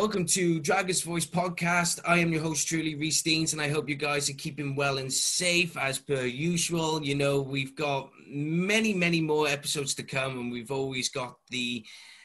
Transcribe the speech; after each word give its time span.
Welcome 0.00 0.24
to 0.28 0.60
Dragons 0.60 1.02
Voice 1.02 1.26
podcast. 1.26 2.00
I 2.06 2.20
am 2.20 2.32
your 2.32 2.40
host, 2.40 2.66
truly 2.66 2.94
Reese 2.94 3.20
Deans, 3.20 3.52
and 3.52 3.60
I 3.60 3.68
hope 3.68 3.86
you 3.86 3.96
guys 3.96 4.30
are 4.30 4.34
keeping 4.44 4.74
well 4.74 4.96
and 4.96 5.12
safe 5.12 5.76
as 5.76 5.98
per 5.98 6.24
usual. 6.24 7.04
You 7.04 7.16
know, 7.16 7.42
we've 7.42 7.76
got 7.76 8.08
many, 8.26 8.94
many 8.94 9.20
more 9.20 9.46
episodes 9.46 9.94
to 9.96 10.02
come, 10.02 10.38
and 10.38 10.50
we've 10.50 10.70
always 10.70 11.10
got 11.10 11.36
the 11.50 11.84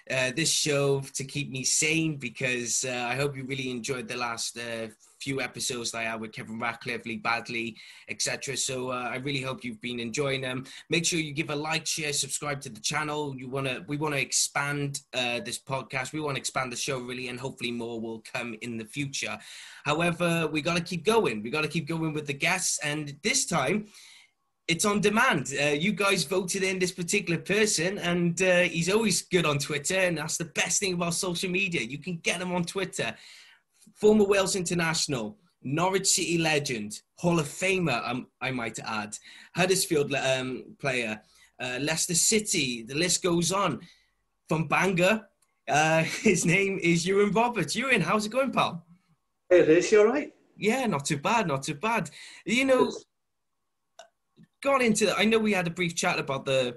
uh, 0.10 0.32
this 0.34 0.50
show 0.50 1.02
to 1.16 1.26
keep 1.26 1.52
me 1.52 1.66
sane 1.66 2.16
because 2.16 2.86
uh, 2.86 3.08
I 3.10 3.16
hope 3.16 3.36
you 3.36 3.44
really 3.44 3.70
enjoyed 3.70 4.08
the 4.08 4.16
last 4.16 4.58
uh, 4.58 4.88
few 5.26 5.42
episodes 5.42 5.90
that 5.90 6.02
I 6.02 6.04
had 6.04 6.22
with 6.22 6.34
Kevin 6.34 6.60
Ratcliffe, 6.60 7.04
Lee 7.08 7.20
Badley, 7.20 7.76
etc. 8.10 8.56
So 8.56 8.92
uh, 8.92 9.10
I 9.12 9.16
really 9.16 9.42
hope 9.42 9.64
you've 9.64 9.82
been 9.82 10.00
enjoying 10.00 10.42
them. 10.42 10.66
Make 10.92 11.04
sure 11.04 11.20
you 11.20 11.34
give 11.34 11.50
a 11.50 11.56
like, 11.56 11.88
share, 11.88 12.14
subscribe 12.14 12.62
to 12.62 12.70
the 12.70 12.80
channel. 12.80 13.36
You 13.36 13.50
want 13.50 13.66
to, 13.66 13.84
we 13.88 13.98
want 13.98 14.14
to 14.14 14.22
expand 14.22 15.02
uh, 15.16 15.40
this 15.40 15.60
podcast. 15.60 16.14
We 16.14 16.22
want 16.22 16.36
to 16.36 16.40
expand 16.40 16.72
the 16.72 16.78
show 16.78 17.00
really, 17.00 17.30
and 17.30 17.40
hopefully 17.40 17.72
more 17.72 18.00
will 18.00 18.22
come 18.34 18.56
in 18.62 18.78
the 18.78 18.86
future. 18.86 19.36
However, 19.84 20.48
we 20.52 20.62
got 20.62 20.78
to 20.78 20.84
keep 20.84 21.04
going. 21.04 21.42
We 21.42 21.50
got 21.50 21.64
to 21.64 21.70
keep 21.76 21.88
going 21.88 22.14
with 22.14 22.28
the 22.28 22.34
guests, 22.34 22.78
and 22.84 23.18
this 23.24 23.48
time 23.48 23.88
it's 24.68 24.86
on 24.86 25.02
demand. 25.02 25.54
Uh, 25.60 25.68
you 25.68 25.92
guys 25.92 26.24
voted 26.24 26.62
in 26.62 26.78
this 26.78 26.92
particular 26.92 27.40
person, 27.40 27.98
and 27.98 28.40
uh, 28.42 28.62
he's 28.62 28.92
always 28.92 29.24
good 29.24 29.46
on 29.46 29.58
Twitter, 29.58 29.98
and 29.98 30.18
that's 30.20 30.38
the 30.38 30.46
best 30.46 30.80
thing 30.80 30.94
about 30.94 31.16
social 31.16 31.50
media. 31.50 31.82
You 31.82 31.98
can 31.98 32.18
get 32.18 32.42
him 32.42 32.52
on 32.52 32.64
Twitter. 32.64 33.16
Former 33.96 34.26
Wales 34.26 34.56
international, 34.56 35.38
Norwich 35.64 36.08
City 36.08 36.38
legend, 36.38 37.02
Hall 37.18 37.40
of 37.40 37.48
Famer, 37.48 38.08
um, 38.08 38.28
I 38.42 38.52
might 38.52 38.78
add, 38.80 39.18
Huddersfield 39.56 40.14
um, 40.14 40.76
player, 40.80 41.22
uh, 41.60 41.80
Leicester 41.82 42.16
City. 42.16 42.84
The 42.84 42.96
list 42.96 43.24
goes 43.24 43.52
on. 43.52 43.80
From 44.48 44.68
Bangor, 44.68 45.28
uh, 45.68 46.04
his 46.22 46.46
name 46.46 46.80
is 46.82 47.08
Iwan 47.08 47.32
Roberts. 47.32 47.76
Iwan, 47.76 48.02
how's 48.02 48.26
it 48.26 48.32
going, 48.32 48.52
pal? 48.52 48.86
It 49.50 49.68
is. 49.70 49.92
You 49.92 50.02
all 50.02 50.08
right? 50.08 50.32
Yeah, 50.58 50.86
not 50.86 51.06
too 51.06 51.18
bad, 51.18 51.48
not 51.48 51.64
too 51.64 51.76
bad. 51.76 52.10
You 52.46 52.66
know 52.66 52.92
gone 54.66 54.82
into 54.82 55.16
i 55.16 55.24
know 55.24 55.38
we 55.38 55.54
had 55.54 55.68
a 55.68 55.78
brief 55.80 55.96
chat 55.96 56.18
about 56.20 56.44
the 56.44 56.76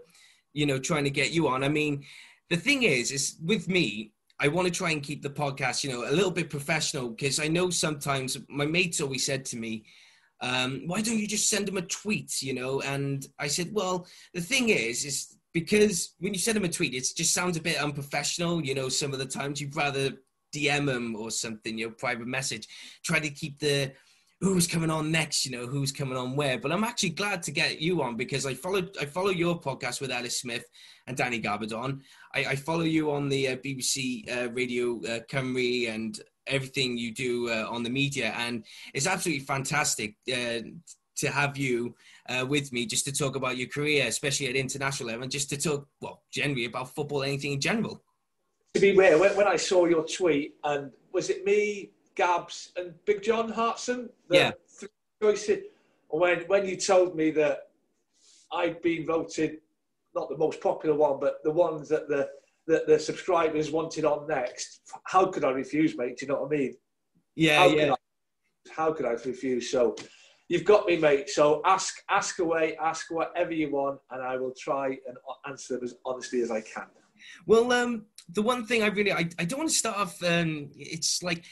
you 0.52 0.66
know 0.66 0.78
trying 0.78 1.04
to 1.04 1.10
get 1.10 1.30
you 1.30 1.48
on 1.48 1.64
i 1.64 1.68
mean 1.68 2.04
the 2.50 2.56
thing 2.56 2.82
is 2.82 3.10
is 3.10 3.36
with 3.44 3.66
me 3.66 4.12
i 4.40 4.48
want 4.48 4.66
to 4.66 4.72
try 4.72 4.90
and 4.90 5.02
keep 5.02 5.22
the 5.22 5.30
podcast 5.30 5.84
you 5.84 5.90
know 5.90 6.08
a 6.08 6.12
little 6.12 6.30
bit 6.30 6.50
professional 6.50 7.10
because 7.10 7.40
i 7.40 7.48
know 7.48 7.70
sometimes 7.70 8.36
my 8.48 8.66
mates 8.66 9.00
always 9.00 9.24
said 9.24 9.44
to 9.44 9.56
me 9.56 9.84
um, 10.40 10.82
why 10.86 11.02
don't 11.02 11.18
you 11.18 11.26
just 11.26 11.48
send 11.50 11.66
them 11.66 11.78
a 11.78 11.82
tweet? 11.82 12.40
You 12.42 12.54
know 12.54 12.80
and 12.80 13.26
i 13.38 13.48
said 13.48 13.70
well 13.72 14.06
the 14.34 14.40
thing 14.40 14.68
is 14.68 15.04
is 15.04 15.36
because 15.52 16.14
when 16.20 16.32
you 16.32 16.38
send 16.38 16.56
them 16.56 16.64
a 16.64 16.68
tweet 16.68 16.94
it 16.94 17.08
just 17.16 17.34
sounds 17.34 17.56
a 17.56 17.62
bit 17.62 17.82
unprofessional 17.82 18.64
you 18.64 18.74
know 18.74 18.88
some 18.88 19.12
of 19.12 19.18
the 19.18 19.26
times. 19.26 19.60
You'd 19.60 19.74
rather 19.74 20.10
dm 20.54 20.86
them 20.86 21.14
or 21.16 21.30
something 21.30 21.76
your 21.76 21.90
private 21.90 22.26
message 22.26 22.66
try 23.04 23.18
to 23.18 23.28
keep 23.28 23.58
the 23.58 23.92
who's 24.40 24.66
coming 24.68 24.90
on 24.90 25.10
next, 25.10 25.44
you 25.44 25.52
know, 25.52 25.66
who's 25.66 25.90
coming 25.90 26.16
on 26.16 26.36
where. 26.36 26.58
But 26.58 26.72
I'm 26.72 26.84
actually 26.84 27.10
glad 27.10 27.42
to 27.44 27.50
get 27.50 27.80
you 27.80 28.02
on 28.02 28.16
because 28.16 28.46
I 28.46 28.54
followed 28.54 28.96
I 29.00 29.04
follow 29.04 29.30
your 29.30 29.60
podcast 29.60 30.00
with 30.00 30.10
Ellis 30.10 30.40
Smith 30.40 30.64
and 31.06 31.16
Danny 31.16 31.40
Gabbidon. 31.40 32.00
I, 32.34 32.40
I 32.40 32.56
follow 32.56 32.84
you 32.84 33.10
on 33.10 33.28
the 33.28 33.48
uh, 33.48 33.56
BBC 33.56 34.30
uh, 34.30 34.50
Radio 34.52 34.98
uh, 34.98 35.20
Cymru 35.30 35.92
and 35.92 36.20
everything 36.46 36.96
you 36.96 37.12
do 37.12 37.50
uh, 37.50 37.66
on 37.68 37.82
the 37.82 37.90
media, 37.90 38.32
and 38.36 38.64
it's 38.94 39.06
absolutely 39.06 39.44
fantastic 39.44 40.16
uh, 40.32 40.60
to 41.16 41.30
have 41.30 41.58
you 41.58 41.94
uh, 42.28 42.46
with 42.48 42.72
me 42.72 42.86
just 42.86 43.04
to 43.06 43.12
talk 43.12 43.34
about 43.34 43.56
your 43.56 43.68
career, 43.68 44.06
especially 44.06 44.46
at 44.48 44.54
international 44.54 45.08
level, 45.08 45.24
and 45.24 45.32
just 45.32 45.50
to 45.50 45.56
talk, 45.56 45.86
well, 46.00 46.22
generally 46.30 46.64
about 46.64 46.94
football, 46.94 47.24
anything 47.24 47.52
in 47.52 47.60
general. 47.60 48.02
To 48.74 48.80
be 48.80 48.94
fair, 48.94 49.18
when 49.18 49.48
I 49.48 49.56
saw 49.56 49.86
your 49.86 50.04
tweet, 50.06 50.54
and 50.62 50.92
was 51.12 51.28
it 51.28 51.44
me 51.44 51.90
Gabs 52.18 52.72
and 52.76 52.92
Big 53.06 53.22
John 53.22 53.48
Hartson. 53.48 54.10
yeah. 54.30 54.50
Choices. 55.22 55.64
When 56.10 56.40
when 56.48 56.66
you 56.66 56.76
told 56.76 57.16
me 57.16 57.30
that 57.32 57.68
I'd 58.52 58.82
been 58.82 59.06
voted 59.06 59.58
not 60.14 60.28
the 60.28 60.36
most 60.36 60.60
popular 60.60 60.96
one, 60.96 61.20
but 61.20 61.42
the 61.44 61.50
ones 61.50 61.88
that 61.88 62.08
the 62.08 62.28
that 62.66 62.86
the 62.86 62.98
subscribers 62.98 63.70
wanted 63.70 64.04
on 64.04 64.26
next, 64.26 64.80
how 65.04 65.26
could 65.26 65.44
I 65.44 65.50
refuse, 65.50 65.96
mate? 65.96 66.18
Do 66.18 66.26
you 66.26 66.32
know 66.32 66.42
what 66.42 66.52
I 66.52 66.58
mean? 66.58 66.74
Yeah, 67.34 67.58
how 67.58 67.68
yeah. 67.68 67.84
Could 67.84 67.92
I, 67.92 68.74
how 68.74 68.92
could 68.92 69.06
I 69.06 69.12
refuse? 69.12 69.70
So 69.70 69.94
you've 70.48 70.64
got 70.64 70.86
me, 70.86 70.96
mate. 70.96 71.30
So 71.30 71.62
ask 71.64 72.02
ask 72.10 72.40
away, 72.40 72.76
ask 72.82 73.10
whatever 73.10 73.52
you 73.52 73.70
want, 73.70 74.00
and 74.10 74.22
I 74.22 74.36
will 74.36 74.54
try 74.58 74.86
and 75.06 75.16
answer 75.46 75.74
them 75.74 75.84
as 75.84 75.94
honestly 76.04 76.40
as 76.40 76.50
I 76.50 76.62
can. 76.62 76.86
Well, 77.46 77.72
um, 77.72 78.06
the 78.28 78.42
one 78.42 78.66
thing 78.66 78.82
I 78.82 78.88
really 78.88 79.12
I, 79.12 79.28
I 79.38 79.44
don't 79.44 79.58
want 79.58 79.70
to 79.70 79.76
start 79.76 79.98
off. 79.98 80.22
Um, 80.22 80.70
it's 80.76 81.22
like 81.22 81.44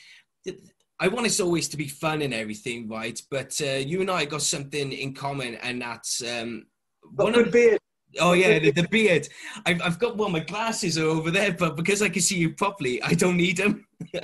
I 0.98 1.08
want 1.08 1.26
us 1.26 1.40
always 1.40 1.68
to 1.68 1.76
be 1.76 1.88
fun 1.88 2.22
and 2.22 2.32
everything, 2.32 2.88
right? 2.88 3.20
But 3.30 3.60
uh, 3.62 3.72
you 3.72 4.00
and 4.00 4.10
I 4.10 4.24
got 4.24 4.42
something 4.42 4.92
in 4.92 5.12
common, 5.12 5.56
and 5.56 5.82
that's 5.82 6.22
um, 6.22 6.66
one 7.14 7.34
of 7.34 7.46
the 7.46 7.50
beard. 7.50 7.80
Oh 8.18 8.32
yeah, 8.32 8.58
the, 8.58 8.70
the 8.70 8.88
beard. 8.88 9.28
I've, 9.66 9.82
I've 9.82 9.98
got 9.98 10.16
well, 10.16 10.30
my 10.30 10.40
glasses 10.40 10.96
are 10.96 11.06
over 11.06 11.30
there, 11.30 11.52
but 11.52 11.76
because 11.76 12.00
I 12.00 12.08
can 12.08 12.22
see 12.22 12.38
you 12.38 12.54
properly, 12.54 13.02
I 13.02 13.12
don't 13.12 13.36
need 13.36 13.58
them. 13.58 13.86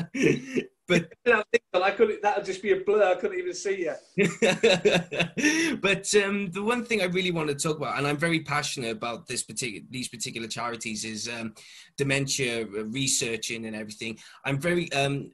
but 0.88 1.12
I 1.74 1.90
couldn't. 1.90 2.22
That'll 2.22 2.44
just 2.44 2.62
be 2.62 2.72
a 2.72 2.76
blur. 2.76 3.12
I 3.12 3.14
couldn't 3.16 3.38
even 3.38 3.54
see 3.54 3.86
you. 3.86 3.94
but 5.80 6.14
um, 6.14 6.50
the 6.50 6.62
one 6.62 6.84
thing 6.84 7.02
I 7.02 7.06
really 7.06 7.30
want 7.30 7.48
to 7.48 7.54
talk 7.54 7.76
about, 7.76 7.98
and 7.98 8.06
I'm 8.06 8.16
very 8.16 8.40
passionate 8.40 8.92
about 8.92 9.26
this 9.26 9.42
particular 9.42 9.86
these 9.90 10.08
particular 10.08 10.48
charities, 10.48 11.04
is 11.04 11.28
um, 11.28 11.54
dementia 11.96 12.66
researching 12.66 13.66
and 13.66 13.76
everything. 13.76 14.18
I'm 14.44 14.58
very 14.58 14.92
um, 14.92 15.30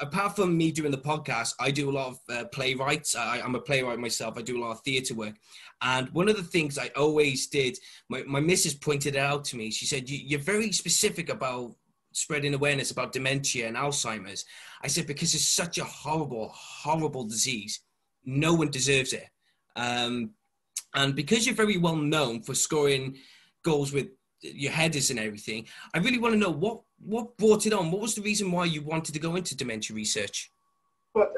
apart 0.00 0.36
from 0.36 0.56
me 0.56 0.72
doing 0.72 0.90
the 0.90 0.98
podcast, 0.98 1.54
I 1.60 1.70
do 1.70 1.90
a 1.90 1.92
lot 1.92 2.08
of 2.08 2.18
uh, 2.28 2.44
playwrights. 2.46 3.14
I, 3.14 3.38
am 3.38 3.54
a 3.54 3.60
playwright 3.60 3.98
myself. 3.98 4.36
I 4.36 4.42
do 4.42 4.58
a 4.58 4.62
lot 4.62 4.72
of 4.72 4.80
theatre 4.80 5.14
work. 5.14 5.34
And 5.80 6.08
one 6.10 6.28
of 6.28 6.36
the 6.36 6.42
things 6.42 6.78
I 6.78 6.88
always 6.96 7.46
did, 7.46 7.78
my, 8.08 8.22
my 8.24 8.40
missus 8.40 8.74
pointed 8.74 9.16
it 9.16 9.18
out 9.18 9.44
to 9.46 9.56
me. 9.56 9.70
She 9.70 9.86
said, 9.86 10.08
You're 10.08 10.40
very 10.40 10.72
specific 10.72 11.28
about 11.28 11.74
spreading 12.12 12.54
awareness 12.54 12.90
about 12.90 13.12
dementia 13.12 13.66
and 13.66 13.76
Alzheimer's. 13.76 14.44
I 14.82 14.88
said, 14.88 15.06
Because 15.06 15.34
it's 15.34 15.48
such 15.48 15.78
a 15.78 15.84
horrible, 15.84 16.50
horrible 16.54 17.24
disease. 17.24 17.80
No 18.24 18.54
one 18.54 18.70
deserves 18.70 19.12
it. 19.12 19.26
Um, 19.76 20.30
and 20.94 21.14
because 21.14 21.46
you're 21.46 21.54
very 21.54 21.78
well 21.78 21.96
known 21.96 22.42
for 22.42 22.54
scoring 22.54 23.16
goals 23.64 23.92
with 23.92 24.08
your 24.42 24.72
headers 24.72 25.10
and 25.10 25.18
everything, 25.18 25.66
I 25.94 25.98
really 25.98 26.18
want 26.18 26.34
to 26.34 26.38
know 26.38 26.50
what 26.50 26.82
what 27.04 27.36
brought 27.36 27.66
it 27.66 27.72
on? 27.72 27.90
What 27.90 28.00
was 28.00 28.14
the 28.14 28.22
reason 28.22 28.50
why 28.52 28.64
you 28.64 28.82
wanted 28.82 29.12
to 29.12 29.18
go 29.18 29.36
into 29.36 29.56
dementia 29.56 29.94
research? 29.94 30.50
Well, 31.14 31.30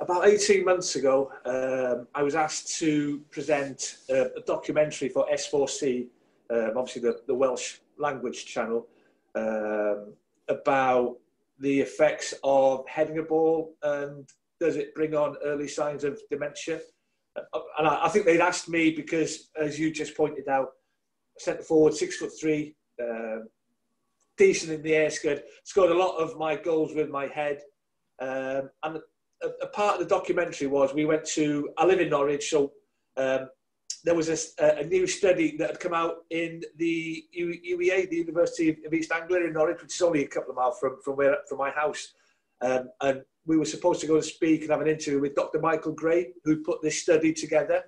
about 0.00 0.26
18 0.26 0.64
months 0.64 0.96
ago, 0.96 1.32
um, 1.44 2.08
I 2.14 2.22
was 2.22 2.34
asked 2.34 2.78
to 2.78 3.20
present 3.30 3.98
a, 4.08 4.40
documentary 4.44 5.08
for 5.08 5.26
S4C, 5.32 6.08
um, 6.50 6.72
obviously 6.76 7.02
the, 7.02 7.20
the, 7.28 7.34
Welsh 7.34 7.78
language 7.96 8.44
channel, 8.46 8.88
um, 9.36 10.14
about 10.48 11.16
the 11.60 11.80
effects 11.80 12.34
of 12.42 12.88
heading 12.88 13.18
a 13.18 13.22
ball 13.22 13.74
and 13.82 14.28
does 14.58 14.76
it 14.76 14.94
bring 14.94 15.14
on 15.14 15.36
early 15.44 15.68
signs 15.68 16.02
of 16.02 16.20
dementia? 16.28 16.80
And 17.78 17.86
I, 17.86 18.06
I 18.06 18.08
think 18.08 18.24
they'd 18.24 18.40
asked 18.40 18.68
me 18.68 18.90
because, 18.90 19.50
as 19.60 19.78
you 19.78 19.92
just 19.92 20.16
pointed 20.16 20.48
out, 20.48 20.70
centre 21.38 21.62
forward, 21.62 21.94
six 21.94 22.16
foot 22.16 22.32
three, 22.38 22.74
uh, 23.00 23.40
decent 24.40 24.72
in 24.72 24.82
the 24.82 24.94
air, 24.94 25.10
scored, 25.10 25.42
scored 25.64 25.90
a 25.90 25.94
lot 25.94 26.16
of 26.16 26.38
my 26.38 26.56
goals 26.56 26.94
with 26.94 27.10
my 27.10 27.26
head. 27.26 27.60
Um, 28.20 28.70
and 28.82 28.96
a, 29.42 29.48
a, 29.62 29.66
part 29.66 29.94
of 29.94 30.00
the 30.00 30.14
documentary 30.14 30.66
was 30.66 30.94
we 30.94 31.04
went 31.04 31.26
to, 31.36 31.68
I 31.76 31.84
live 31.84 32.00
in 32.00 32.08
Norwich, 32.08 32.48
so 32.48 32.72
um, 33.18 33.50
there 34.02 34.14
was 34.14 34.28
a, 34.30 34.78
a, 34.78 34.84
new 34.84 35.06
study 35.06 35.58
that 35.58 35.70
had 35.70 35.80
come 35.80 35.92
out 35.92 36.16
in 36.30 36.62
the 36.78 37.22
UEA, 37.38 38.08
the 38.08 38.16
University 38.16 38.70
of 38.86 38.94
East 38.94 39.12
Anglia 39.12 39.44
in 39.44 39.52
Norwich, 39.52 39.82
which 39.82 39.94
is 39.94 40.00
only 40.00 40.24
a 40.24 40.28
couple 40.28 40.50
of 40.50 40.56
miles 40.56 40.78
from, 40.80 40.96
from, 41.04 41.16
where, 41.16 41.36
from 41.46 41.58
my 41.58 41.70
house. 41.70 42.12
Um, 42.62 42.88
and 43.02 43.22
we 43.44 43.58
were 43.58 43.66
supposed 43.66 44.00
to 44.00 44.06
go 44.06 44.14
and 44.14 44.24
speak 44.24 44.62
and 44.62 44.70
have 44.70 44.80
an 44.80 44.88
interview 44.88 45.20
with 45.20 45.34
Dr. 45.34 45.60
Michael 45.60 45.92
Grey, 45.92 46.32
who 46.44 46.62
put 46.62 46.80
this 46.80 47.02
study 47.02 47.34
together. 47.34 47.82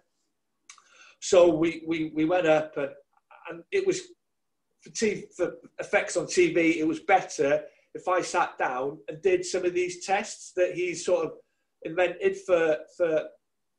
So 1.21 1.49
we, 1.49 1.83
we, 1.87 2.13
we 2.15 2.27
went 2.27 2.47
up 2.47 2.77
and, 2.77 2.91
and 3.49 3.63
it 3.71 3.87
was 3.87 4.01
for, 4.83 4.91
TV, 4.91 5.33
for 5.35 5.55
effects 5.79 6.17
on 6.17 6.27
TV, 6.27 6.77
it 6.77 6.87
was 6.87 7.01
better 7.01 7.63
if 7.95 8.09
I 8.09 8.21
sat 8.23 8.59
down 8.59 8.99
and 9.09 9.23
did 9.23 9.45
some 9.45 9.65
of 9.65 9.75
these 9.75 10.05
tests 10.05 10.53
that 10.57 10.75
he's 10.75 11.05
sort 11.05 11.27
of 11.27 11.33
invented 11.83 12.37
for 12.39 12.79
for 12.97 13.25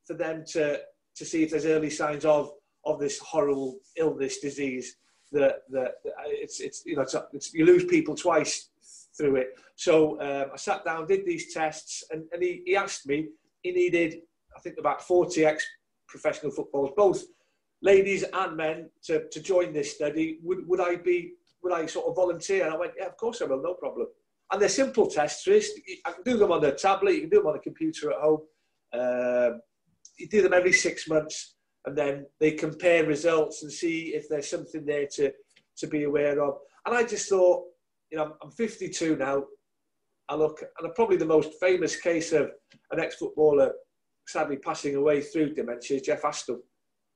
for 0.06 0.14
them 0.14 0.44
to 0.52 0.80
to 1.16 1.24
see 1.24 1.42
if 1.42 1.50
there's 1.50 1.66
early 1.66 1.90
signs 1.90 2.24
of 2.24 2.52
of 2.84 3.00
this 3.00 3.18
horrible 3.18 3.78
illness 3.96 4.38
disease 4.38 4.96
that 5.32 5.62
that 5.70 5.94
it's 6.26 6.60
it's 6.60 6.84
you 6.86 6.96
know 6.96 7.02
it's, 7.02 7.16
it's, 7.32 7.54
you 7.54 7.64
lose 7.64 7.84
people 7.84 8.14
twice 8.14 8.68
through 9.16 9.36
it. 9.36 9.58
So 9.76 10.20
um, 10.20 10.50
I 10.52 10.56
sat 10.56 10.84
down, 10.84 11.06
did 11.06 11.24
these 11.24 11.54
tests, 11.54 12.04
and, 12.10 12.24
and 12.32 12.42
he, 12.42 12.62
he 12.64 12.76
asked 12.76 13.06
me. 13.06 13.28
He 13.62 13.72
needed, 13.72 14.22
I 14.56 14.60
think, 14.60 14.76
about 14.78 15.02
40 15.02 15.44
ex 15.44 15.64
professional 16.08 16.52
footballers, 16.52 16.92
both 16.96 17.24
ladies 17.84 18.24
and 18.32 18.56
men 18.56 18.90
to, 19.04 19.28
to 19.28 19.40
join 19.40 19.72
this 19.72 19.94
study, 19.94 20.38
would, 20.42 20.66
would 20.66 20.80
I 20.80 20.96
be 20.96 21.34
would 21.62 21.72
I 21.72 21.86
sort 21.86 22.06
of 22.06 22.16
volunteer? 22.16 22.64
And 22.64 22.74
I 22.74 22.76
went, 22.76 22.92
yeah, 22.98 23.06
of 23.06 23.16
course 23.16 23.40
I 23.40 23.46
will, 23.46 23.62
no 23.62 23.74
problem. 23.74 24.06
and 24.52 24.60
they're 24.60 24.68
simple 24.68 25.06
tests. 25.06 25.48
I 25.48 26.12
can 26.12 26.22
do 26.24 26.36
them 26.36 26.52
on 26.52 26.60
the 26.60 26.72
tablet, 26.72 27.14
you 27.14 27.20
can 27.22 27.30
do 27.30 27.38
them 27.38 27.46
on 27.46 27.54
the 27.54 27.58
computer 27.60 28.10
at 28.10 28.18
home. 28.18 28.40
Um, 28.92 29.60
you 30.18 30.28
do 30.28 30.42
them 30.42 30.52
every 30.52 30.72
six 30.72 31.08
months, 31.08 31.56
and 31.86 31.96
then 31.96 32.26
they 32.38 32.52
compare 32.52 33.06
results 33.06 33.62
and 33.62 33.72
see 33.72 34.14
if 34.14 34.28
there's 34.28 34.48
something 34.48 34.84
there 34.84 35.06
to, 35.14 35.32
to 35.78 35.86
be 35.86 36.04
aware 36.04 36.40
of. 36.42 36.58
And 36.86 36.94
I 36.94 37.02
just 37.02 37.28
thought, 37.28 37.64
you 38.10 38.18
know, 38.18 38.34
I'm 38.42 38.50
52 38.50 39.16
now. 39.16 39.44
I 40.28 40.34
look, 40.36 40.62
and 40.78 40.94
probably 40.94 41.16
the 41.16 41.26
most 41.26 41.54
famous 41.60 41.96
case 41.96 42.32
of 42.32 42.50
an 42.90 43.00
ex-footballer 43.00 43.72
sadly 44.26 44.56
passing 44.56 44.96
away 44.96 45.20
through 45.20 45.54
dementia 45.54 45.96
is 45.96 46.02
Jeff 46.02 46.22
Astle. 46.22 46.58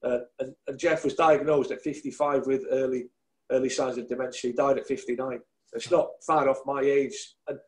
Uh, 0.03 0.19
and, 0.39 0.55
and, 0.69 0.79
Jeff 0.79 1.03
was 1.03 1.15
diagnosed 1.15 1.73
at 1.73 1.81
55 1.83 2.47
with 2.47 2.65
early 2.71 3.07
early 3.51 3.69
signs 3.69 3.99
of 3.99 4.09
dementia. 4.09 4.51
He 4.51 4.57
died 4.57 4.79
at 4.79 4.87
59. 4.87 5.41
It's 5.73 5.91
not 5.91 6.11
far 6.27 6.49
off 6.49 6.59
my 6.67 6.83
age. 6.83 7.35
And 7.49 7.59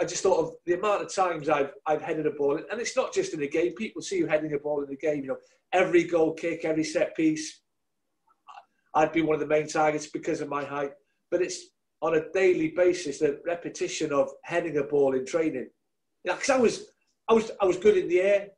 I 0.00 0.04
just 0.04 0.22
thought 0.22 0.38
of 0.38 0.54
the 0.66 0.74
amount 0.74 1.02
of 1.02 1.14
times 1.14 1.48
I've, 1.48 1.72
I've 1.86 2.02
headed 2.02 2.26
a 2.26 2.30
ball, 2.30 2.58
and 2.70 2.80
it's 2.80 2.96
not 2.96 3.12
just 3.12 3.32
in 3.32 3.42
a 3.42 3.46
game. 3.46 3.74
People 3.74 4.02
see 4.02 4.18
you 4.18 4.26
heading 4.26 4.54
a 4.54 4.58
ball 4.58 4.82
in 4.82 4.88
the 4.88 4.96
game. 4.96 5.22
You 5.22 5.28
know, 5.28 5.36
every 5.72 6.04
goal 6.04 6.32
kick, 6.32 6.64
every 6.64 6.84
set 6.84 7.14
piece, 7.16 7.60
I'd 8.94 9.12
be 9.12 9.22
one 9.22 9.34
of 9.34 9.40
the 9.40 9.46
main 9.46 9.68
targets 9.68 10.06
because 10.06 10.40
of 10.40 10.48
my 10.48 10.64
height. 10.64 10.92
But 11.30 11.42
it's 11.42 11.66
on 12.00 12.16
a 12.16 12.30
daily 12.32 12.68
basis 12.68 13.18
the 13.18 13.40
repetition 13.46 14.12
of 14.12 14.30
heading 14.42 14.78
a 14.78 14.82
ball 14.82 15.14
in 15.14 15.24
training. 15.24 15.68
Because 16.24 16.50
I 16.50 16.58
was, 16.58 16.86
I 17.28 17.34
was, 17.34 17.50
I 17.60 17.64
was 17.64 17.76
good 17.76 17.96
in 17.96 18.08
the 18.08 18.20
air, 18.20 18.48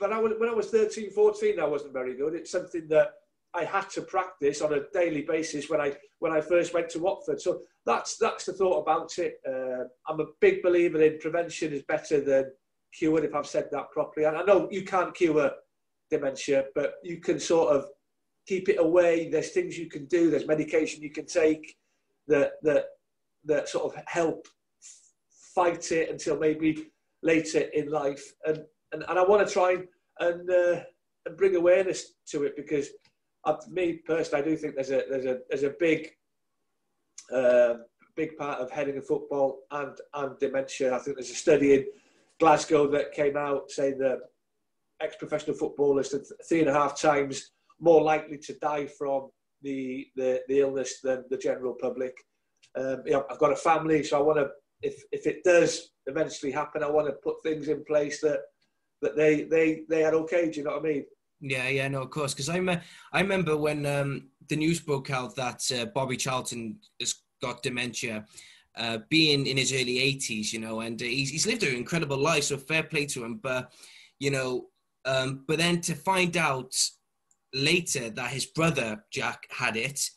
but 0.00 0.12
I 0.12 0.18
was, 0.18 0.32
when 0.38 0.48
I 0.48 0.54
was 0.54 0.70
13, 0.70 1.10
14, 1.10 1.60
I 1.60 1.66
wasn't 1.66 1.92
very 1.92 2.16
good. 2.16 2.34
It's 2.34 2.50
something 2.50 2.88
that 2.88 3.12
I 3.54 3.64
had 3.64 3.90
to 3.90 4.02
practice 4.02 4.62
on 4.62 4.72
a 4.72 4.88
daily 4.92 5.22
basis 5.22 5.68
when 5.68 5.80
I 5.80 5.96
when 6.20 6.32
I 6.32 6.40
first 6.40 6.72
went 6.72 6.88
to 6.90 7.00
Watford. 7.00 7.40
So 7.40 7.60
that's 7.84 8.16
that's 8.16 8.46
the 8.46 8.52
thought 8.52 8.80
about 8.80 9.18
it. 9.18 9.34
Uh, 9.46 9.84
I'm 10.08 10.20
a 10.20 10.32
big 10.40 10.62
believer 10.62 11.00
in 11.02 11.18
prevention 11.18 11.72
is 11.72 11.82
better 11.82 12.20
than 12.20 12.50
cure, 12.96 13.22
if 13.24 13.34
I've 13.34 13.46
said 13.46 13.68
that 13.72 13.90
properly. 13.90 14.26
And 14.26 14.36
I 14.36 14.42
know 14.42 14.68
you 14.70 14.84
can't 14.84 15.14
cure 15.14 15.50
dementia, 16.10 16.64
but 16.74 16.94
you 17.02 17.18
can 17.18 17.40
sort 17.40 17.74
of 17.74 17.86
keep 18.46 18.68
it 18.68 18.78
away. 18.78 19.28
There's 19.28 19.50
things 19.50 19.78
you 19.78 19.88
can 19.88 20.06
do. 20.06 20.30
There's 20.30 20.46
medication 20.46 21.02
you 21.02 21.10
can 21.10 21.26
take 21.26 21.76
that 22.28 22.52
that 22.62 22.86
that 23.44 23.68
sort 23.68 23.92
of 23.92 24.02
help 24.06 24.46
fight 25.54 25.90
it 25.92 26.10
until 26.10 26.38
maybe 26.38 26.86
later 27.22 27.60
in 27.74 27.90
life. 27.90 28.32
And 28.46 28.64
and, 28.92 29.04
and 29.08 29.18
I 29.18 29.24
want 29.24 29.46
to 29.46 29.52
try 29.52 29.76
and 30.20 30.50
uh, 30.50 30.80
and 31.26 31.36
bring 31.36 31.56
awareness 31.56 32.14
to 32.30 32.44
it 32.44 32.56
because 32.56 32.88
uh, 33.44 33.56
me 33.68 33.94
personally, 34.04 34.42
I 34.42 34.48
do 34.48 34.56
think 34.56 34.74
there's 34.74 34.90
a 34.90 35.02
there's 35.08 35.26
a 35.26 35.38
there's 35.48 35.62
a 35.62 35.74
big 35.78 36.10
uh, 37.34 37.74
big 38.16 38.36
part 38.36 38.60
of 38.60 38.70
heading 38.70 38.98
a 38.98 39.02
football 39.02 39.60
and 39.70 39.96
and 40.14 40.38
dementia. 40.38 40.94
I 40.94 40.98
think 40.98 41.16
there's 41.16 41.30
a 41.30 41.34
study 41.34 41.74
in 41.74 41.86
Glasgow 42.38 42.86
that 42.88 43.12
came 43.12 43.36
out 43.36 43.70
saying 43.70 43.98
that 43.98 44.18
ex-professional 45.00 45.56
footballers 45.56 46.12
are 46.12 46.22
three 46.48 46.60
and 46.60 46.68
a 46.68 46.74
half 46.74 47.00
times 47.00 47.52
more 47.80 48.02
likely 48.02 48.36
to 48.36 48.54
die 48.60 48.86
from 48.86 49.30
the 49.62 50.06
the, 50.16 50.42
the 50.48 50.60
illness 50.60 51.00
than 51.02 51.24
the 51.30 51.38
general 51.38 51.74
public. 51.80 52.14
Um, 52.76 53.02
you 53.04 53.12
know, 53.12 53.24
I've 53.30 53.38
got 53.38 53.52
a 53.52 53.56
family, 53.56 54.02
so 54.02 54.18
I 54.18 54.22
want 54.22 54.38
to. 54.38 54.48
If 54.82 55.02
if 55.12 55.26
it 55.26 55.44
does 55.44 55.90
eventually 56.06 56.52
happen, 56.52 56.82
I 56.82 56.90
want 56.90 57.06
to 57.06 57.12
put 57.12 57.42
things 57.42 57.68
in 57.68 57.84
place 57.84 58.20
that 58.22 58.40
that 59.02 59.16
they 59.16 59.44
they 59.44 59.82
they 59.88 60.04
are 60.04 60.14
okay. 60.14 60.50
Do 60.50 60.58
you 60.58 60.64
know 60.64 60.72
what 60.72 60.84
I 60.84 60.88
mean? 60.88 61.04
Yeah, 61.40 61.68
yeah, 61.68 61.88
no, 61.88 62.02
of 62.02 62.10
course. 62.10 62.34
Because 62.34 62.48
I, 62.48 62.60
me- 62.60 62.78
I 63.12 63.20
remember 63.20 63.56
when 63.56 63.86
um, 63.86 64.28
the 64.48 64.56
news 64.56 64.80
broke 64.80 65.10
out 65.10 65.34
that 65.36 65.62
uh, 65.72 65.86
Bobby 65.86 66.16
Charlton 66.16 66.78
has 67.00 67.14
got 67.40 67.62
dementia, 67.62 68.26
uh, 68.76 68.98
being 69.08 69.46
in 69.46 69.56
his 69.56 69.72
early 69.72 69.96
80s, 69.96 70.52
you 70.52 70.60
know, 70.60 70.80
and 70.80 71.00
uh, 71.00 71.04
he's, 71.04 71.30
he's 71.30 71.46
lived 71.46 71.62
an 71.62 71.74
incredible 71.74 72.18
life, 72.18 72.44
so 72.44 72.58
fair 72.58 72.82
play 72.82 73.06
to 73.06 73.24
him. 73.24 73.40
But, 73.42 73.72
you 74.18 74.30
know, 74.30 74.66
um, 75.06 75.44
but 75.48 75.58
then 75.58 75.80
to 75.82 75.94
find 75.94 76.36
out 76.36 76.74
later 77.54 78.10
that 78.10 78.30
his 78.30 78.46
brother, 78.46 79.02
Jack, 79.10 79.46
had 79.50 79.76
it, 79.76 80.10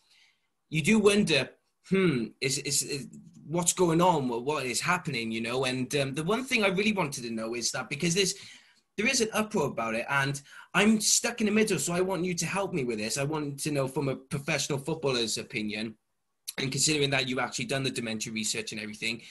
you 0.70 0.82
do 0.82 1.00
wonder, 1.00 1.50
hmm, 1.90 2.26
is, 2.42 2.58
is, 2.60 2.84
is 2.84 3.08
what's 3.48 3.74
going 3.74 4.02
on? 4.02 4.28
What 4.28 4.66
is 4.66 4.82
happening, 4.82 5.32
you 5.32 5.42
know? 5.42 5.66
And 5.66 5.94
um, 5.96 6.14
the 6.14 6.24
one 6.24 6.44
thing 6.44 6.64
I 6.64 6.68
really 6.70 6.94
wanted 6.94 7.24
to 7.24 7.32
know 7.32 7.56
is 7.56 7.72
that 7.72 7.90
because 7.90 8.14
there's, 8.14 8.36
there 8.98 9.07
is 9.07 9.22
an 9.22 9.30
uproar 9.34 9.68
about 9.68 9.95
it 9.95 10.06
and 10.10 10.42
i'm 10.74 11.00
stuck 11.00 11.42
in 11.42 11.48
the 11.48 11.51
middle 11.51 11.80
so 11.80 11.94
i 11.94 12.01
want 12.01 12.25
you 12.25 12.34
to 12.34 12.45
help 12.45 12.74
me 12.74 12.84
with 12.84 12.98
this 12.98 13.18
i 13.18 13.24
want 13.24 13.60
to 13.60 13.72
know 13.72 13.88
from 13.88 14.10
a 14.10 14.16
professional 14.16 14.78
footballer's 14.78 15.38
opinion 15.38 15.95
and 16.60 16.72
considering 16.72 17.10
that 17.10 17.28
you've 17.28 17.40
actually 17.40 17.66
done 17.66 17.84
the 17.84 17.90
dementia 17.90 18.31
research 18.31 18.72
and 18.72 18.81
everything 18.81 19.22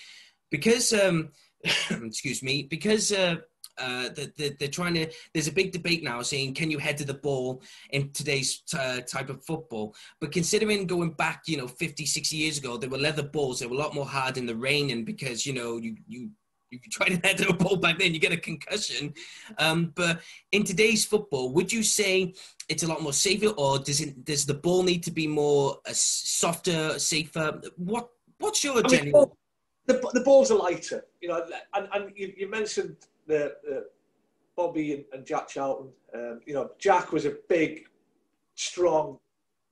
because 0.51 0.93
um 0.93 1.31
excuse 1.91 2.43
me 2.43 2.65
because 2.65 3.13
uh 3.13 3.37
uh, 3.79 4.09
the, 4.11 4.57
they're 4.59 4.69
trying 4.69 4.95
to. 4.95 5.11
There's 5.33 5.49
a 5.49 5.53
big 5.53 5.73
debate 5.73 6.03
now 6.03 6.23
saying, 6.23 6.55
can 6.55 6.71
you 6.71 6.79
head 6.79 6.99
to 6.99 7.05
the 7.05 7.15
ball 7.15 7.63
in 7.91 8.11
today's 8.13 8.63
uh, 8.79 9.01
type 9.01 9.31
of 9.31 9.45
football? 9.45 9.95
But 10.21 10.33
considering 10.33 10.87
going 10.87 11.13
back, 11.13 11.45
you 11.47 11.57
know, 11.57 11.67
50, 11.67 12.05
60 12.05 12.37
years 12.37 12.59
ago, 12.59 12.77
there 12.77 12.91
were 12.91 12.99
leather 12.99 13.23
balls. 13.23 13.61
They 13.61 13.67
were 13.67 13.75
a 13.77 13.79
lot 13.79 13.95
more 13.95 14.07
hard 14.07 14.37
in 14.37 14.47
the 14.47 14.55
rain, 14.55 14.91
and 14.91 15.07
because 15.07 15.47
you 15.47 15.55
know 15.55 15.79
you 15.79 15.97
you 16.07 16.31
you 16.73 16.91
try 16.91 17.09
to 17.15 17.27
head 17.27 17.39
to 17.39 17.49
a 17.49 17.53
ball 17.53 17.77
back 17.77 17.99
then, 17.99 18.15
you 18.15 18.21
get 18.21 18.33
a 18.33 18.37
concussion. 18.37 19.15
Um, 19.59 19.93
but 19.95 20.21
in 20.53 20.65
today's 20.65 21.05
football, 21.05 21.53
would 21.53 21.73
you 21.73 21.83
say 21.83 22.35
it's 22.69 22.83
a 22.83 22.89
lot 22.89 23.03
more 23.03 23.13
safer, 23.13 23.49
or 23.49 23.79
does 23.79 24.01
it 24.01 24.25
does 24.25 24.47
the 24.47 24.55
ball 24.55 24.83
need 24.83 25.03
to 25.05 25.11
be 25.11 25.27
more 25.27 25.79
uh, 25.87 25.93
softer, 25.93 26.99
safer? 26.99 27.61
What 27.77 28.09
what's 28.39 28.65
your 28.65 28.79
I 28.85 28.89
mean, 28.89 29.13
the, 29.87 30.11
the 30.13 30.21
balls 30.21 30.51
are 30.51 30.59
lighter, 30.59 31.05
you 31.21 31.29
know, 31.29 31.45
and, 31.75 31.89
and 31.93 32.13
you, 32.15 32.33
you 32.37 32.49
mentioned 32.49 32.97
the, 33.27 33.55
the 33.65 33.87
Bobby 34.57 34.93
and, 34.95 35.05
and, 35.13 35.27
Jack 35.27 35.49
Charlton. 35.49 35.91
Um, 36.15 36.41
you 36.47 36.55
know, 36.55 36.71
Jack 36.79 37.13
was 37.13 37.25
a 37.25 37.37
big, 37.49 37.85
strong 38.55 39.19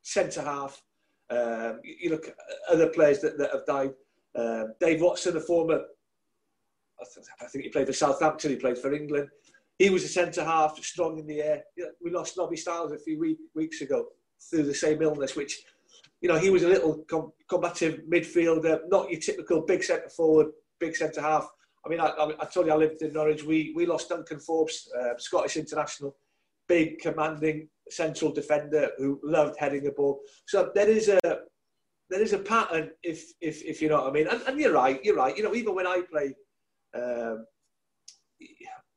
centre 0.03 0.43
half. 0.43 0.83
Um, 1.31 1.81
you, 1.85 1.95
you, 2.01 2.11
look 2.11 2.27
at 2.27 2.35
other 2.69 2.89
players 2.89 3.21
that, 3.21 3.39
that 3.39 3.51
have 3.53 3.67
died. 3.67 3.93
Um, 4.35 4.75
Dave 4.81 5.01
Watson, 5.01 5.37
a 5.37 5.41
former 5.41 5.85
I 7.41 7.47
think 7.47 7.65
he 7.65 7.71
played 7.71 7.87
for 7.87 7.93
Southampton, 7.93 8.51
he 8.51 8.57
played 8.57 8.79
for 8.79 8.93
England. 8.93 9.29
He 9.79 9.89
was 9.89 10.05
a 10.05 10.09
centre 10.09 10.45
half, 10.45 10.77
strong 10.85 11.19
in 11.19 11.27
the 11.27 11.41
air. 11.41 11.65
We 12.03 12.11
lost 12.11 12.37
Nobby 12.37 12.57
Stiles 12.57 12.93
a 12.93 12.99
few 12.99 13.19
week, 13.19 13.39
weeks 13.55 13.81
ago 13.81 14.09
through 14.51 14.65
the 14.65 14.75
same 14.75 15.01
illness, 15.01 15.37
which, 15.37 15.63
you 16.21 16.29
know, 16.29 16.39
he 16.39 16.51
was 16.51 16.65
a 16.65 16.69
little 16.69 16.99
com- 17.09 17.33
combative 17.49 18.03
midfielder, 18.11 18.81
not 18.89 19.11
your 19.11 19.21
typical 19.21 19.63
big 19.63 19.83
centre 19.83 20.11
forward, 20.11 20.49
big 20.79 20.95
centre 20.95 21.23
half. 21.23 21.49
I 21.85 21.89
mean, 21.89 21.99
I, 21.99 22.13
I, 22.39 22.45
told 22.45 22.67
you 22.67 22.73
I 22.73 22.77
lived 22.77 23.01
in 23.01 23.15
Norwich. 23.15 23.43
We, 23.43 23.73
we 23.75 23.87
lost 23.87 24.11
Duncan 24.11 24.39
Forbes, 24.39 24.91
uh, 25.01 25.17
Scottish 25.17 25.57
international, 25.57 26.15
big, 26.69 26.99
commanding 26.99 27.69
central 27.89 28.33
defender 28.33 28.91
who 28.99 29.19
loved 29.25 29.57
heading 29.59 29.85
the 29.85 29.93
ball. 29.93 30.21
So 30.47 30.71
there 30.75 30.89
is 30.89 31.09
a 31.09 31.21
there 32.11 32.21
is 32.21 32.33
a 32.33 32.39
pattern, 32.39 32.91
if 33.03 33.33
if, 33.41 33.63
if 33.65 33.81
you 33.81 33.89
know 33.89 34.03
what 34.03 34.09
I 34.09 34.13
mean. 34.13 34.27
And, 34.27 34.43
and 34.47 34.61
you're 34.61 34.75
right, 34.75 35.03
you're 35.03 35.17
right. 35.17 35.37
You 35.37 35.43
know, 35.43 35.55
even 35.55 35.75
when 35.75 35.87
I 35.87 36.03
play 36.11 36.35
um, 36.95 37.47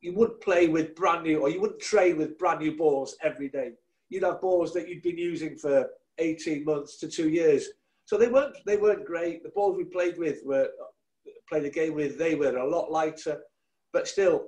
you 0.02 0.14
wouldn't 0.14 0.42
play 0.42 0.68
with 0.68 0.96
brand 0.96 1.24
new, 1.24 1.40
or 1.40 1.50
you 1.50 1.62
wouldn't 1.62 1.80
train 1.80 2.18
with 2.18 2.38
brand 2.38 2.60
new 2.60 2.76
balls 2.76 3.16
every 3.24 3.50
day. 3.50 3.72
You'd 4.10 4.24
have 4.24 4.42
balls 4.42 4.74
that 4.74 4.88
you'd 4.88 5.02
been 5.02 5.18
using 5.18 5.56
for 5.58 5.88
18 6.18 6.66
months 6.66 6.98
to 6.98 7.08
two 7.08 7.30
years. 7.30 7.70
So 8.06 8.18
they 8.18 8.28
weren't 8.28 8.56
they 8.66 8.78
weren't 8.78 9.06
great. 9.06 9.44
The 9.44 9.50
balls 9.50 9.78
we 9.78 9.86
played 9.86 10.18
with 10.18 10.40
were 10.44 10.70
played 11.50 11.64
a 11.66 11.70
game 11.70 11.96
with. 11.96 12.18
They 12.18 12.36
were 12.36 12.58
a 12.58 12.70
lot 12.70 12.92
lighter, 12.92 13.40
but 13.94 14.08
still, 14.08 14.46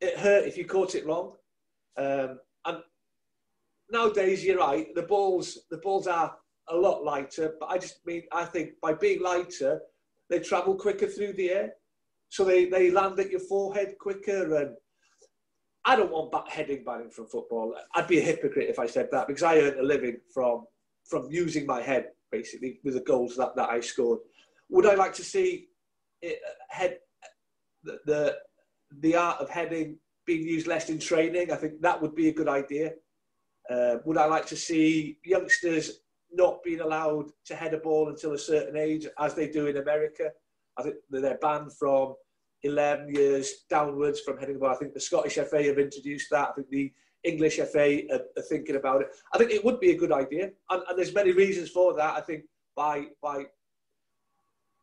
it 0.00 0.16
hurt 0.16 0.46
if 0.46 0.56
you 0.56 0.64
caught 0.64 0.94
it 0.94 1.06
wrong. 1.06 1.32
Um, 1.96 2.38
and 2.64 2.78
nowadays, 3.90 4.44
you're 4.44 4.58
right. 4.58 4.94
The 4.94 5.02
balls 5.02 5.58
the 5.70 5.78
balls 5.78 6.06
are 6.06 6.36
a 6.68 6.76
lot 6.76 7.02
lighter, 7.02 7.54
but 7.58 7.66
I 7.66 7.78
just 7.78 8.06
mean 8.06 8.22
I 8.32 8.44
think 8.44 8.80
by 8.80 8.94
being 8.94 9.20
lighter, 9.20 9.80
they 10.30 10.38
travel 10.38 10.76
quicker 10.76 11.08
through 11.08 11.32
the 11.32 11.50
air 11.50 11.72
so 12.32 12.44
they, 12.44 12.64
they 12.64 12.90
land 12.90 13.20
at 13.20 13.30
your 13.30 13.40
forehead 13.40 13.96
quicker. 14.00 14.54
And 14.56 14.74
I 15.84 15.96
don't 15.96 16.10
want 16.10 16.32
back 16.32 16.48
heading 16.48 16.82
banning 16.82 17.10
from 17.10 17.26
football. 17.26 17.76
I'd 17.94 18.08
be 18.08 18.20
a 18.20 18.22
hypocrite 18.22 18.70
if 18.70 18.78
I 18.78 18.86
said 18.86 19.10
that 19.12 19.26
because 19.26 19.42
I 19.42 19.58
earned 19.58 19.78
a 19.78 19.82
living 19.82 20.16
from 20.32 20.64
from 21.04 21.28
using 21.30 21.66
my 21.66 21.82
head 21.82 22.06
basically 22.30 22.80
with 22.84 22.94
the 22.94 23.00
goals 23.00 23.36
that, 23.36 23.54
that 23.56 23.68
I 23.68 23.80
scored. 23.80 24.20
Would 24.70 24.86
I 24.86 24.94
like 24.94 25.12
to 25.14 25.24
see 25.24 25.68
it, 26.22 26.38
head 26.70 27.00
the, 27.82 27.98
the 28.06 28.36
the 29.00 29.14
art 29.14 29.38
of 29.38 29.50
heading 29.50 29.98
being 30.24 30.48
used 30.48 30.66
less 30.66 30.88
in 30.88 30.98
training? 30.98 31.52
I 31.52 31.56
think 31.56 31.82
that 31.82 32.00
would 32.00 32.14
be 32.14 32.28
a 32.28 32.34
good 32.34 32.48
idea. 32.48 32.92
Uh, 33.68 33.96
would 34.06 34.16
I 34.16 34.24
like 34.24 34.46
to 34.46 34.56
see 34.56 35.18
youngsters 35.22 36.00
not 36.32 36.62
being 36.62 36.80
allowed 36.80 37.26
to 37.44 37.54
head 37.54 37.74
a 37.74 37.78
ball 37.78 38.08
until 38.08 38.32
a 38.32 38.38
certain 38.38 38.78
age, 38.78 39.06
as 39.18 39.34
they 39.34 39.50
do 39.50 39.66
in 39.66 39.76
America? 39.76 40.30
I 40.78 40.82
think 40.82 40.96
they're 41.10 41.38
banned 41.38 41.72
from 41.74 42.14
11 42.62 43.14
years 43.14 43.64
downwards 43.68 44.20
from 44.20 44.38
heading 44.38 44.54
the 44.54 44.60
ball. 44.60 44.70
I 44.70 44.76
think 44.76 44.94
the 44.94 45.00
Scottish 45.00 45.34
FA 45.34 45.62
have 45.64 45.78
introduced 45.78 46.28
that. 46.30 46.50
I 46.50 46.52
think 46.52 46.70
the 46.70 46.92
English 47.24 47.56
FA 47.56 48.02
are, 48.12 48.20
are 48.36 48.42
thinking 48.48 48.76
about 48.76 49.02
it. 49.02 49.08
I 49.32 49.38
think 49.38 49.50
it 49.50 49.64
would 49.64 49.80
be 49.80 49.90
a 49.90 49.96
good 49.96 50.12
idea, 50.12 50.50
and, 50.70 50.82
and, 50.88 50.98
there's 50.98 51.14
many 51.14 51.32
reasons 51.32 51.70
for 51.70 51.94
that. 51.94 52.16
I 52.16 52.20
think 52.20 52.44
by 52.74 53.06
by 53.22 53.44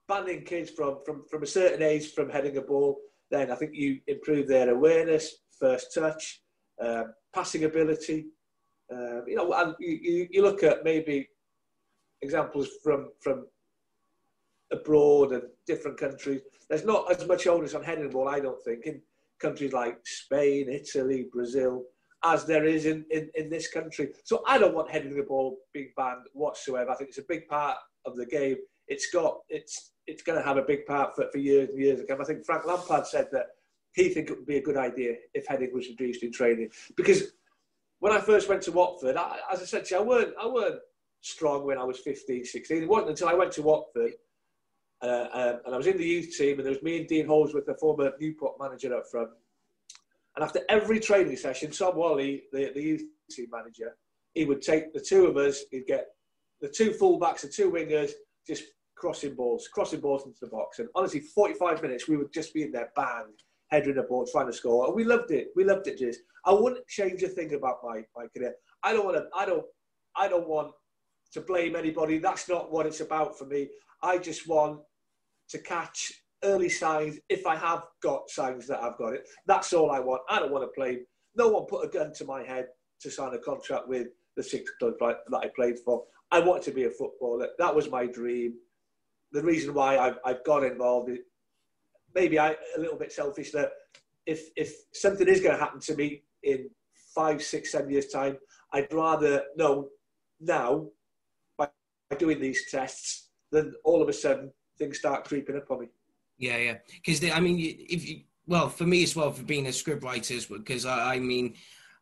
banning 0.08 0.44
kids 0.44 0.72
from, 0.72 0.98
from, 1.06 1.24
from 1.30 1.44
a 1.44 1.48
certain 1.48 1.84
age 1.84 2.14
from 2.14 2.30
heading 2.30 2.58
a 2.58 2.62
ball, 2.62 2.98
then 3.30 3.52
I 3.52 3.56
think 3.56 3.72
you 3.76 4.00
improve 4.08 4.48
their 4.48 4.70
awareness, 4.72 5.36
first 5.60 5.94
touch, 5.94 6.42
um, 6.82 7.14
passing 7.34 7.66
ability. 7.66 8.26
Um, 8.92 9.24
you 9.28 9.36
know, 9.36 9.54
and 9.54 9.76
you, 9.80 10.28
you 10.32 10.42
look 10.42 10.64
at 10.64 10.84
maybe 10.84 11.30
examples 12.22 12.70
from 12.84 13.12
from 13.22 13.46
abroad 14.72 15.32
and 15.32 15.44
different 15.66 15.98
countries. 15.98 16.42
There's 16.70 16.86
not 16.86 17.12
as 17.12 17.28
much 17.28 17.48
onus 17.48 17.74
on 17.74 17.84
heading 17.84 18.06
the 18.06 18.14
ball, 18.14 18.28
I 18.28 18.40
don't 18.40 18.62
think, 18.64 18.86
in 18.86 19.02
countries 19.40 19.74
like 19.74 20.00
Spain, 20.06 20.70
Italy, 20.70 21.28
Brazil, 21.32 21.84
as 22.24 22.46
there 22.46 22.66
is 22.66 22.86
in, 22.86 23.06
in, 23.10 23.30
in 23.36 23.50
this 23.50 23.70
country. 23.70 24.10
So 24.24 24.44
I 24.46 24.58
don't 24.58 24.76
want 24.76 24.92
heading 24.92 25.16
the 25.16 25.24
ball 25.24 25.58
being 25.74 25.92
banned 25.96 26.28
whatsoever. 26.34 26.92
I 26.92 26.96
think 26.96 27.10
it's 27.10 27.20
a 27.20 27.24
big 27.28 27.48
part 27.48 27.78
of 28.06 28.16
the 28.16 28.26
game. 28.26 28.58
It's 28.88 29.10
got 29.12 29.40
it's 29.50 29.92
it's 30.08 30.24
going 30.24 30.38
to 30.38 30.46
have 30.46 30.58
a 30.58 30.64
big 30.64 30.86
part 30.86 31.16
for, 31.16 31.30
for 31.32 31.38
years 31.38 31.70
and 31.70 31.80
years 31.80 32.00
to 32.00 32.06
come. 32.06 32.20
I 32.20 32.24
think 32.24 32.46
Frank 32.46 32.66
Lampard 32.66 33.06
said 33.06 33.28
that 33.32 33.48
he 33.94 34.10
think 34.10 34.30
it 34.30 34.38
would 34.38 34.48
be 34.48 34.58
a 34.58 34.62
good 34.62 34.78
idea 34.78 35.16
if 35.34 35.48
heading 35.48 35.72
was 35.74 35.88
introduced 35.88 36.24
in 36.24 36.32
training 36.32 36.70
because 36.96 37.34
when 38.00 38.14
I 38.14 38.20
first 38.20 38.50
went 38.50 38.62
to 38.64 38.72
Watford, 38.72 39.18
I, 39.18 39.40
as 39.52 39.62
I 39.62 39.66
said 39.66 39.86
to 39.86 39.96
you, 39.96 40.02
I 40.02 40.04
weren't 40.04 40.34
I 40.42 40.48
weren't 40.48 40.80
strong 41.22 41.66
when 41.66 41.78
I 41.78 41.84
was 41.84 42.00
15, 42.00 42.46
16. 42.46 42.84
It 42.84 42.90
wasn't 42.90 43.12
until 43.12 43.30
I 43.30 43.34
went 43.34 43.52
to 43.54 43.62
Watford 43.62 44.14
uh, 45.02 45.28
um, 45.32 45.60
and 45.66 45.74
I 45.74 45.78
was 45.78 45.88
in 45.88 45.98
the 45.98 46.06
youth 46.06 46.36
team, 46.38 46.58
and 46.58 46.66
there 46.66 46.74
was 46.74 46.84
me 46.84 46.98
and 47.00 47.08
Dean 47.08 47.26
Holdsworth, 47.26 47.66
the 47.66 47.76
former 47.76 48.12
Newport 48.20 48.56
manager 48.60 48.96
up 48.96 49.06
front. 49.10 49.30
And 50.36 50.44
after 50.44 50.62
every 50.70 51.00
training 51.00 51.38
session, 51.38 51.72
Tom 51.72 51.96
Walley, 51.96 52.44
the, 52.52 52.72
the 52.74 52.82
youth 52.82 53.04
team 53.32 53.48
manager, 53.52 53.96
he 54.34 54.46
would 54.46 54.62
take 54.62 54.94
the 54.94 55.00
two 55.00 55.26
of 55.26 55.38
us, 55.38 55.64
he'd 55.72 55.88
get 55.88 56.08
the 56.62 56.70
two 56.70 56.92
fullbacks, 56.92 57.42
the 57.42 57.48
two 57.48 57.72
wingers, 57.72 58.12
just 58.46 58.64
crossing 58.96 59.36
balls, 59.36 59.68
crossing 59.68 60.02
balls 60.02 60.26
into 60.26 60.40
the 60.42 60.48
box. 60.48 60.80
And 60.80 60.90
honestly, 60.96 61.22
45 61.22 61.82
minutes, 61.82 62.08
we 62.08 62.18
would 62.18 62.34
just 62.34 62.54
be 62.54 62.64
in 62.64 62.72
there, 62.72 62.92
bang, 62.96 63.26
heading 63.68 63.96
the 63.96 64.04
ball, 64.04 64.28
trying 64.30 64.48
to 64.48 64.54
score. 64.54 64.86
And 64.86 64.96
we 64.96 65.06
loved 65.06 65.32
it. 65.32 65.48
We 65.56 65.64
loved 65.64 65.88
it, 65.88 65.98
just. 65.98 66.20
I 66.46 66.54
wouldn't 66.54 66.88
change 66.88 67.24
a 67.24 67.28
thing 67.30 67.54
about 67.54 67.78
my, 67.84 68.04
my 68.16 68.28
career. 68.28 68.54
I 68.84 68.94
don't 68.94 69.06
want 69.06 69.18
to, 69.18 69.26
I 69.36 69.46
don't, 69.46 69.66
I 70.16 70.28
don't 70.28 70.48
want 70.48 70.72
to 71.34 71.42
blame 71.42 71.76
anybody. 71.76 72.18
That's 72.18 72.50
not 72.50 72.72
what 72.72 72.86
it's 72.86 73.02
about 73.02 73.38
for 73.38 73.46
me. 73.46 73.70
I 74.02 74.18
just 74.18 74.48
want 74.48 74.82
to 75.50 75.60
catch 75.60 76.14
early 76.44 76.70
signs 76.70 77.20
if 77.28 77.46
I 77.46 77.56
have 77.56 77.84
got 78.02 78.30
signs 78.30 78.68
that 78.68 78.82
I've 78.82 78.98
got 78.98 79.14
it. 79.14 79.28
That's 79.46 79.74
all 79.74 79.92
I 79.92 80.00
want. 80.00 80.22
I 80.30 80.40
don't 80.40 80.52
want 80.52 80.64
to 80.64 80.80
play. 80.80 81.00
No 81.36 81.50
one 81.50 81.66
put 81.66 81.86
a 81.86 81.90
gun 81.90 82.14
to 82.14 82.26
my 82.26 82.44
head 82.44 82.68
to 83.02 83.12
sign 83.12 83.34
a 83.34 83.40
contract 83.40 83.88
with 83.88 84.08
the 84.36 84.44
six 84.44 84.72
club 84.80 84.94
that 85.00 85.38
I 85.38 85.48
played 85.56 85.80
for. 85.80 86.04
I 86.32 86.40
want 86.40 86.64
to 86.64 86.72
be 86.72 86.86
a 86.86 86.90
footballer. 86.90 87.50
That 87.58 87.76
was 87.76 87.90
my 87.90 88.06
dream. 88.06 88.54
The 89.32 89.44
reason 89.44 89.74
why 89.74 89.98
I've, 89.98 90.18
I've 90.26 90.44
got 90.44 90.64
involved, 90.64 91.12
maybe 92.16 92.40
I 92.40 92.56
a 92.76 92.80
little 92.80 92.98
bit 92.98 93.12
selfish 93.12 93.52
that 93.52 93.72
if 94.26 94.50
if 94.56 94.74
something 94.94 95.28
is 95.28 95.42
going 95.42 95.58
to 95.58 95.64
happen 95.64 95.80
to 95.82 95.96
me 95.96 96.24
in 96.44 96.70
five, 97.16 97.42
six, 97.42 97.72
seven 97.72 97.90
years' 97.90 98.08
time, 98.08 98.38
I'd 98.74 98.94
rather 98.94 99.44
know 99.56 99.90
now 100.40 100.88
by 101.58 101.70
doing 102.18 102.40
these 102.40 102.70
tests 102.70 103.30
than 103.52 103.74
all 103.84 104.02
of 104.02 104.10
a 104.10 104.14
sudden 104.14 104.52
things 104.80 104.98
start 104.98 105.26
creeping 105.26 105.58
up 105.58 105.70
on 105.70 105.82
me. 105.82 105.88
Yeah, 106.40 106.58
yeah. 106.58 106.76
Because 107.06 107.24
I 107.30 107.40
mean, 107.40 107.60
if 107.60 108.10
you 108.10 108.22
well, 108.48 108.68
for 108.68 108.86
me 108.86 109.04
as 109.04 109.16
well, 109.16 109.32
for 109.32 109.44
being 109.44 109.68
a 109.68 109.74
script 109.74 110.04
writer, 110.04 110.36
because 110.50 110.86
I, 110.88 111.16
I 111.16 111.20
mean, 111.20 111.54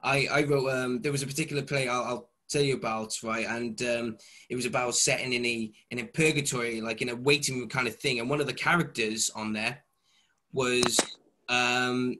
I 0.01 0.27
I 0.31 0.43
wrote 0.43 0.69
um 0.69 1.01
there 1.01 1.11
was 1.11 1.23
a 1.23 1.27
particular 1.27 1.61
play 1.61 1.87
I'll, 1.87 2.03
I'll 2.03 2.29
tell 2.49 2.61
you 2.61 2.75
about 2.75 3.13
right 3.23 3.45
and 3.45 3.81
um, 3.81 4.17
it 4.49 4.55
was 4.55 4.65
about 4.65 4.95
setting 4.95 5.33
in 5.33 5.45
a 5.45 5.71
in 5.91 5.99
a 5.99 6.05
purgatory 6.05 6.81
like 6.81 7.01
in 7.01 7.09
a 7.09 7.15
waiting 7.15 7.59
room 7.59 7.69
kind 7.69 7.87
of 7.87 7.95
thing 7.97 8.19
and 8.19 8.29
one 8.29 8.39
of 8.39 8.47
the 8.47 8.53
characters 8.53 9.29
on 9.35 9.53
there 9.53 9.83
was 10.53 10.99
um, 11.49 12.15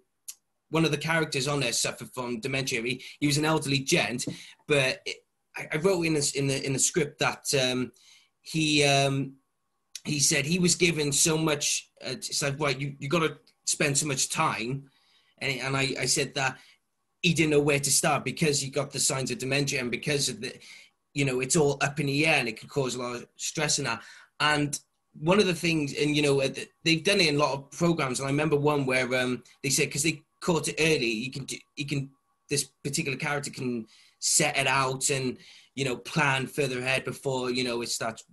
one 0.70 0.84
of 0.84 0.92
the 0.92 0.98
characters 0.98 1.48
on 1.48 1.60
there 1.62 1.72
suffered 1.72 2.12
from 2.14 2.40
dementia 2.42 2.82
he, 2.82 3.02
he 3.20 3.28
was 3.28 3.38
an 3.38 3.46
elderly 3.46 3.80
gent 3.80 4.26
but 4.68 5.02
it, 5.06 5.18
I, 5.56 5.68
I, 5.74 5.78
wrote 5.78 6.04
in 6.04 6.14
this 6.14 6.32
in 6.34 6.48
the 6.48 6.64
in 6.66 6.74
the 6.74 6.80
script 6.80 7.20
that 7.20 7.46
um, 7.62 7.92
he 8.42 8.84
um, 8.84 9.34
he 10.08 10.20
said 10.20 10.46
he 10.46 10.60
was 10.60 10.76
given 10.76 11.12
so 11.12 11.38
much. 11.38 11.90
Uh, 12.06 12.12
it's 12.12 12.42
like, 12.42 12.60
right, 12.60 12.80
you 12.80 12.96
you 13.00 13.10
got 13.10 13.20
to 13.20 13.38
spend 13.66 13.98
so 13.98 14.08
much 14.08 14.30
time, 14.30 14.90
and 15.40 15.60
and 15.60 15.76
I 15.76 15.96
I 16.00 16.06
said 16.06 16.34
that 16.36 16.58
he 17.22 17.34
didn't 17.34 17.52
know 17.52 17.60
where 17.60 17.80
to 17.80 17.92
start 17.92 18.24
because 18.24 18.62
he 18.62 18.70
got 18.70 18.92
the 18.92 19.00
signs 19.00 19.32
of 19.32 19.38
dementia 19.40 19.82
and 19.82 19.92
because 19.92 20.30
of 20.30 20.40
the, 20.40 20.54
you 21.14 21.26
know, 21.26 21.40
it's 21.40 21.56
all 21.56 21.78
up 21.82 22.00
in 22.00 22.06
the 22.06 22.26
air 22.28 22.36
and 22.36 22.48
it 22.48 22.60
could 22.60 22.70
cause 22.70 22.96
a 22.96 23.02
lot 23.02 23.16
of 23.16 23.28
stress 23.38 23.80
and 23.80 23.88
that. 23.88 24.02
And 24.40 24.80
one 25.20 25.40
of 25.40 25.48
the 25.48 25.56
things, 25.56 25.96
and 26.00 26.16
you 26.16 26.22
know, 26.22 26.40
they've 26.84 27.04
done 27.04 27.20
it 27.20 27.28
in 27.28 27.36
a 27.36 27.40
lot 27.40 27.54
of 27.54 27.72
programs. 27.72 28.20
And 28.20 28.28
I 28.28 28.32
remember 28.32 28.56
one 28.56 28.86
where 28.86 29.14
um, 29.16 29.44
they 29.64 29.70
said 29.70 29.88
because 29.88 30.04
they 30.04 30.22
caught 30.42 30.68
it 30.68 30.76
early, 30.80 31.10
you 31.10 31.32
can 31.32 31.46
do, 31.46 31.58
you 31.76 31.86
can 31.86 32.10
this 32.50 32.66
particular 32.84 33.18
character 33.18 33.52
can 33.52 33.86
set 34.20 34.58
it 34.58 34.68
out 34.68 35.10
and 35.10 35.38
you 35.76 35.86
know 35.86 35.96
plan 35.96 36.48
further 36.48 36.80
ahead 36.80 37.04
before 37.04 37.52
you 37.52 37.64
know 37.64 37.82
it 37.82 37.90
starts 37.90 38.24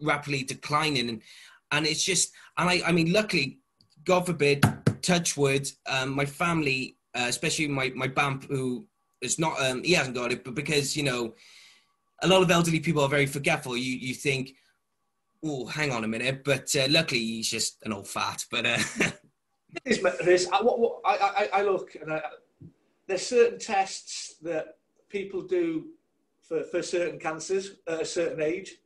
rapidly 0.00 0.42
declining. 0.44 1.08
And 1.08 1.22
and 1.72 1.86
it's 1.86 2.04
just 2.04 2.32
and 2.56 2.68
I 2.68 2.82
I 2.86 2.92
mean 2.92 3.12
luckily 3.12 3.58
God 4.04 4.26
forbid 4.26 4.64
touch 5.02 5.36
wood 5.36 5.70
um, 5.86 6.10
my 6.10 6.24
family 6.24 6.96
uh, 7.14 7.26
especially 7.28 7.68
my 7.68 7.92
my 7.94 8.08
bamp 8.08 8.44
who 8.48 8.86
is 9.20 9.38
not 9.38 9.60
um, 9.60 9.82
he 9.82 9.92
hasn't 9.92 10.16
got 10.16 10.32
it 10.32 10.44
but 10.44 10.54
because 10.54 10.96
you 10.96 11.02
know 11.02 11.34
a 12.22 12.28
lot 12.28 12.42
of 12.42 12.50
elderly 12.50 12.80
people 12.80 13.02
are 13.02 13.08
very 13.08 13.26
forgetful. 13.26 13.76
You 13.76 13.96
you 13.96 14.14
think 14.14 14.54
oh 15.44 15.66
hang 15.66 15.92
on 15.92 16.04
a 16.04 16.08
minute 16.08 16.42
but 16.44 16.74
uh, 16.74 16.86
luckily 16.88 17.20
he's 17.20 17.50
just 17.50 17.78
an 17.84 17.92
old 17.92 18.08
fat 18.08 18.44
but 18.50 18.66
uh, 18.66 18.78
it 19.84 20.28
is, 20.28 20.48
I, 20.52 20.62
what, 20.62 20.80
what, 20.80 21.00
I, 21.04 21.48
I, 21.52 21.60
I 21.60 21.62
look 21.62 21.94
and 21.94 22.12
I, 22.12 22.22
there's 23.06 23.26
certain 23.26 23.58
tests 23.58 24.36
that 24.42 24.78
people 25.08 25.42
do 25.42 25.86
for, 26.42 26.64
for 26.64 26.82
certain 26.82 27.18
cancers 27.18 27.76
at 27.86 28.02
a 28.02 28.04
certain 28.04 28.40
age 28.40 28.76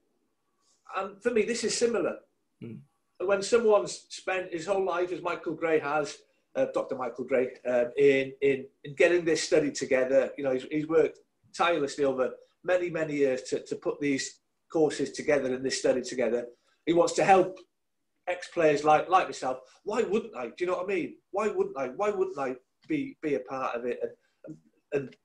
and 0.97 1.23
for 1.23 1.31
me, 1.31 1.45
this 1.45 1.65
is 1.65 1.77
similar. 1.77 2.17
Mm. 2.63 2.79
When 3.19 3.43
someone's 3.43 4.07
spent 4.09 4.53
his 4.53 4.67
whole 4.67 4.85
life, 4.85 5.13
as 5.13 5.23
Michael 5.23 5.55
Grey 5.55 5.79
has, 5.79 6.19
uh, 6.57 6.67
Dr. 6.75 6.97
Michael 6.97 7.25
Grey, 7.25 7.49
um, 7.67 7.87
in, 7.97 8.33
in, 8.43 8.67
in 8.85 8.95
getting 8.95 9.25
this 9.25 9.43
study 9.43 9.71
together, 9.71 10.31
you 10.37 10.45
know, 10.45 10.53
he's, 10.53 10.65
he's 10.71 10.89
worked 10.89 11.19
tirelessly 11.57 12.05
over 12.05 12.31
many, 12.65 12.91
many 12.91 13.17
years 13.17 13.43
to, 13.43 13.63
to 13.65 13.77
put 13.77 14.01
these 14.01 14.41
courses 14.73 15.13
together 15.13 15.55
and 15.55 15.65
this 15.65 15.79
study 15.79 16.03
together. 16.03 16.47
He 16.87 16.93
wants 16.93 17.13
to 17.15 17.25
help 17.25 17.59
ex-players 18.29 18.85
like, 18.85 19.09
like 19.09 19.27
myself. 19.27 19.59
Why 19.85 20.03
wouldn't 20.03 20.37
I? 20.37 20.47
Do 20.47 20.55
you 20.59 20.67
know 20.67 20.77
what 20.77 20.91
I 20.91 20.95
mean? 20.95 21.17
Why 21.31 21.49
wouldn't 21.49 21.77
I? 21.77 21.89
Why 21.89 22.11
wouldn't 22.11 22.39
I 22.39 22.57
be, 22.89 23.17
be 23.23 23.35
a 23.35 23.41
part 23.41 23.77
of 23.77 23.85
it? 23.85 24.01
And, 24.03 24.57
and, 24.93 25.05
and 25.05 25.17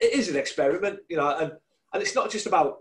it 0.00 0.12
is 0.12 0.28
an 0.28 0.36
experiment, 0.36 1.00
you 1.08 1.16
know, 1.16 1.36
and, 1.36 1.52
and 1.92 2.02
it's 2.02 2.14
not 2.14 2.30
just 2.30 2.46
about 2.46 2.78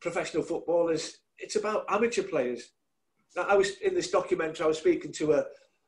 professional 0.00 0.42
footballers 0.42 1.18
it's 1.42 1.56
about 1.56 1.84
amateur 1.88 2.22
players. 2.22 2.72
Now, 3.36 3.44
I 3.48 3.56
was 3.56 3.78
in 3.78 3.94
this 3.94 4.10
documentary. 4.10 4.64
I 4.64 4.68
was 4.68 4.78
speaking 4.78 5.12
to 5.12 5.32
a 5.32 5.44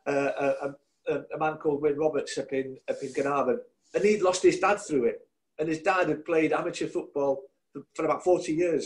a, 0.06 0.74
a, 1.08 1.14
a 1.34 1.38
man 1.38 1.56
called 1.56 1.82
Win 1.82 1.96
Roberts 1.96 2.36
up 2.38 2.52
in 2.52 2.76
up 2.90 3.00
in 3.02 3.12
Caernarfon, 3.12 3.58
and 3.94 4.04
he'd 4.04 4.22
lost 4.22 4.42
his 4.42 4.58
dad 4.58 4.78
through 4.80 5.04
it. 5.04 5.20
And 5.58 5.68
his 5.68 5.80
dad 5.80 6.08
had 6.08 6.24
played 6.24 6.52
amateur 6.52 6.88
football 6.88 7.42
for, 7.72 7.82
for 7.94 8.04
about 8.04 8.24
forty 8.24 8.52
years, 8.52 8.84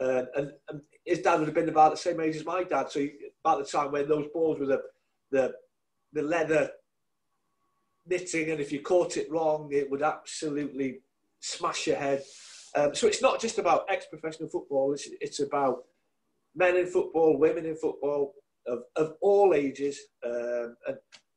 uh, 0.00 0.22
and, 0.36 0.52
and 0.68 0.80
his 1.04 1.20
dad 1.20 1.38
would 1.38 1.48
have 1.48 1.54
been 1.54 1.68
about 1.68 1.92
the 1.92 1.96
same 1.96 2.20
age 2.20 2.36
as 2.36 2.44
my 2.44 2.62
dad. 2.62 2.90
So 2.90 3.00
he, 3.00 3.12
about 3.44 3.58
the 3.58 3.70
time 3.70 3.90
when 3.92 4.08
those 4.08 4.28
balls 4.32 4.58
were 4.60 4.66
the 4.66 4.82
the 5.30 5.54
the 6.12 6.22
leather 6.22 6.70
knitting, 8.06 8.50
and 8.52 8.60
if 8.60 8.70
you 8.70 8.80
caught 8.80 9.16
it 9.16 9.30
wrong, 9.30 9.68
it 9.72 9.90
would 9.90 10.02
absolutely 10.02 11.00
smash 11.40 11.88
your 11.88 11.96
head. 11.96 12.22
Um, 12.76 12.94
so 12.94 13.06
it's 13.06 13.22
not 13.22 13.40
just 13.40 13.58
about 13.58 13.86
ex-professional 13.88 14.48
football. 14.48 14.92
It's, 14.92 15.08
it's 15.20 15.40
about 15.40 15.84
men 16.54 16.76
in 16.76 16.86
football, 16.86 17.38
women 17.38 17.64
in 17.64 17.74
football 17.74 18.34
of, 18.66 18.80
of 18.96 19.14
all 19.20 19.54
ages, 19.54 19.98
um, 20.24 20.76
and 20.86 20.96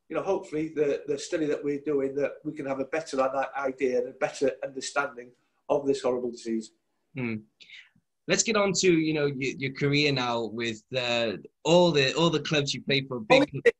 you 0.09 0.15
know, 0.15 0.23
hopefully 0.23 0.71
the, 0.75 1.03
the 1.07 1.17
study 1.17 1.45
that 1.45 1.63
we're 1.63 1.81
doing 1.85 2.15
that 2.15 2.33
we 2.43 2.51
can 2.51 2.65
have 2.65 2.79
a 2.79 2.85
better 2.85 3.21
idea 3.57 3.99
and 3.99 4.09
a 4.09 4.13
better 4.13 4.51
understanding 4.63 5.29
of 5.69 5.85
this 5.85 6.01
horrible 6.01 6.31
disease. 6.31 6.71
Mm. 7.15 7.41
Let's 8.27 8.43
get 8.43 8.57
on 8.57 8.73
to 8.73 8.91
you 8.91 9.13
know 9.13 9.27
your, 9.27 9.55
your 9.57 9.73
career 9.73 10.11
now 10.11 10.45
with 10.45 10.83
the, 10.91 11.41
all 11.63 11.91
the 11.91 12.13
all 12.13 12.29
the 12.29 12.41
clubs 12.41 12.73
you 12.73 12.81
played 12.81 13.07
for. 13.07 13.19
Big 13.21 13.41
only, 13.41 13.49
only 13.53 13.73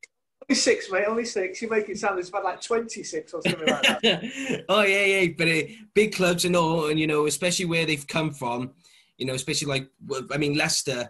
six, 0.56 0.92
mate. 0.92 1.06
Only 1.08 1.26
six. 1.26 1.62
You 1.62 1.70
make 1.70 1.90
it 1.90 1.98
sound 1.98 2.20
it's 2.20 2.30
about 2.30 2.44
like 2.44 2.62
twenty-six 2.62 3.34
or 3.34 3.42
something 3.42 3.68
like 3.68 4.02
that. 4.02 4.66
oh 4.70 4.84
yeah, 4.84 5.06
yeah. 5.06 5.28
But 5.38 5.48
uh, 5.48 5.62
big 5.94 6.14
clubs 6.14 6.46
and 6.46 6.56
all, 6.56 6.88
and 6.88 7.00
you 7.00 7.08
know, 7.08 7.26
especially 7.26 7.66
where 7.66 7.86
they've 7.86 8.08
come 8.08 8.32
from. 8.32 8.72
You 9.18 9.26
know, 9.26 9.34
especially 9.34 9.68
like 9.68 9.90
I 10.32 10.38
mean 10.38 10.56
Leicester. 10.58 11.10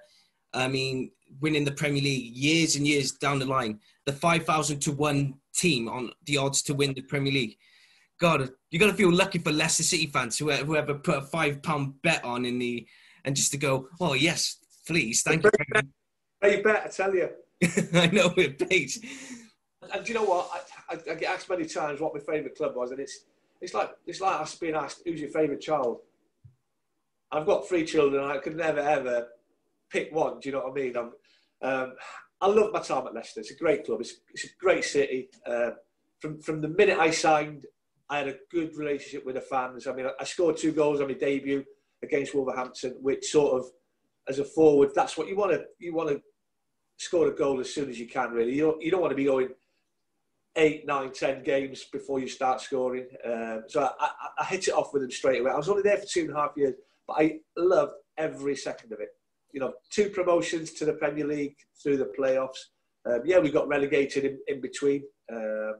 I 0.54 0.68
mean, 0.68 1.12
winning 1.42 1.64
the 1.64 1.72
Premier 1.72 2.02
League 2.02 2.36
years 2.36 2.76
and 2.76 2.88
years 2.88 3.12
down 3.12 3.40
the 3.40 3.46
line. 3.46 3.80
The 4.06 4.14
five 4.14 4.46
thousand 4.46 4.82
to 4.82 4.92
one 4.92 5.36
team 5.54 5.88
on 5.88 6.12
the 6.26 6.38
odds 6.38 6.62
to 6.64 6.74
win 6.74 6.94
the 6.94 7.02
Premier 7.02 7.34
League. 7.34 7.58
God, 8.20 8.50
you 8.70 8.80
got 8.80 8.88
to 8.88 8.94
feel 8.94 9.14
lucky 9.14 9.40
for 9.40 9.52
Leicester 9.52 9.84
City 9.84 10.08
fans 10.08 10.38
whoever, 10.38 10.66
whoever 10.66 10.96
put 10.96 11.18
a 11.18 11.22
five 11.22 11.64
pound 11.64 12.02
bet 12.02 12.24
on 12.26 12.46
in 12.46 12.60
the 12.60 12.86
and 13.24 13.36
just 13.36 13.52
to 13.52 13.58
go, 13.58 13.88
oh 14.02 14.14
yes, 14.14 14.58
please, 14.88 15.22
thank 15.22 15.44
you. 15.44 15.52
Hey, 16.42 16.62
bet, 16.62 16.84
I 16.86 16.90
tell 16.90 17.14
you. 17.14 17.30
I 17.94 18.08
know 18.08 18.34
it 18.38 18.70
pays. 18.70 19.00
And 19.94 20.06
do 20.06 20.14
you 20.14 20.20
know 20.20 20.26
what? 20.26 20.50
I, 20.54 20.96
I, 20.96 21.12
I, 21.12 21.16
get 21.16 21.34
asked 21.34 21.50
many 21.50 21.66
times 21.66 22.00
what 22.00 22.14
my 22.14 22.20
favourite 22.20 22.56
club 22.56 22.76
was, 22.76 22.92
and 22.92 23.00
it's 23.00 23.26
it's 23.62 23.74
like 23.74 23.92
it's 24.06 24.22
like 24.22 24.40
us 24.40 24.56
being 24.56 24.76
asked 24.76 25.02
who's 25.06 25.20
your 25.20 25.30
favourite 25.30 25.62
child. 25.62 26.00
I've 27.32 27.46
got 27.46 27.68
three 27.68 27.86
children, 27.86 28.24
and 28.24 28.32
I 28.32 28.38
could 28.38 28.56
never 28.56 28.80
ever 28.80 29.28
pick 29.90 30.14
one. 30.14 30.40
Do 30.40 30.50
you 30.50 30.54
know 30.54 30.62
what 30.62 30.72
I 30.72 30.74
mean? 30.74 30.96
I'm, 30.96 31.12
um, 31.62 31.94
I 32.42 32.48
love 32.48 32.72
my 32.72 32.80
time 32.80 33.08
at 33.08 33.14
Leicester. 33.14 33.42
It's 33.42 33.52
a 33.52 33.56
great 33.56 33.86
club. 33.86 34.00
It's, 34.00 34.14
it's 34.34 34.46
a 34.46 34.50
great 34.60 34.86
city. 34.86 35.30
Uh, 35.46 35.72
from 36.20 36.40
from 36.40 36.62
the 36.62 36.70
minute 36.70 36.98
I 36.98 37.12
signed, 37.12 37.66
I 38.10 38.20
had 38.20 38.28
a 38.28 38.38
good 38.52 38.78
relationship 38.78 39.26
with 39.26 39.36
the 39.36 39.42
fans. 39.42 39.88
I 39.88 39.94
mean, 39.94 40.06
I, 40.06 40.12
I 40.20 40.24
scored 40.24 40.58
two 40.58 40.72
goals 40.72 41.02
on 41.02 41.08
my 41.08 41.14
debut 41.14 41.66
against 42.04 42.34
Wolverhampton, 42.34 42.96
which 43.02 43.26
sort 43.26 43.60
of, 43.60 43.70
as 44.28 44.40
a 44.40 44.46
forward, 44.46 44.92
that's 44.96 45.18
what 45.18 45.28
you 45.28 45.36
want 45.36 45.52
to 45.52 45.66
you 45.80 45.94
want 45.94 46.10
to 46.10 46.22
score 47.00 47.28
a 47.28 47.32
goal 47.32 47.60
as 47.60 47.74
soon 47.74 47.90
as 47.90 48.00
you 48.00 48.08
can. 48.08 48.32
Really, 48.32 48.54
you 48.54 48.64
don't, 48.64 48.82
you 48.82 48.92
don't 48.92 49.02
want 49.02 49.12
to 49.12 49.16
be 49.16 49.26
going 49.26 49.50
eight, 50.56 50.86
nine, 50.86 51.12
ten 51.12 51.42
games 51.44 51.86
before 51.92 52.20
you 52.20 52.28
start 52.28 52.62
scoring. 52.62 53.08
Um, 53.26 53.64
so 53.68 53.82
I, 53.82 53.92
I, 54.00 54.10
I, 54.40 54.46
hit 54.46 54.68
it 54.68 54.74
off 54.74 54.94
with 54.94 55.02
them 55.02 55.12
straight 55.12 55.42
away. 55.42 55.52
I 55.52 55.58
was 55.58 55.70
only 55.70 55.82
there 55.82 55.98
for 55.98 56.06
two 56.06 56.22
and 56.22 56.32
a 56.32 56.36
half 56.36 56.52
years, 56.56 56.76
but 57.08 57.16
I 57.18 57.40
loved 57.58 57.94
every 58.18 58.56
second 58.56 58.92
of 58.92 59.00
it. 59.00 59.10
You 59.54 59.62
know, 59.62 59.74
two 59.90 60.10
promotions 60.10 60.74
to 60.74 60.86
the 60.86 60.94
Premier 60.94 61.26
League 61.26 61.56
through 61.82 61.98
the 61.98 62.12
playoffs. 62.20 62.60
Um, 63.10 63.22
yeah, 63.26 63.40
we 63.40 63.50
got 63.50 63.68
relegated 63.68 64.26
in, 64.26 64.40
in 64.48 64.62
between. 64.62 65.04
Um, 65.32 65.76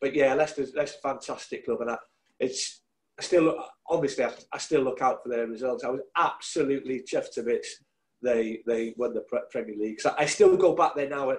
but 0.00 0.14
yeah, 0.14 0.34
Leicester's, 0.34 0.74
Leicester's 0.74 1.00
a 1.02 1.08
fantastic 1.08 1.64
club, 1.64 1.80
and 1.80 1.90
I, 1.90 1.96
it's 2.38 2.82
I 3.18 3.22
still 3.22 3.64
obviously 3.88 4.24
I, 4.24 4.32
I, 4.52 4.58
still 4.58 4.82
look 4.82 5.02
out 5.02 5.22
for 5.22 5.30
their 5.30 5.46
results. 5.46 5.84
I 5.84 5.88
was 5.88 6.00
absolutely 6.16 7.02
chuffed 7.02 7.32
to 7.34 7.42
bits 7.42 7.82
they 8.22 8.60
they 8.66 8.94
won 8.96 9.14
the 9.14 9.24
Premier 9.50 9.76
League. 9.78 10.00
So 10.00 10.14
I 10.18 10.26
still 10.26 10.56
go 10.56 10.74
back 10.74 10.94
there 10.94 11.08
now. 11.08 11.30
At, 11.30 11.38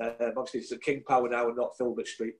um, 0.00 0.32
obviously, 0.36 0.60
it's 0.60 0.72
at 0.72 0.82
King 0.82 1.02
Power 1.06 1.28
now 1.28 1.48
and 1.48 1.56
not 1.56 1.76
Filbert 1.76 2.06
Street. 2.06 2.34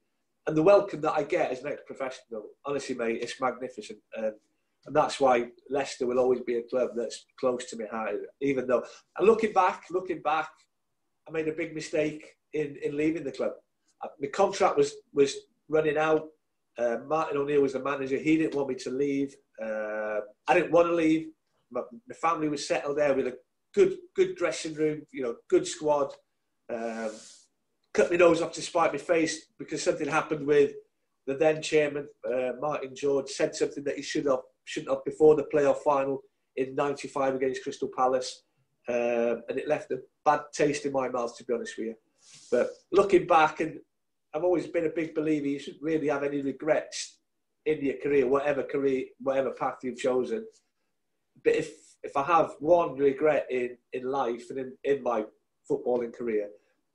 And 0.47 0.57
the 0.57 0.63
welcome 0.63 1.01
that 1.03 1.13
I 1.13 1.23
get 1.23 1.53
as 1.53 1.63
an 1.63 1.73
ex-professional, 1.73 2.45
honestly, 2.67 2.95
mate, 2.97 3.19
it's 3.23 3.41
magnificent. 3.41 3.99
Um, 4.17 4.33
and 4.87 4.97
that's 4.97 5.21
why 5.21 5.49
Leicester 5.71 6.07
will 6.07 6.19
always 6.19 6.41
be 6.41 6.57
a 6.57 6.63
club 6.63 6.91
that's 6.97 7.27
close 7.39 7.67
to 7.67 7.79
my 7.79 7.85
heart. 7.97 8.17
Even 8.41 8.67
though, 8.67 8.85
and 9.17 9.27
looking 9.27 9.53
back, 9.53 9.85
looking 9.91 10.21
back, 10.23 10.49
I 11.29 11.31
made 11.31 11.47
a 11.47 11.53
big 11.53 11.75
mistake 11.75 12.25
in, 12.53 12.77
in 12.83 12.97
leaving 12.97 13.23
the 13.23 13.33
club. 13.33 13.53
Uh, 14.03 14.09
my 14.21 14.29
contract 14.29 14.77
was 14.77 14.95
was 15.13 15.37
running 15.69 15.97
out. 15.97 16.27
Uh, 16.79 16.97
Martin 17.07 17.37
O'Neill 17.37 17.63
was 17.63 17.75
the 17.75 17.83
manager. 17.83 18.17
He 18.17 18.37
didn't 18.37 18.55
want 18.55 18.69
me 18.69 18.75
to 18.77 18.91
leave. 18.91 19.35
Uh, 19.63 20.21
I 20.49 20.55
didn't 20.55 20.73
want 20.73 20.89
to 20.89 20.95
leave. 20.95 21.29
My, 21.71 21.83
my, 22.09 22.15
family 22.15 22.49
was 22.49 22.67
settled 22.67 22.99
there 22.99 23.15
with 23.15 23.27
a 23.27 23.37
good 23.75 23.97
good 24.15 24.37
dressing 24.37 24.75
room, 24.75 25.03
you 25.13 25.23
know, 25.23 25.37
good 25.49 25.67
squad. 25.67 26.13
Um, 26.73 27.11
cut 27.95 28.11
my 28.11 28.17
nose 28.17 28.41
off 28.41 28.53
to 28.53 28.63
spite 28.63 28.93
my 28.93 28.99
face 28.99 29.47
because 29.59 29.83
something 29.83 30.09
happened 30.09 30.47
with 30.47 30.73
the 31.27 31.35
then 31.35 31.63
chairman, 31.63 32.09
uh, 32.27 32.53
Martin 32.61 32.95
George, 32.95 33.29
said 33.29 33.55
something 33.55 33.85
that 33.85 33.97
he 33.97 34.03
should 34.03 34.27
have 34.27 34.41
shouldn't 34.65 34.91
have 34.91 35.05
before 35.05 35.35
the 35.35 35.47
playoff 35.53 35.79
final 35.79 36.21
in 36.57 36.75
'95 36.75 37.35
against 37.35 37.63
Crystal 37.63 37.91
Palace, 37.97 38.43
um, 38.89 39.43
and 39.49 39.59
it 39.59 39.69
left 39.69 39.91
a 39.93 40.01
bad 40.25 40.41
taste 40.53 40.87
in 40.87 40.93
my 40.93 41.09
mouth, 41.09 41.37
to 41.37 41.45
be 41.45 41.55
honest 41.55 41.77
with 41.79 41.89
you. 41.89 41.95
But 42.51 42.71
looking 42.91 43.27
back, 43.27 43.61
and 43.61 43.79
I've 44.35 44.45
always 44.45 44.67
been 44.67 44.87
a 44.87 44.91
big 44.91 45.15
believer, 45.15 45.47
you 45.47 45.59
shouldn't 45.59 45.83
really 45.83 46.09
have 46.09 46.25
any 46.25 46.43
regrets 46.43 47.19
in 47.67 47.85
your 47.85 47.97
career, 48.03 48.27
whatever 48.27 48.63
career, 48.63 49.05
whatever 49.21 49.51
path 49.53 49.79
you've 49.83 49.99
chosen. 49.99 50.45
But 51.45 51.55
if 51.55 51.73
if 52.03 52.17
I 52.17 52.25
have 52.25 52.55
one 52.59 52.97
regret 52.97 53.47
in, 53.51 53.77
in 53.93 54.05
life 54.05 54.51
and 54.51 54.59
in, 54.59 54.73
in 54.85 55.03
my 55.03 55.25
footballing 55.71 56.13
career, 56.13 56.49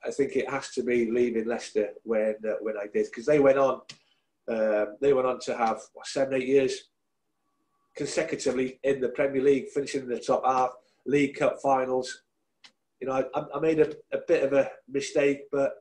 I 0.05 0.11
think 0.11 0.35
it 0.35 0.49
has 0.49 0.69
to 0.71 0.83
be 0.83 1.09
leaving 1.09 1.47
Leicester 1.47 1.89
when 2.03 2.35
uh, 2.47 2.53
when 2.61 2.77
I 2.77 2.85
did 2.93 3.05
because 3.05 3.25
they 3.25 3.39
went 3.39 3.57
on 3.57 3.81
um, 4.49 4.97
they 5.01 5.13
went 5.13 5.27
on 5.27 5.39
to 5.41 5.57
have 5.57 5.81
what, 5.93 6.07
seven 6.07 6.35
eight 6.35 6.47
years 6.47 6.89
consecutively 7.95 8.79
in 8.83 9.01
the 9.01 9.09
Premier 9.09 9.41
League, 9.41 9.69
finishing 9.69 10.03
in 10.03 10.09
the 10.09 10.19
top 10.19 10.45
half, 10.45 10.69
League 11.05 11.35
Cup 11.35 11.57
finals. 11.61 12.23
You 13.01 13.07
know, 13.07 13.23
I, 13.33 13.43
I 13.53 13.59
made 13.59 13.79
a, 13.79 13.89
a 14.13 14.19
bit 14.27 14.43
of 14.43 14.53
a 14.53 14.69
mistake, 14.87 15.41
but 15.51 15.71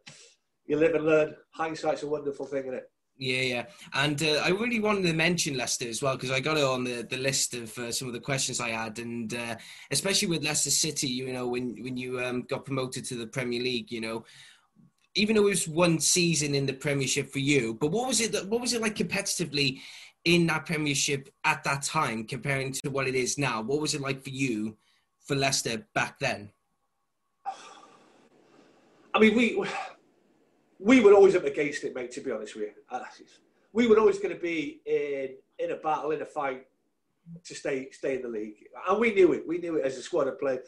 you 0.66 0.76
live 0.76 0.94
and 0.94 1.04
learn. 1.04 1.36
Hindsight's 1.54 2.02
a 2.02 2.08
wonderful 2.08 2.46
thing, 2.46 2.62
isn't 2.62 2.74
it? 2.74 2.90
Yeah, 3.18 3.40
yeah. 3.40 3.64
And 3.94 4.22
uh, 4.22 4.42
I 4.44 4.50
really 4.50 4.78
wanted 4.78 5.04
to 5.04 5.14
mention 5.14 5.56
Leicester 5.56 5.88
as 5.88 6.02
well 6.02 6.16
because 6.16 6.30
I 6.30 6.40
got 6.40 6.58
it 6.58 6.64
on 6.64 6.84
the, 6.84 7.06
the 7.08 7.16
list 7.16 7.54
of 7.54 7.76
uh, 7.78 7.90
some 7.90 8.08
of 8.08 8.14
the 8.14 8.20
questions 8.20 8.60
I 8.60 8.68
had. 8.70 8.98
And 8.98 9.32
uh, 9.32 9.56
especially 9.90 10.28
with 10.28 10.44
Leicester 10.44 10.70
City, 10.70 11.08
you 11.08 11.32
know, 11.32 11.46
when, 11.46 11.82
when 11.82 11.96
you 11.96 12.20
um, 12.20 12.42
got 12.42 12.66
promoted 12.66 13.04
to 13.06 13.14
the 13.14 13.26
Premier 13.26 13.62
League, 13.62 13.90
you 13.90 14.02
know, 14.02 14.24
even 15.14 15.34
though 15.34 15.46
it 15.46 15.50
was 15.50 15.66
one 15.66 15.98
season 15.98 16.54
in 16.54 16.66
the 16.66 16.74
Premiership 16.74 17.32
for 17.32 17.38
you, 17.38 17.74
but 17.74 17.90
what 17.90 18.06
was 18.06 18.20
it 18.20 18.32
that, 18.32 18.48
what 18.48 18.60
was 18.60 18.74
it 18.74 18.82
like 18.82 18.96
competitively 18.96 19.80
in 20.26 20.46
that 20.48 20.66
Premiership 20.66 21.30
at 21.44 21.64
that 21.64 21.82
time 21.82 22.24
comparing 22.24 22.70
to 22.72 22.90
what 22.90 23.08
it 23.08 23.14
is 23.14 23.38
now? 23.38 23.62
What 23.62 23.80
was 23.80 23.94
it 23.94 24.02
like 24.02 24.22
for 24.22 24.30
you 24.30 24.76
for 25.24 25.34
Leicester 25.34 25.86
back 25.94 26.18
then? 26.18 26.50
I 29.14 29.18
mean, 29.18 29.34
we 29.34 29.64
we 30.78 31.00
were 31.00 31.14
always 31.14 31.36
up 31.36 31.44
against 31.44 31.84
it, 31.84 31.94
mate. 31.94 32.10
To 32.12 32.20
be 32.20 32.32
honest 32.32 32.54
with 32.54 32.64
you, 32.64 32.72
uh, 32.90 33.00
we 33.72 33.86
were 33.86 33.98
always 33.98 34.18
going 34.18 34.34
to 34.34 34.40
be 34.40 34.80
in 34.86 35.36
in 35.58 35.72
a 35.72 35.76
battle, 35.76 36.10
in 36.10 36.22
a 36.22 36.26
fight 36.26 36.66
to 37.44 37.54
stay 37.54 37.90
stay 37.90 38.16
in 38.16 38.22
the 38.22 38.28
league, 38.28 38.66
and 38.88 38.98
we 38.98 39.14
knew 39.14 39.32
it. 39.32 39.46
We 39.46 39.58
knew 39.58 39.76
it 39.76 39.84
as 39.84 39.96
a 39.96 40.02
squad 40.02 40.28
of 40.28 40.38
players. 40.38 40.66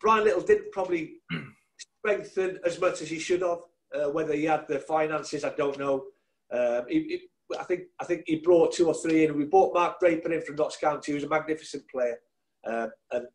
Brian 0.00 0.24
Little 0.24 0.42
didn't 0.42 0.72
probably 0.72 1.16
strengthen 2.00 2.58
as 2.64 2.80
much 2.80 3.02
as 3.02 3.08
he 3.08 3.18
should 3.18 3.42
have. 3.42 3.58
Uh, 3.94 4.10
whether 4.10 4.34
he 4.34 4.44
had 4.44 4.68
the 4.68 4.78
finances, 4.78 5.44
I 5.44 5.50
don't 5.54 5.78
know. 5.78 6.04
Um, 6.52 6.84
he, 6.88 7.00
he, 7.48 7.56
I 7.58 7.64
think 7.64 7.84
I 8.00 8.04
think 8.04 8.24
he 8.26 8.36
brought 8.36 8.72
two 8.72 8.86
or 8.86 8.94
three 8.94 9.24
in. 9.24 9.36
We 9.36 9.46
bought 9.46 9.74
Mark 9.74 9.98
Draper 9.98 10.32
in 10.32 10.42
from 10.42 10.56
Notts 10.56 10.76
County, 10.76 11.12
who 11.12 11.16
was 11.16 11.24
a 11.24 11.28
magnificent 11.28 11.88
player, 11.88 12.18
uh, 12.66 12.88
and 13.12 13.26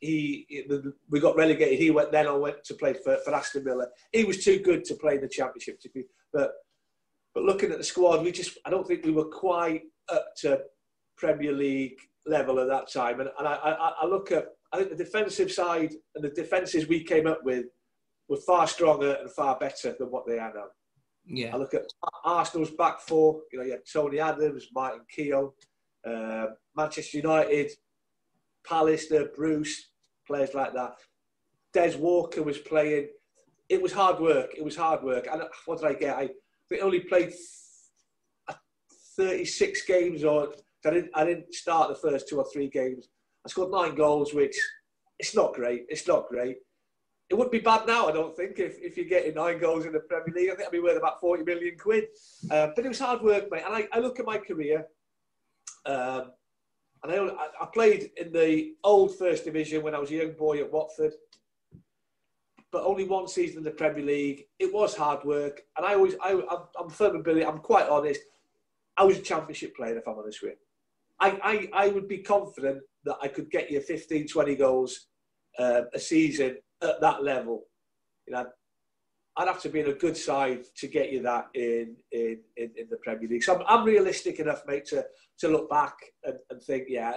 he, 0.00 0.66
we 1.10 1.20
got 1.20 1.36
relegated. 1.36 1.78
He 1.78 1.90
went 1.90 2.12
then 2.12 2.26
I 2.26 2.32
went 2.32 2.62
to 2.64 2.74
play 2.74 2.94
for, 2.94 3.16
for 3.24 3.34
Aston 3.34 3.64
Villa. 3.64 3.86
He 4.12 4.24
was 4.24 4.44
too 4.44 4.58
good 4.58 4.84
to 4.84 4.94
play 4.94 5.16
in 5.16 5.20
the 5.20 5.28
Championship, 5.28 5.80
to 5.80 5.90
be, 5.90 6.04
but 6.32 6.52
but 7.34 7.44
looking 7.44 7.72
at 7.72 7.78
the 7.78 7.84
squad, 7.84 8.22
we 8.22 8.32
just 8.32 8.58
I 8.64 8.70
don't 8.70 8.86
think 8.86 9.04
we 9.04 9.12
were 9.12 9.24
quite 9.24 9.82
up 10.12 10.26
to 10.38 10.60
Premier 11.16 11.52
League 11.52 11.98
level 12.26 12.60
at 12.60 12.68
that 12.68 12.90
time. 12.92 13.20
And, 13.20 13.30
and 13.38 13.46
I, 13.46 13.54
I, 13.54 13.92
I 14.02 14.06
look 14.06 14.32
at 14.32 14.48
I 14.72 14.78
think 14.78 14.90
the 14.90 15.04
defensive 15.04 15.52
side 15.52 15.94
and 16.14 16.24
the 16.24 16.30
defences 16.30 16.88
we 16.88 17.04
came 17.04 17.26
up 17.26 17.44
with 17.44 17.66
were 18.28 18.38
far 18.38 18.66
stronger 18.66 19.18
and 19.20 19.30
far 19.30 19.58
better 19.58 19.94
than 19.98 20.10
what 20.10 20.26
they 20.26 20.38
are 20.38 20.52
now. 20.54 20.64
Yeah. 21.26 21.54
I 21.54 21.58
look 21.58 21.74
at 21.74 21.84
Arsenal's 22.24 22.72
back 22.72 23.00
four. 23.00 23.40
You 23.52 23.58
know, 23.58 23.64
you 23.64 23.72
had 23.72 23.82
Tony 23.90 24.18
Adams, 24.20 24.68
Martin 24.74 25.02
Keown, 25.14 25.50
uh, 26.06 26.46
Manchester 26.76 27.18
United, 27.18 27.70
Pallister, 28.68 29.34
Bruce, 29.34 29.90
players 30.26 30.54
like 30.54 30.72
that. 30.74 30.94
Des 31.72 31.96
Walker 31.96 32.42
was 32.42 32.58
playing. 32.58 33.08
It 33.68 33.82
was 33.82 33.92
hard 33.92 34.20
work. 34.20 34.54
It 34.56 34.64
was 34.64 34.76
hard 34.76 35.02
work. 35.02 35.26
And 35.30 35.42
what 35.66 35.80
did 35.80 35.88
I 35.88 35.94
get? 35.94 36.16
I, 36.16 36.28
I 36.72 36.78
only 36.78 37.00
played 37.00 37.32
36 39.16 39.84
games, 39.86 40.24
or 40.24 40.52
I 40.84 40.90
didn't, 40.90 41.10
I 41.14 41.24
didn't 41.24 41.54
start 41.54 41.88
the 41.88 42.08
first 42.10 42.28
two 42.28 42.38
or 42.38 42.46
three 42.52 42.68
games. 42.68 43.08
I 43.44 43.50
scored 43.50 43.70
nine 43.70 43.94
goals, 43.94 44.34
which 44.34 44.56
it's 45.18 45.34
not 45.34 45.54
great. 45.54 45.84
It's 45.88 46.06
not 46.06 46.28
great. 46.28 46.56
It 47.30 47.34
wouldn't 47.34 47.52
be 47.52 47.58
bad 47.58 47.86
now, 47.86 48.08
I 48.08 48.12
don't 48.12 48.36
think, 48.36 48.58
if, 48.58 48.76
if 48.80 48.96
you're 48.96 49.06
getting 49.06 49.34
nine 49.34 49.58
goals 49.58 49.86
in 49.86 49.92
the 49.92 50.00
Premier 50.00 50.34
League. 50.34 50.50
I 50.50 50.54
think 50.54 50.68
I'd 50.68 50.72
be 50.72 50.80
worth 50.80 50.98
about 50.98 51.20
40 51.20 51.44
million 51.44 51.76
quid. 51.78 52.04
Um, 52.50 52.72
but 52.76 52.84
it 52.84 52.88
was 52.88 52.98
hard 52.98 53.22
work, 53.22 53.50
mate. 53.50 53.62
And 53.64 53.74
I, 53.74 53.88
I 53.92 53.98
look 54.00 54.20
at 54.20 54.26
my 54.26 54.38
career. 54.38 54.86
Um, 55.86 56.32
and 57.04 57.12
I, 57.12 57.46
I 57.60 57.66
played 57.66 58.10
in 58.16 58.32
the 58.32 58.74
old 58.82 59.16
First 59.16 59.44
Division 59.44 59.82
when 59.82 59.94
I 59.94 59.98
was 59.98 60.10
a 60.10 60.14
young 60.14 60.32
boy 60.32 60.60
at 60.60 60.72
Watford, 60.72 61.12
but 62.72 62.82
only 62.82 63.04
one 63.04 63.28
season 63.28 63.58
in 63.58 63.64
the 63.64 63.70
Premier 63.70 64.04
League. 64.04 64.46
It 64.58 64.72
was 64.72 64.96
hard 64.96 65.22
work, 65.24 65.60
and 65.76 65.86
I 65.86 65.94
always, 65.94 66.14
I, 66.22 66.32
I'm, 66.32 66.62
I'm 66.80 66.90
firm 66.90 67.16
and. 67.16 67.44
I'm 67.44 67.58
quite 67.58 67.88
honest. 67.88 68.20
I 68.96 69.04
was 69.04 69.18
a 69.18 69.22
Championship 69.22 69.76
player, 69.76 69.98
if 69.98 70.08
I'm 70.08 70.18
honest 70.18 70.42
with 70.42 70.52
you. 70.52 70.56
I, 71.20 71.68
I, 71.74 71.84
I 71.84 71.88
would 71.88 72.08
be 72.08 72.18
confident 72.18 72.82
that 73.04 73.16
I 73.22 73.28
could 73.28 73.50
get 73.50 73.70
you 73.70 73.80
15, 73.80 74.26
20 74.26 74.56
goals 74.56 75.06
uh, 75.58 75.82
a 75.92 76.00
season 76.00 76.56
at 76.82 77.00
that 77.00 77.22
level. 77.22 77.64
You 78.26 78.34
know, 78.34 78.46
I'd 79.36 79.48
have 79.48 79.60
to 79.62 79.68
be 79.68 79.80
in 79.80 79.88
a 79.88 79.94
good 79.94 80.16
side 80.16 80.64
to 80.76 80.86
get 80.86 81.12
you 81.12 81.22
that 81.22 81.48
in 81.54 81.96
in, 82.12 82.38
in, 82.56 82.70
in 82.76 82.86
the 82.90 82.98
Premier 83.02 83.28
League. 83.28 83.42
So 83.42 83.56
I'm, 83.56 83.64
I'm, 83.66 83.84
realistic 83.84 84.38
enough, 84.38 84.62
mate, 84.66 84.84
to, 84.86 85.04
to 85.40 85.48
look 85.48 85.68
back 85.68 85.96
and, 86.22 86.36
and 86.50 86.62
think, 86.62 86.84
yeah, 86.88 87.14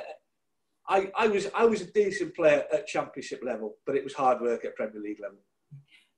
I, 0.88 1.12
I 1.18 1.28
was 1.28 1.48
I 1.54 1.66
was 1.66 1.82
a 1.82 1.92
decent 1.92 2.36
player 2.36 2.64
at 2.74 2.88
Championship 2.88 3.42
level, 3.44 3.76
but 3.86 3.96
it 3.96 4.04
was 4.04 4.14
hard 4.14 4.42
work 4.42 4.66
at 4.66 4.76
Premier 4.76 5.02
League 5.02 5.20
level. 5.22 5.38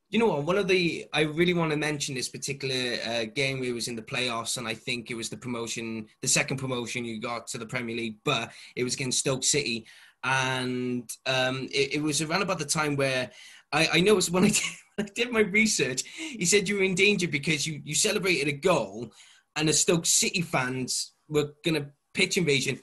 You 0.09 0.17
know 0.17 0.27
what? 0.27 0.43
One 0.43 0.57
of 0.57 0.67
the 0.67 1.05
I 1.11 1.21
really 1.21 1.53
want 1.53 1.71
to 1.71 1.77
mention 1.77 2.15
this 2.15 2.29
particular 2.29 2.97
uh, 3.05 3.25
game 3.25 3.63
it 3.63 3.73
was 3.73 3.87
in 3.87 3.95
the 3.95 4.01
playoffs, 4.01 4.57
and 4.57 4.67
I 4.67 4.73
think 4.73 5.11
it 5.11 5.15
was 5.15 5.29
the 5.29 5.37
promotion, 5.37 6.07
the 6.21 6.27
second 6.27 6.57
promotion 6.57 7.05
you 7.05 7.19
got 7.19 7.47
to 7.47 7.57
the 7.57 7.65
Premier 7.65 7.95
League, 7.95 8.17
but 8.23 8.51
it 8.75 8.83
was 8.83 8.93
against 8.93 9.19
Stoke 9.19 9.43
City, 9.43 9.85
and 10.23 11.09
um, 11.25 11.67
it, 11.71 11.95
it 11.95 12.01
was 12.01 12.21
around 12.21 12.41
about 12.41 12.59
the 12.59 12.65
time 12.65 12.95
where 12.95 13.29
I, 13.71 13.87
I 13.93 14.01
noticed 14.01 14.31
when 14.31 14.43
I, 14.45 14.47
did, 14.57 14.63
when 14.95 15.07
I 15.07 15.11
did 15.13 15.31
my 15.31 15.39
research, 15.41 16.03
he 16.17 16.45
said 16.45 16.67
you 16.67 16.77
were 16.77 16.83
in 16.83 16.95
danger 16.95 17.27
because 17.27 17.65
you, 17.67 17.81
you 17.83 17.95
celebrated 17.95 18.47
a 18.47 18.53
goal 18.53 19.11
and 19.55 19.67
the 19.67 19.73
Stoke 19.73 20.05
City 20.05 20.41
fans 20.41 21.13
were 21.27 21.53
going 21.63 21.75
to 21.81 21.89
pitch 22.13 22.37
invasion. 22.37 22.79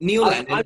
Neil 0.00 0.24
I- 0.24 0.30
Lennon. 0.30 0.52
I- 0.52 0.64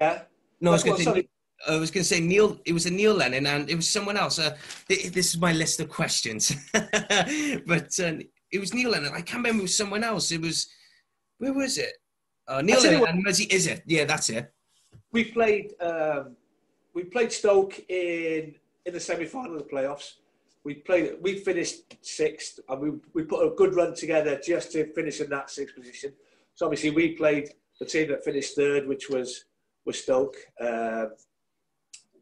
yeah. 0.00 0.22
no, 0.60 0.70
I 0.70 0.72
was 0.74 0.82
going 0.84 0.96
to 0.98 1.02
sorry. 1.04 1.28
I 1.68 1.76
was 1.76 1.92
going 1.92 2.02
to 2.02 2.08
say 2.08 2.18
Neil. 2.18 2.60
It 2.64 2.72
was 2.72 2.86
a 2.86 2.90
Neil 2.90 3.14
Lennon, 3.14 3.46
and 3.46 3.70
it 3.70 3.76
was 3.76 3.88
someone 3.88 4.16
else. 4.16 4.40
Uh, 4.40 4.56
th- 4.88 5.12
this 5.12 5.32
is 5.32 5.40
my 5.40 5.52
list 5.52 5.78
of 5.78 5.88
questions, 5.88 6.52
but 6.72 8.00
uh, 8.00 8.14
it 8.50 8.58
was 8.58 8.74
Neil 8.74 8.90
Lennon. 8.90 9.12
I 9.14 9.20
can't 9.20 9.44
remember. 9.44 9.60
It 9.60 9.62
was 9.70 9.76
someone 9.76 10.02
else. 10.02 10.32
It 10.32 10.40
was 10.40 10.66
where 11.38 11.52
was 11.52 11.78
it? 11.78 11.92
Uh, 12.48 12.62
Neil 12.62 12.80
Lennon 12.82 13.00
what- 13.00 13.10
and 13.10 13.24
Muzzy. 13.24 13.44
Is 13.44 13.68
it? 13.68 13.82
Yeah, 13.86 14.04
that's 14.06 14.28
it. 14.30 14.52
we 15.12 15.24
played 15.26 15.72
um, 15.80 16.36
we 16.94 17.04
played 17.04 17.32
Stoke 17.32 17.78
in 17.88 18.54
in 18.84 18.92
the 18.92 19.00
semi 19.00 19.26
final 19.26 19.56
of 19.56 19.58
the 19.58 19.68
playoffs. 19.68 20.14
We 20.64 20.74
played 20.74 21.16
we 21.20 21.38
finished 21.38 21.96
sixth 22.02 22.60
and 22.68 22.80
we, 22.80 22.90
we 23.14 23.22
put 23.24 23.46
a 23.46 23.54
good 23.54 23.74
run 23.74 23.94
together 23.94 24.40
just 24.44 24.72
to 24.72 24.92
finish 24.92 25.20
in 25.20 25.30
that 25.30 25.50
sixth 25.50 25.74
position. 25.74 26.12
So 26.54 26.66
obviously 26.66 26.90
we 26.90 27.12
played 27.12 27.50
the 27.80 27.86
team 27.86 28.08
that 28.08 28.24
finished 28.24 28.54
third, 28.56 28.86
which 28.86 29.08
was 29.08 29.44
was 29.84 29.98
Stoke. 29.98 30.36
Um, 30.60 31.12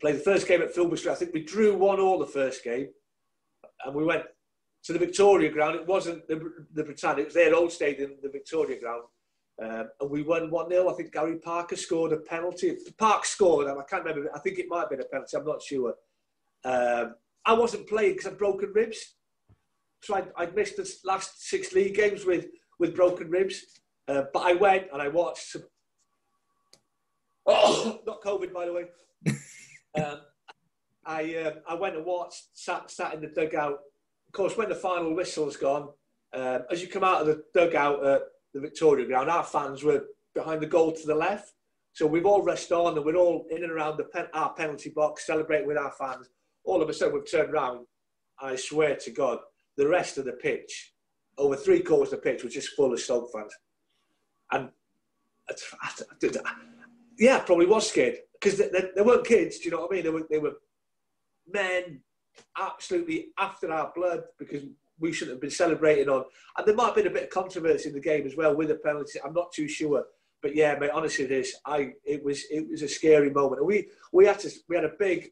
played 0.01 0.17
the 0.17 0.21
first 0.21 0.49
game 0.49 0.63
at 0.63 0.73
Street. 0.73 1.09
I 1.09 1.15
think 1.15 1.35
we 1.35 1.43
drew 1.43 1.77
one 1.77 2.01
all 2.01 2.19
the 2.19 2.27
first 2.27 2.65
game, 2.65 2.89
and 3.85 3.95
we 3.95 4.05
went 4.05 4.25
to 4.85 4.93
the 4.93 4.99
Victoria 4.99 5.51
Ground. 5.51 5.77
It 5.77 5.87
wasn't 5.87 6.27
the, 6.27 6.53
the 6.73 6.85
Britannia; 6.85 7.23
it 7.23 7.27
was 7.27 7.35
their 7.35 7.55
old 7.55 7.73
stadium, 7.73 8.13
the 8.23 8.31
Victoria 8.31 8.81
Ground. 8.81 9.05
Um, 9.63 9.91
and 10.01 10.11
we 10.11 10.23
won 10.23 10.51
1 10.51 10.71
0. 10.71 10.89
I 10.89 10.95
think 10.95 11.13
Gary 11.13 11.37
Parker 11.37 11.77
scored 11.77 12.13
a 12.13 12.17
penalty. 12.19 12.77
Park 12.97 13.27
scored, 13.27 13.67
and 13.67 13.79
I 13.79 13.83
can't 13.85 14.05
remember. 14.05 14.31
I 14.35 14.39
think 14.39 14.59
it 14.59 14.67
might 14.69 14.81
have 14.81 14.91
been 14.91 15.03
a 15.03 15.05
penalty. 15.05 15.37
I'm 15.37 15.45
not 15.45 15.63
sure. 15.63 15.95
Um, 16.65 17.15
I 17.45 17.53
wasn't 17.53 17.89
playing 17.89 18.13
because 18.13 18.27
I'd 18.27 18.39
broken 18.39 18.73
ribs. 18.75 19.17
So 20.03 20.15
I'd, 20.15 20.29
I'd 20.37 20.55
missed 20.55 20.77
the 20.77 20.91
last 21.05 21.47
six 21.47 21.75
league 21.75 21.95
games 21.95 22.25
with, 22.25 22.47
with 22.79 22.97
broken 22.97 23.29
ribs. 23.29 23.81
Uh, 24.09 24.25
but 24.33 24.41
I 24.41 24.55
went 24.55 24.87
and 24.93 25.03
I 25.03 25.09
watched 25.09 25.51
some. 25.51 25.65
Oh, 27.47 28.01
not 28.07 28.23
COVID, 28.23 28.55
by 28.55 28.65
the 28.65 28.73
way. 28.73 28.85
um, 30.03 30.21
I, 31.05 31.37
um 31.37 31.55
I 31.69 31.75
went 31.75 31.97
and 31.97 32.07
watched, 32.07 32.45
sat, 32.55 32.91
sat 32.91 33.13
in 33.13 33.21
the 33.21 33.27
dugout. 33.27 33.79
Of 34.29 34.33
course, 34.33 34.57
when 34.57 34.71
the 34.71 34.75
final 34.75 35.15
whistle's 35.15 35.57
gone, 35.59 35.91
um, 36.33 36.63
as 36.71 36.81
you 36.81 36.89
come 36.89 37.05
out 37.05 37.21
of 37.21 37.27
the 37.27 37.43
dugout 37.53 38.05
at 38.05 38.23
the 38.55 38.61
Victoria 38.61 39.07
Ground, 39.07 39.31
our 39.31 39.45
fans 39.45 39.83
were 39.83 40.05
behind 40.35 40.61
the 40.61 40.67
goal 40.67 40.93
to 40.93 41.07
the 41.07 41.15
left. 41.15 41.53
So 41.93 42.07
we've 42.07 42.27
all 42.27 42.43
rushed 42.43 42.73
on 42.73 42.97
and 42.97 43.05
we're 43.05 43.17
all 43.17 43.47
in 43.51 43.63
and 43.63 43.73
around 43.73 43.97
the 43.97 44.05
pen, 44.05 44.27
our 44.33 44.53
penalty 44.55 44.91
box, 44.91 45.27
celebrating 45.27 45.67
with 45.67 45.77
our 45.77 45.93
fans. 45.93 46.29
All 46.65 46.83
of 46.83 46.89
a 46.89 46.95
sudden, 46.95 47.15
we've 47.15 47.31
turned 47.31 47.53
round. 47.53 47.87
I 48.41 48.57
swear 48.57 48.97
to 48.97 49.11
God, 49.11 49.39
the 49.77 49.89
rest 49.89 50.19
of 50.19 50.25
the 50.25 50.33
pitch, 50.33 50.95
over 51.37 51.57
three 51.57 51.81
quarters 51.81 52.13
of 52.13 52.23
the 52.23 52.31
pitch, 52.31 52.45
was 52.45 52.55
just 52.55 52.71
full 52.71 52.93
of 52.93 53.01
Stoke 53.01 53.31
fans. 53.33 53.53
And 54.53 54.71
I, 55.49 55.55
I, 55.83 55.91
I, 56.23 56.53
yeah, 57.19 57.41
probably 57.41 57.67
was 57.67 57.89
scared 57.89 58.17
because 58.41 58.59
they, 58.59 58.69
they, 58.69 58.85
they 58.97 59.03
weren't 59.03 59.27
kids. 59.27 59.59
Do 59.59 59.65
you 59.65 59.71
know 59.73 59.83
what 59.83 59.93
I 59.93 59.95
mean? 59.97 60.05
They 60.05 60.11
were, 60.11 60.27
they 60.31 60.39
were 60.39 60.57
men 61.47 62.01
absolutely 62.59 63.29
after 63.39 63.71
our 63.73 63.93
blood 63.95 64.23
because 64.39 64.63
we 65.01 65.13
shouldn't 65.13 65.37
have 65.37 65.41
been 65.41 65.51
celebrating 65.51 66.09
on. 66.09 66.25
And 66.57 66.67
there 66.67 66.75
might 66.75 66.87
have 66.87 66.95
been 66.95 67.07
a 67.07 67.11
bit 67.11 67.25
of 67.25 67.31
controversy 67.31 67.89
in 67.89 67.95
the 67.95 68.01
game 68.01 68.27
as 68.27 68.37
well 68.37 68.55
with 68.55 68.69
the 68.69 68.77
penalty. 68.77 69.19
I'm 69.25 69.35
not 69.35 69.53
too 69.53 69.69
sure. 69.69 70.05
But 70.43 70.55
yeah, 70.55 70.79
mate, 70.79 70.91
honestly, 70.91 71.25
it 71.25 71.33
is. 71.33 71.55
I 71.67 71.93
it 72.05 72.25
was 72.25 72.45
it 72.51 72.69
was 72.71 72.83
a 72.83 72.89
scary 72.89 73.31
moment. 73.31 73.61
And 73.61 73.67
we 73.67 73.89
we 74.13 74.27
had 74.27 74.39
to 74.41 74.51
we 74.69 74.77
had 74.77 74.85
a 74.85 74.93
big. 74.99 75.31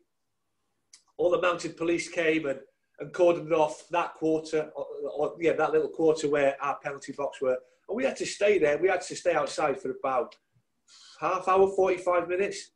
All 1.16 1.30
the 1.30 1.40
mounted 1.40 1.76
police 1.76 2.08
came 2.08 2.46
and, 2.46 2.60
and 3.00 3.12
cordoned 3.12 3.50
off 3.50 3.88
that 3.90 4.14
quarter, 4.14 4.70
or, 4.76 4.86
or, 5.16 5.34
yeah, 5.40 5.54
that 5.54 5.72
little 5.72 5.88
quarter 5.88 6.28
where 6.28 6.56
our 6.62 6.78
penalty 6.80 7.12
box 7.12 7.40
were, 7.40 7.58
and 7.88 7.96
we 7.96 8.04
had 8.04 8.16
to 8.16 8.26
stay 8.26 8.58
there. 8.58 8.78
We 8.78 8.88
had 8.88 9.00
to 9.00 9.16
stay 9.16 9.34
outside 9.34 9.80
for 9.80 9.90
about 9.90 10.36
half 11.20 11.48
hour, 11.48 11.68
forty 11.74 11.96
five 11.96 12.28
minutes, 12.28 12.70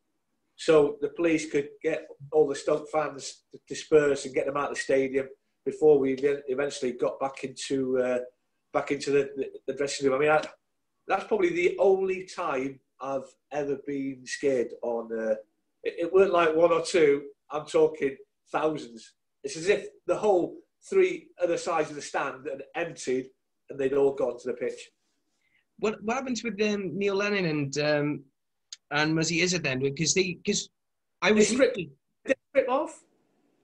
so 0.55 0.97
the 1.01 1.09
police 1.09 1.49
could 1.49 1.69
get 1.81 2.07
all 2.31 2.47
the 2.47 2.55
Stoke 2.55 2.89
fans 2.91 3.43
dispersed 3.67 4.25
and 4.25 4.35
get 4.35 4.45
them 4.45 4.57
out 4.57 4.71
of 4.71 4.75
the 4.75 4.81
stadium 4.81 5.27
before 5.65 5.99
we 5.99 6.13
eventually 6.47 6.93
got 6.93 7.19
back 7.19 7.43
into 7.43 7.99
uh, 7.99 8.19
back 8.73 8.91
into 8.91 9.11
the, 9.11 9.49
the, 9.67 9.73
dressing 9.73 10.07
room. 10.07 10.15
I 10.15 10.19
mean, 10.19 10.31
I, 10.31 10.43
that's 11.07 11.25
probably 11.25 11.49
the 11.49 11.77
only 11.79 12.25
time 12.25 12.79
I've 13.01 13.31
ever 13.51 13.77
been 13.85 14.25
scared 14.25 14.69
on. 14.81 15.09
Uh, 15.11 15.35
it, 15.83 15.95
it 15.99 16.13
weren't 16.13 16.33
like 16.33 16.55
one 16.55 16.71
or 16.71 16.81
two. 16.81 17.23
I'm 17.51 17.65
talking 17.65 18.17
thousands. 18.51 19.13
It's 19.43 19.57
as 19.57 19.69
if 19.69 19.87
the 20.07 20.15
whole 20.15 20.57
three 20.89 21.27
other 21.41 21.57
sides 21.57 21.89
of 21.89 21.95
the 21.95 22.01
stand 22.01 22.47
had 22.49 22.63
emptied 22.75 23.27
and 23.69 23.79
they'd 23.79 23.93
all 23.93 24.13
gone 24.13 24.39
to 24.39 24.47
the 24.47 24.53
pitch. 24.53 24.89
What 25.79 26.01
what 26.03 26.15
happens 26.15 26.43
with 26.43 26.61
um, 26.61 26.97
Neil 26.97 27.15
Lennon 27.15 27.45
and 27.45 27.77
um, 27.79 28.23
and 28.91 29.13
Muzzy 29.13 29.41
Izzet 29.41 29.63
then? 29.63 29.79
Because 29.79 30.13
they 30.13 30.37
because 30.43 30.69
I 31.21 31.29
They 31.29 31.35
was 31.35 31.47
stripped, 31.49 31.77
they 32.25 32.33
stripped 32.49 32.69
off. 32.69 33.01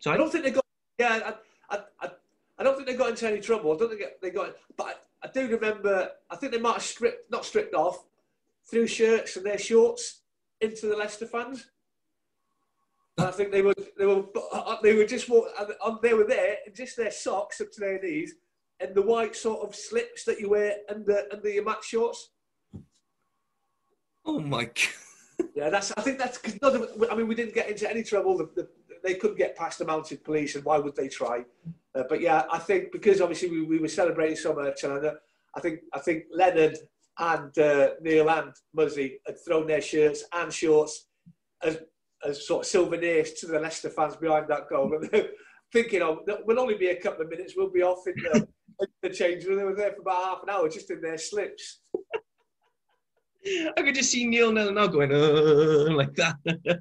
I 0.06 0.18
don't 0.18 0.32
think 0.32 0.44
they 0.46 0.52
got. 0.52 0.66
Yeah, 0.98 1.20
I, 1.26 1.34
I, 2.60 2.63
don't 2.63 2.76
think 2.76 2.88
they 2.88 2.95
got 2.95 3.10
into 3.10 3.28
any 3.28 3.39
trouble. 3.39 3.74
I 3.74 3.78
don't 3.78 3.89
think 3.89 4.04
they 4.22 4.30
got. 4.30 4.56
But 4.78 5.08
I, 5.24 5.28
I 5.28 5.32
do 5.32 5.48
remember. 5.48 6.10
I 6.30 6.36
think 6.36 6.52
they 6.52 6.60
might 6.60 6.74
have 6.74 6.84
stripped, 6.84 7.32
not 7.32 7.45
stripped 7.45 7.74
off, 7.74 8.06
threw 8.69 8.86
shirts 8.86 9.38
and 9.38 9.45
their 9.45 9.58
shorts 9.58 10.22
into 10.62 10.88
the 10.88 10.95
Leicester 10.95 11.26
fans. 11.26 11.69
And 13.17 13.28
I 13.28 13.32
think 13.32 13.52
they 13.52 13.62
were 13.62 13.74
they 13.98 14.06
were 14.06 14.24
they 14.82 14.95
were 14.95 15.06
just 15.06 15.30
walk- 15.30 15.50
they 16.02 16.13
were 16.13 16.24
there 16.26 16.58
just 16.74 16.95
their 16.95 17.12
socks 17.12 17.60
up 17.60 17.72
to 17.74 17.80
their 17.80 18.02
knees 18.02 18.36
and 18.80 18.95
the 18.95 19.02
white 19.02 19.36
sort 19.36 19.67
of 19.67 19.76
slips 19.76 20.24
that 20.24 20.39
you 20.39 20.50
wear 20.50 20.78
under 20.89 21.24
under 21.32 21.50
your 21.50 21.65
match 21.65 21.86
shorts. 21.86 22.32
Oh 24.26 24.39
my 24.39 24.65
god. 24.65 24.76
Yeah, 25.56 25.69
that's. 25.69 25.91
I 25.98 26.02
think 26.02 26.17
that's 26.17 26.38
because. 26.38 26.88
I 27.10 27.15
mean, 27.15 27.28
we 27.28 27.36
didn't 27.36 27.54
get 27.54 27.69
into 27.69 27.89
any 27.89 28.04
trouble. 28.04 28.38
The, 28.38 28.50
the, 28.56 28.67
they 29.04 29.15
couldn't 29.15 29.38
get 29.38 29.56
past 29.56 29.80
the 29.80 29.86
mounted 29.86 30.24
police, 30.24 30.56
and 30.56 30.65
why 30.65 30.78
would 30.78 30.95
they 30.95 31.08
try? 31.08 31.45
Uh, 32.00 32.04
but 32.08 32.22
yeah, 32.22 32.44
I 32.52 32.60
think 32.60 32.92
because 32.92 33.22
obviously 33.22 33.50
we, 33.50 33.62
we 33.64 33.80
were 33.80 33.88
celebrating 33.88 34.38
so 34.38 34.54
much, 34.54 34.84
and 34.84 34.94
I, 34.94 35.12
I 35.56 35.60
think 35.60 35.80
I 35.94 36.00
think 36.00 36.24
Leonard 36.32 36.78
and 37.18 37.58
uh, 37.58 37.90
Neil 38.02 38.30
and 38.30 38.54
Muzzy 38.74 39.20
had 39.26 39.44
thrown 39.44 39.68
their 39.68 39.82
shirts 39.82 40.24
and 40.34 40.54
shorts 40.54 41.08
as 41.62 41.80
as 42.26 42.46
sort 42.46 42.66
of 42.66 42.70
souvenirs 42.70 43.34
to 43.34 43.48
the 43.48 43.60
Leicester 43.60 43.90
fans 43.90 44.16
behind 44.16 44.48
that 44.48 44.70
goal, 44.70 44.94
and 45.14 45.30
thinking, 45.74 46.02
"Oh, 46.02 46.22
we'll 46.46 46.60
only 46.60 46.78
be 46.78 46.90
a 46.90 47.02
couple 47.02 47.24
of 47.24 47.30
minutes. 47.30 47.54
We'll 47.56 47.72
be 47.72 47.84
off 47.84 48.08
in 48.08 48.16
the, 48.24 48.48
in 48.82 48.88
the 49.02 49.10
change 49.10 49.46
room." 49.46 49.58
They 49.58 49.64
were 49.66 49.76
there 49.76 49.94
for 49.94 50.02
about 50.02 50.24
half 50.24 50.44
an 50.44 50.50
hour, 50.50 50.70
just 50.70 50.92
in 50.92 51.02
their 51.02 51.18
slips. 51.18 51.82
I 53.46 53.82
could 53.82 53.96
just 53.96 54.12
see 54.12 54.26
Neil 54.28 54.52
Lennon 54.52 54.76
now 54.76 54.88
going 54.88 55.14
uh, 55.14 55.92
like 55.96 56.14
that. 56.16 56.36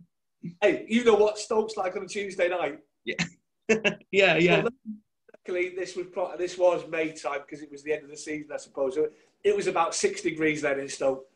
Hey, 0.62 0.86
you 0.88 1.02
know 1.02 1.16
what 1.16 1.36
Stoke's 1.36 1.76
like 1.76 1.96
on 1.96 2.04
a 2.04 2.06
Tuesday 2.06 2.48
night. 2.48 2.78
yeah, 3.04 3.16
yeah. 4.36 4.62
Well, 4.62 4.72
this 5.48 5.96
was 5.96 6.06
pro- 6.06 6.36
this 6.36 6.58
was 6.58 6.86
May 6.88 7.12
time 7.12 7.40
because 7.46 7.62
it 7.62 7.70
was 7.70 7.82
the 7.82 7.92
end 7.92 8.04
of 8.04 8.10
the 8.10 8.16
season, 8.16 8.50
I 8.52 8.58
suppose. 8.58 8.98
It 9.44 9.56
was 9.56 9.66
about 9.66 9.94
six 9.94 10.20
degrees 10.20 10.62
then 10.62 10.80
in 10.80 10.88
Stoke. 10.88 11.26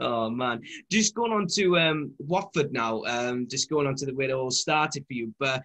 Oh 0.00 0.28
man, 0.28 0.62
just 0.90 1.14
going 1.14 1.32
on 1.32 1.46
to 1.54 1.78
um, 1.78 2.12
Watford 2.18 2.72
now. 2.72 3.02
Um, 3.04 3.46
just 3.48 3.70
going 3.70 3.86
on 3.86 3.94
to 3.96 4.06
the 4.06 4.14
where 4.14 4.30
it 4.30 4.32
all 4.32 4.50
started 4.50 5.06
for 5.06 5.12
you, 5.12 5.32
but 5.38 5.62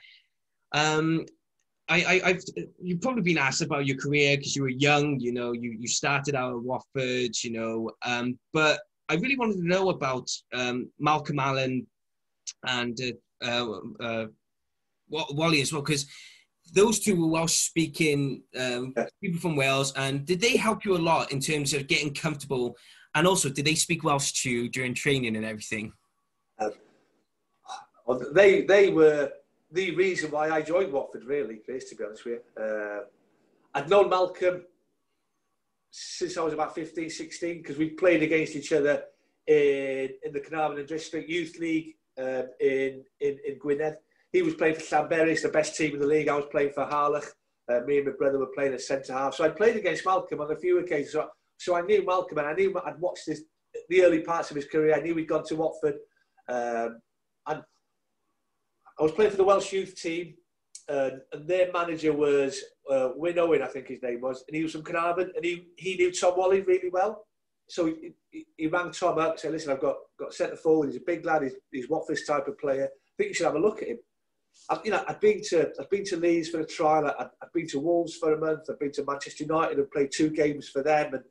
um, 0.73 1.25
I, 1.89 2.03
I, 2.03 2.29
I've 2.29 2.43
you've 2.81 3.01
probably 3.01 3.23
been 3.23 3.37
asked 3.37 3.61
about 3.61 3.85
your 3.85 3.97
career 3.97 4.37
because 4.37 4.55
you 4.55 4.63
were 4.63 4.69
young. 4.69 5.19
You 5.19 5.33
know, 5.33 5.51
you 5.51 5.75
you 5.79 5.87
started 5.87 6.35
out 6.35 6.53
at 6.53 6.61
Watford. 6.61 7.43
You 7.43 7.51
know, 7.51 7.91
um, 8.05 8.37
but 8.53 8.81
I 9.09 9.15
really 9.15 9.37
wanted 9.37 9.57
to 9.57 9.67
know 9.67 9.89
about 9.89 10.29
um, 10.53 10.89
Malcolm 10.99 11.39
Allen 11.39 11.85
and 12.65 12.99
uh, 13.43 13.45
uh, 13.45 13.79
uh, 13.99 14.25
Walley 15.09 15.61
as 15.61 15.73
well 15.73 15.81
because 15.81 16.05
those 16.73 16.99
two 16.99 17.19
were 17.19 17.27
Welsh 17.27 17.53
speaking 17.53 18.43
um, 18.59 18.93
people 19.21 19.39
from 19.39 19.55
Wales, 19.55 19.93
and 19.95 20.25
did 20.25 20.41
they 20.41 20.57
help 20.57 20.83
you 20.83 20.95
a 20.95 20.99
lot 20.99 21.31
in 21.31 21.39
terms 21.39 21.73
of 21.73 21.87
getting 21.87 22.13
comfortable? 22.13 22.75
And 23.15 23.27
also, 23.27 23.49
did 23.49 23.65
they 23.65 23.75
speak 23.75 24.03
Welsh 24.03 24.31
to 24.41 24.49
you 24.49 24.69
during 24.69 24.93
training 24.93 25.35
and 25.35 25.45
everything? 25.45 25.93
Well, 28.05 28.21
They 28.33 28.63
they 28.63 28.89
were 28.89 29.31
the 29.71 29.95
reason 29.95 30.31
why 30.31 30.49
I 30.49 30.61
joined 30.61 30.91
Watford, 30.91 31.23
really, 31.25 31.57
Chris, 31.57 31.89
to 31.89 31.95
be 31.95 32.03
honest 32.03 32.25
with 32.25 32.41
you. 32.57 32.63
Uh, 32.63 32.99
I'd 33.73 33.89
known 33.89 34.09
Malcolm 34.09 34.63
since 35.89 36.37
I 36.37 36.41
was 36.41 36.53
about 36.53 36.75
15, 36.75 37.09
16, 37.09 37.57
because 37.57 37.77
we 37.77 37.89
played 37.89 38.23
against 38.23 38.55
each 38.55 38.73
other 38.73 39.03
in, 39.47 40.09
in 40.23 40.33
the 40.33 40.39
Carnarvon 40.39 40.79
and 40.79 40.87
District 40.87 41.29
Youth 41.29 41.57
League 41.59 41.95
um, 42.17 42.49
in, 42.59 43.03
in, 43.19 43.39
in 43.47 43.59
Gwynedd. 43.59 43.97
He 44.33 44.41
was 44.41 44.55
playing 44.55 44.75
for 44.75 44.81
Llanberis, 44.81 45.43
the 45.43 45.49
best 45.49 45.77
team 45.77 45.93
in 45.93 45.99
the 45.99 46.07
league. 46.07 46.27
I 46.27 46.35
was 46.35 46.47
playing 46.51 46.73
for 46.73 46.85
Harlech. 46.85 47.27
Uh, 47.71 47.79
me 47.85 47.99
and 47.99 48.07
my 48.07 48.13
brother 48.17 48.39
were 48.39 48.51
playing 48.53 48.73
at 48.73 48.81
centre 48.81 49.13
half. 49.13 49.35
So 49.35 49.45
I 49.45 49.49
played 49.49 49.77
against 49.77 50.05
Malcolm 50.05 50.41
on 50.41 50.51
a 50.51 50.55
few 50.57 50.79
occasions. 50.79 51.13
So, 51.13 51.29
so 51.57 51.75
I 51.75 51.81
knew 51.81 52.05
Malcolm 52.05 52.39
and 52.39 52.47
I 52.47 52.53
knew 52.53 52.77
I'd 52.83 52.99
watched 52.99 53.27
his, 53.27 53.43
the 53.87 54.03
early 54.03 54.19
parts 54.19 54.49
of 54.49 54.57
his 54.57 54.65
career. 54.65 54.95
I 54.95 55.01
knew 55.01 55.15
he'd 55.15 55.29
gone 55.29 55.45
to 55.45 55.55
Watford. 55.55 55.95
Um, 56.49 56.99
and 57.47 57.61
I 58.99 59.03
was 59.03 59.11
playing 59.13 59.31
for 59.31 59.37
the 59.37 59.43
Welsh 59.43 59.71
youth 59.71 59.95
team, 59.95 60.33
and, 60.89 61.21
and 61.31 61.47
their 61.47 61.71
manager 61.71 62.13
was 62.13 62.61
uh, 62.91 63.09
Wyn 63.15 63.39
Owen, 63.39 63.61
I 63.61 63.67
think 63.67 63.87
his 63.87 64.03
name 64.03 64.21
was, 64.21 64.43
and 64.47 64.55
he 64.55 64.63
was 64.63 64.73
from 64.73 64.83
Carnarvon, 64.83 65.31
and 65.35 65.45
he, 65.45 65.67
he 65.77 65.95
knew 65.95 66.11
Tom 66.11 66.33
Walley 66.37 66.61
really 66.61 66.89
well. 66.89 67.25
So 67.69 67.85
he, 67.85 68.11
he, 68.29 68.45
he 68.57 68.67
rang 68.67 68.91
Tom 68.91 69.17
up 69.17 69.31
and 69.31 69.39
said, 69.39 69.51
listen, 69.51 69.71
I've 69.71 69.79
got, 69.79 69.95
got 70.19 70.33
centre 70.33 70.57
forward, 70.57 70.87
he's 70.87 70.97
a 70.97 71.05
big 71.05 71.25
lad, 71.25 71.43
he's, 71.43 71.53
he's 71.71 71.89
Watford's 71.89 72.25
type 72.25 72.47
of 72.47 72.59
player. 72.59 72.85
I 72.85 73.13
think 73.17 73.29
you 73.29 73.33
should 73.33 73.45
have 73.45 73.55
a 73.55 73.59
look 73.59 73.81
at 73.81 73.87
him. 73.87 73.99
I, 74.69 74.79
you 74.83 74.91
know, 74.91 75.03
I've 75.07 75.19
been 75.19 75.41
to 75.49 75.71
I've 75.79 75.89
been 75.89 76.05
to 76.05 76.17
Leeds 76.17 76.49
for 76.49 76.61
a 76.61 76.65
trial. 76.65 77.07
I, 77.07 77.25
I've 77.41 77.53
been 77.53 77.67
to 77.67 77.79
Wolves 77.79 78.15
for 78.15 78.33
a 78.33 78.39
month. 78.39 78.69
I've 78.69 78.79
been 78.79 78.91
to 78.93 79.05
Manchester 79.05 79.43
United 79.43 79.77
and 79.77 79.91
played 79.91 80.11
two 80.11 80.29
games 80.29 80.69
for 80.69 80.81
them, 80.83 81.13
and 81.13 81.23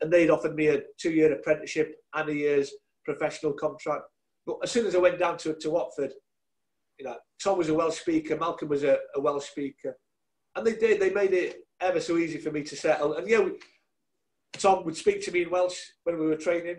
and 0.00 0.12
they'd 0.12 0.30
offered 0.30 0.54
me 0.54 0.68
a 0.68 0.82
two-year 0.98 1.32
apprenticeship 1.32 1.96
and 2.14 2.28
a 2.28 2.34
year's 2.34 2.70
professional 3.04 3.52
contract. 3.54 4.04
But 4.46 4.58
as 4.62 4.70
soon 4.70 4.86
as 4.86 4.94
I 4.94 4.98
went 4.98 5.18
down 5.18 5.38
to 5.38 5.54
to 5.54 5.70
Watford, 5.70 6.12
you 6.98 7.04
know, 7.04 7.16
Tom 7.42 7.58
was 7.58 7.68
a 7.68 7.74
Welsh 7.74 8.00
speaker, 8.00 8.36
Malcolm 8.36 8.68
was 8.68 8.84
a, 8.84 8.98
a 9.14 9.20
Welsh 9.20 9.48
speaker, 9.48 9.96
and 10.54 10.66
they 10.66 10.76
did. 10.76 11.00
They 11.00 11.10
made 11.10 11.32
it 11.32 11.66
ever 11.80 12.00
so 12.00 12.16
easy 12.16 12.38
for 12.38 12.50
me 12.50 12.62
to 12.62 12.76
settle. 12.76 13.14
And 13.14 13.28
yeah, 13.28 13.48
Tom 14.52 14.84
would 14.84 14.96
speak 14.96 15.22
to 15.24 15.32
me 15.32 15.42
in 15.42 15.50
Welsh 15.50 15.80
when 16.04 16.18
we 16.18 16.26
were 16.26 16.36
training. 16.36 16.76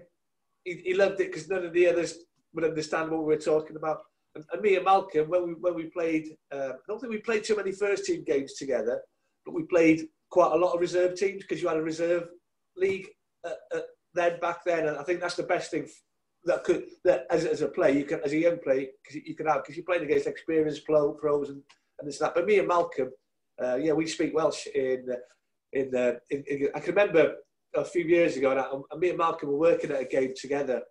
He, 0.64 0.82
he 0.86 0.94
loved 0.94 1.20
it 1.20 1.32
because 1.32 1.50
none 1.50 1.66
of 1.66 1.74
the 1.74 1.88
others 1.88 2.20
would 2.54 2.64
understand 2.64 3.12
what 3.12 3.20
we 3.20 3.26
were 3.26 3.38
talking 3.38 3.76
about. 3.76 4.00
And, 4.36 4.44
and 4.52 4.62
me 4.62 4.76
and 4.76 4.86
Malcolm, 4.86 5.30
when 5.30 5.48
we 5.48 5.54
when 5.54 5.76
we 5.76 5.86
played, 5.86 6.28
um, 6.52 6.74
I 6.74 6.86
don't 6.88 7.00
think 7.00 7.12
we 7.12 7.20
played 7.20 7.44
too 7.44 7.56
many 7.56 7.72
first 7.72 8.06
team 8.06 8.24
games 8.26 8.54
together, 8.54 9.02
but 9.46 9.56
we 9.56 9.64
played 9.64 10.08
quite 10.30 10.52
a 10.52 10.58
lot 10.58 10.74
of 10.74 10.82
reserve 10.82 11.16
teams 11.16 11.44
because 11.44 11.62
you 11.62 11.68
had 11.68 11.78
a 11.78 11.82
reserve 11.82 12.28
league 12.76 13.08
uh, 13.46 13.54
uh, 13.76 13.82
then 14.14 14.40
back 14.40 14.64
then, 14.66 14.88
and 14.88 14.98
I 14.98 15.04
think 15.04 15.20
that's 15.20 15.36
the 15.36 15.44
best 15.44 15.72
thing 15.72 15.88
that 16.46 16.64
could 16.64 16.86
that 17.04 17.26
as, 17.30 17.46
as 17.46 17.62
a 17.62 17.68
player 17.68 17.94
you 17.94 18.06
can 18.06 18.22
as 18.24 18.32
a 18.32 18.38
young 18.38 18.58
player 18.60 18.88
because 19.04 19.22
you 19.26 19.36
can 19.36 19.48
have 19.48 19.64
because 19.64 19.76
you're 19.76 19.86
playing 19.86 20.04
against 20.04 20.28
experienced 20.28 20.86
pro 20.86 21.14
pros 21.14 21.50
and 21.50 21.62
and 22.00 22.08
this 22.08 22.20
and 22.20 22.28
that. 22.28 22.36
But 22.36 22.46
me 22.46 22.60
and 22.60 22.68
Malcolm, 22.68 23.10
uh, 23.62 23.76
yeah, 23.76 23.94
we 23.94 24.08
speak 24.08 24.34
Welsh 24.34 24.68
in 24.68 25.06
in, 25.74 25.96
uh, 25.96 26.14
in, 26.30 26.44
in 26.48 26.70
I 26.76 26.80
can 26.80 26.96
remember 26.96 27.36
a 27.76 27.84
few 27.84 28.04
years 28.04 28.38
ago, 28.38 28.52
and, 28.52 28.60
I, 28.60 28.68
and 28.92 29.00
me 29.00 29.10
and 29.10 29.18
Malcolm 29.18 29.50
were 29.50 29.58
working 29.58 29.92
at 29.92 30.02
a 30.02 30.06
game 30.06 30.34
together, 30.36 30.82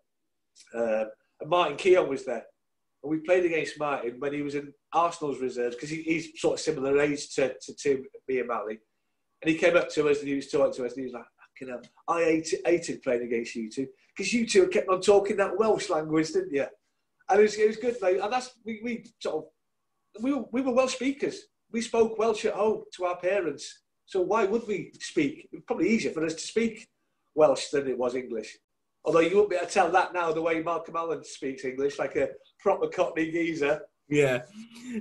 uh, 0.74 1.04
and 1.40 1.50
Martin 1.50 1.76
Keown 1.76 2.08
was 2.08 2.24
there, 2.24 2.44
and 3.06 3.10
we 3.12 3.24
played 3.24 3.44
against 3.44 3.78
Martin 3.78 4.16
when 4.18 4.32
he 4.32 4.42
was 4.42 4.56
in 4.56 4.72
Arsenal's 4.92 5.40
reserves 5.40 5.76
because 5.76 5.90
he, 5.90 6.02
he's 6.02 6.40
sort 6.40 6.54
of 6.54 6.60
similar 6.60 6.98
age 7.00 7.32
to, 7.36 7.54
to, 7.62 7.74
to 7.74 8.04
me 8.26 8.40
and 8.40 8.48
Mally. 8.48 8.80
And 9.40 9.50
he 9.50 9.56
came 9.56 9.76
up 9.76 9.88
to 9.90 10.08
us 10.08 10.18
and 10.18 10.28
he 10.28 10.34
was 10.34 10.50
talking 10.50 10.72
to 10.74 10.86
us 10.86 10.94
and 10.94 10.98
he 10.98 11.04
was 11.04 11.12
like, 11.12 11.24
you 11.60 11.68
know, 11.68 11.80
I 12.08 12.24
hated, 12.24 12.60
hated 12.66 13.02
playing 13.02 13.22
against 13.22 13.54
you 13.54 13.70
two 13.70 13.86
because 14.14 14.32
you 14.32 14.44
two 14.44 14.66
kept 14.66 14.88
on 14.88 15.00
talking 15.00 15.36
that 15.36 15.56
Welsh 15.56 15.88
language, 15.88 16.32
didn't 16.32 16.52
you? 16.52 16.66
And 17.28 17.38
it 17.38 17.42
was, 17.42 17.54
it 17.54 17.68
was 17.68 17.76
good, 17.76 17.96
mate. 18.02 18.18
And 18.20 18.32
that's, 18.32 18.50
we, 18.64 18.80
we 18.82 19.04
sort 19.20 19.36
of, 19.36 20.22
we 20.22 20.34
were, 20.34 20.44
we 20.50 20.62
were 20.62 20.72
Welsh 20.72 20.94
speakers. 20.94 21.42
We 21.70 21.82
spoke 21.82 22.18
Welsh 22.18 22.44
at 22.44 22.54
home 22.54 22.82
to 22.96 23.04
our 23.04 23.18
parents. 23.18 23.82
So 24.06 24.20
why 24.20 24.46
would 24.46 24.66
we 24.66 24.90
speak? 24.98 25.48
It 25.52 25.56
was 25.56 25.62
probably 25.64 25.90
easier 25.90 26.10
for 26.10 26.24
us 26.24 26.34
to 26.34 26.40
speak 26.40 26.88
Welsh 27.36 27.68
than 27.68 27.86
it 27.86 27.98
was 27.98 28.16
English. 28.16 28.58
Although 29.06 29.20
you 29.20 29.36
wouldn't 29.36 29.50
be 29.50 29.56
able 29.56 29.66
to 29.66 29.72
tell 29.72 29.90
that 29.92 30.12
now 30.12 30.32
the 30.32 30.42
way 30.42 30.60
Malcolm 30.62 30.96
Allen 30.96 31.22
speaks 31.22 31.64
English, 31.64 31.98
like 31.98 32.16
a 32.16 32.30
proper 32.58 32.88
Cockney 32.88 33.30
geezer. 33.30 33.80
Yeah, 34.08 34.42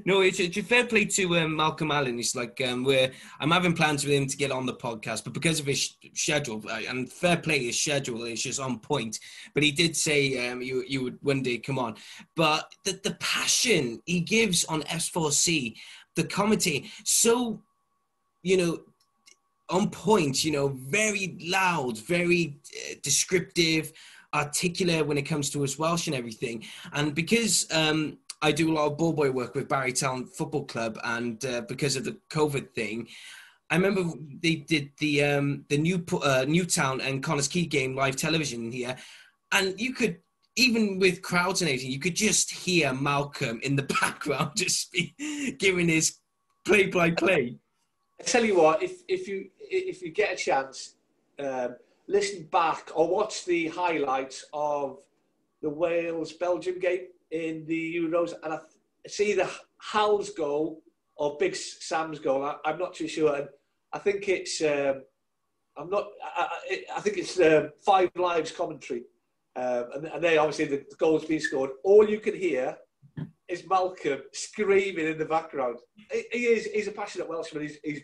no, 0.06 0.22
it's, 0.22 0.40
it's 0.40 0.58
a 0.58 0.64
fair 0.64 0.86
play 0.86 1.06
to 1.06 1.38
um, 1.38 1.56
Malcolm 1.56 1.92
Allen. 1.92 2.18
It's 2.18 2.36
like 2.36 2.60
um, 2.68 2.84
we're 2.84 3.12
I'm 3.40 3.52
having 3.52 3.74
plans 3.74 4.04
with 4.04 4.14
him 4.14 4.26
to 4.26 4.38
get 4.38 4.52
on 4.52 4.66
the 4.66 4.74
podcast, 4.74 5.24
but 5.24 5.34
because 5.34 5.60
of 5.60 5.68
his 5.68 5.96
schedule 6.16 6.64
uh, 6.68 6.82
and 6.90 7.12
fair 7.12 7.38
play, 7.38 7.66
his 7.66 7.80
schedule 7.80 8.24
is 8.24 8.42
just 8.42 8.60
on 8.60 8.80
point. 8.80 9.20
But 9.54 9.62
he 9.62 9.72
did 9.72 9.96
say 9.96 10.50
um, 10.50 10.62
you 10.64 10.84
you 10.88 11.04
would 11.04 11.20
one 11.22 11.44
day 11.44 11.60
come 11.60 11.78
on. 11.78 11.96
But 12.36 12.74
the 12.84 13.00
the 13.04 13.16
passion 13.20 14.02
he 14.06 14.22
gives 14.22 14.66
on 14.66 14.82
S4C, 14.84 15.76
the 16.16 16.24
comedy, 16.24 16.90
so 17.04 17.62
you 18.42 18.58
know 18.58 18.80
on 19.70 19.90
point, 19.90 20.44
you 20.44 20.52
know, 20.52 20.68
very 20.68 21.38
loud, 21.42 21.98
very 21.98 22.60
uh, 22.76 22.96
descriptive, 23.02 23.92
articulate 24.34 25.08
when 25.08 25.18
it 25.18 25.24
comes 25.24 25.50
to 25.50 25.62
his 25.62 25.80
Welsh 25.80 26.08
and 26.08 26.16
everything. 26.16 26.64
And 26.94 27.16
because 27.16 27.68
um, 27.72 28.18
I 28.42 28.52
do 28.52 28.72
a 28.72 28.74
lot 28.74 28.88
of 28.88 28.98
ball 28.98 29.14
boy 29.14 29.32
work 29.32 29.56
with 29.56 29.70
Barry 29.70 29.94
Town 29.94 30.26
Football 30.26 30.66
Club, 30.66 31.00
and 31.04 31.44
uh, 31.46 31.62
because 31.62 31.96
of 31.96 32.04
the 32.04 32.18
COVID 32.30 32.74
thing, 32.74 33.08
I 33.70 33.76
remember 33.76 34.04
they 34.42 34.56
did 34.56 34.92
the 35.00 35.24
um, 35.24 35.66
the 35.70 35.78
new 35.78 36.06
uh, 36.22 36.46
Newtown 36.48 37.02
and 37.02 37.24
Connah's 37.24 37.48
Quay 37.48 37.66
game 37.66 37.96
live 37.96 38.16
television 38.16 38.72
here, 38.72 38.96
and 39.52 39.80
you 39.80 39.94
could 39.94 40.20
even 40.58 41.00
with 41.00 41.22
crowds 41.22 41.62
and 41.62 41.70
everything, 41.70 41.92
you 41.92 42.00
could 42.00 42.16
just 42.16 42.52
hear 42.52 42.94
Malcolm 42.94 43.60
in 43.64 43.76
the 43.76 43.84
background 44.02 44.52
just 44.56 44.92
be, 44.92 45.16
giving 45.60 45.90
his 45.90 46.18
play 46.66 46.88
by 46.88 47.12
play. 47.12 47.58
I 48.20 48.24
tell 48.24 48.46
you 48.46 48.58
what, 48.58 48.82
if 48.82 49.02
if 49.08 49.28
you 49.28 49.50
if 49.60 50.02
you 50.02 50.12
get 50.12 50.34
a 50.34 50.36
chance, 50.36 50.96
um, 51.40 51.76
listen 52.08 52.44
back 52.52 52.92
or 52.96 53.08
watch 53.08 53.46
the 53.46 53.68
highlights 53.68 54.46
of 54.54 55.00
the 55.62 55.70
Wales 55.70 56.34
Belgium 56.34 56.80
game 56.80 57.08
in 57.32 57.66
the 57.66 57.96
Euros, 57.96 58.34
and 58.44 58.54
I 58.54 58.60
see 59.08 59.34
the 59.34 59.50
Hal's 59.80 60.30
goal 60.30 60.82
or 61.18 61.38
Big 61.40 61.56
Sam's 61.56 62.20
goal. 62.20 62.44
I, 62.44 62.72
am 62.72 62.80
not 62.80 62.94
too 62.94 63.08
sure, 63.08 63.36
and 63.36 63.50
I 63.92 64.00
think 64.00 64.30
it's 64.30 64.62
um, 64.62 65.04
I'm 65.78 65.90
not. 65.90 66.08
I, 66.24 66.84
I 66.96 67.02
think 67.02 67.18
it's 67.18 67.40
um, 67.40 67.72
Five 67.82 68.12
Live's 68.16 68.52
commentary, 68.52 69.04
um, 69.58 69.86
and, 69.94 70.06
and 70.06 70.24
they 70.24 70.38
obviously 70.38 70.66
the 70.66 70.86
goal's 70.98 71.26
been 71.26 71.42
scored. 71.42 71.72
All 71.84 72.10
you 72.10 72.20
can 72.20 72.36
hear 72.36 72.78
is 73.48 73.68
Malcolm 73.70 74.22
screaming 74.34 75.08
in 75.08 75.18
the 75.18 75.26
background. 75.26 75.78
He, 76.12 76.24
he 76.32 76.46
is. 76.46 76.66
He's 76.66 76.88
a 76.88 76.92
passionate 76.92 77.30
Welshman. 77.30 77.64
He's, 77.64 77.78
he's 77.84 78.02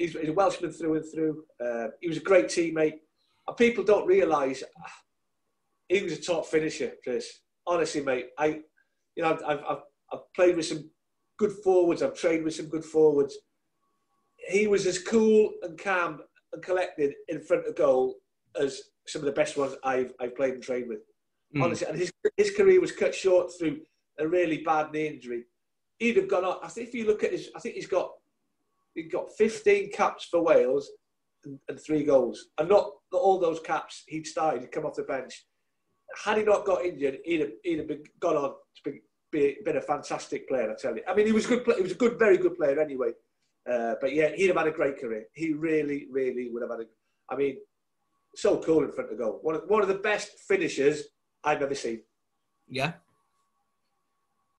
he's, 0.00 0.12
he's 0.12 0.28
a 0.28 0.32
Welshman 0.32 0.72
through 0.72 0.96
and 0.96 1.04
through. 1.12 1.44
Uh, 1.64 1.88
he 2.00 2.08
was 2.08 2.16
a 2.16 2.20
great 2.22 2.46
teammate. 2.46 2.98
And 3.46 3.56
people 3.56 3.84
don't 3.84 4.06
realise 4.06 4.62
he 5.88 6.02
was 6.02 6.12
a 6.12 6.20
top 6.20 6.46
finisher, 6.46 6.92
Chris. 7.04 7.40
Honestly, 7.66 8.00
mate, 8.00 8.28
I, 8.38 8.60
you 9.16 9.22
know, 9.22 9.38
I've, 9.46 9.62
I've, 9.68 9.82
I've 10.12 10.32
played 10.34 10.56
with 10.56 10.66
some 10.66 10.90
good 11.38 11.52
forwards. 11.64 12.02
I've 12.02 12.14
trained 12.14 12.44
with 12.44 12.54
some 12.54 12.68
good 12.68 12.84
forwards. 12.84 13.36
He 14.48 14.66
was 14.66 14.86
as 14.86 14.98
cool 14.98 15.52
and 15.62 15.78
calm 15.78 16.20
and 16.52 16.62
collected 16.62 17.14
in 17.28 17.42
front 17.42 17.66
of 17.66 17.76
goal 17.76 18.16
as 18.60 18.80
some 19.06 19.20
of 19.20 19.26
the 19.26 19.32
best 19.32 19.56
ones 19.56 19.74
I've, 19.84 20.12
I've 20.18 20.36
played 20.36 20.54
and 20.54 20.62
trained 20.62 20.88
with. 20.88 21.00
Mm. 21.54 21.64
Honestly, 21.64 21.86
and 21.88 21.98
his, 21.98 22.12
his 22.36 22.52
career 22.56 22.80
was 22.80 22.92
cut 22.92 23.14
short 23.14 23.50
through 23.58 23.80
a 24.20 24.28
really 24.28 24.58
bad 24.58 24.92
knee 24.92 25.08
injury. 25.08 25.44
He'd 25.98 26.16
have 26.16 26.28
gone 26.28 26.44
on. 26.44 26.58
I 26.62 26.68
think 26.68 26.88
if 26.88 26.94
you 26.94 27.06
look 27.06 27.24
at 27.24 27.32
his, 27.32 27.50
I 27.56 27.60
think 27.60 27.74
he's 27.74 27.86
got 27.86 28.10
he 28.94 29.04
got 29.04 29.32
15 29.36 29.92
caps 29.92 30.26
for 30.30 30.42
Wales 30.42 30.90
and, 31.44 31.58
and 31.68 31.80
three 31.80 32.04
goals. 32.04 32.46
And 32.58 32.68
not, 32.68 32.90
not, 33.12 33.18
all 33.18 33.38
those 33.38 33.60
caps 33.60 34.04
he'd 34.08 34.26
started, 34.26 34.62
he'd 34.62 34.72
come 34.72 34.86
off 34.86 34.96
the 34.96 35.02
bench. 35.02 35.44
Had 36.24 36.38
he 36.38 36.44
not 36.44 36.64
got 36.64 36.84
injured, 36.84 37.18
he'd 37.24 37.40
have, 37.40 37.50
he'd 37.62 37.78
have 37.78 37.88
been, 37.88 38.02
gone 38.18 38.36
on 38.36 38.50
to 38.50 38.90
be, 38.90 39.00
be, 39.30 39.58
been 39.64 39.76
a 39.76 39.80
fantastic 39.80 40.48
player, 40.48 40.70
I 40.70 40.74
tell 40.74 40.96
you. 40.96 41.02
I 41.06 41.14
mean, 41.14 41.26
he 41.26 41.32
was 41.32 41.46
good. 41.46 41.64
He 41.76 41.82
was 41.82 41.92
a 41.92 41.96
good, 41.96 42.18
very 42.18 42.36
good 42.36 42.56
player 42.56 42.80
anyway. 42.80 43.12
Uh, 43.70 43.94
but 44.00 44.12
yeah, 44.12 44.30
he'd 44.34 44.48
have 44.48 44.56
had 44.56 44.66
a 44.66 44.72
great 44.72 44.98
career. 44.98 45.24
He 45.34 45.52
really, 45.52 46.08
really 46.10 46.50
would 46.50 46.62
have 46.62 46.70
had 46.70 46.80
a. 46.80 46.84
I 47.32 47.36
mean, 47.36 47.58
so 48.34 48.58
cool 48.58 48.82
in 48.82 48.90
front 48.90 49.12
of 49.12 49.18
goal. 49.18 49.38
One 49.42 49.54
of, 49.54 49.62
one 49.68 49.82
of 49.82 49.88
the 49.88 49.94
best 49.94 50.30
finishers 50.48 51.04
I've 51.44 51.62
ever 51.62 51.74
seen. 51.74 52.00
Yeah, 52.68 52.92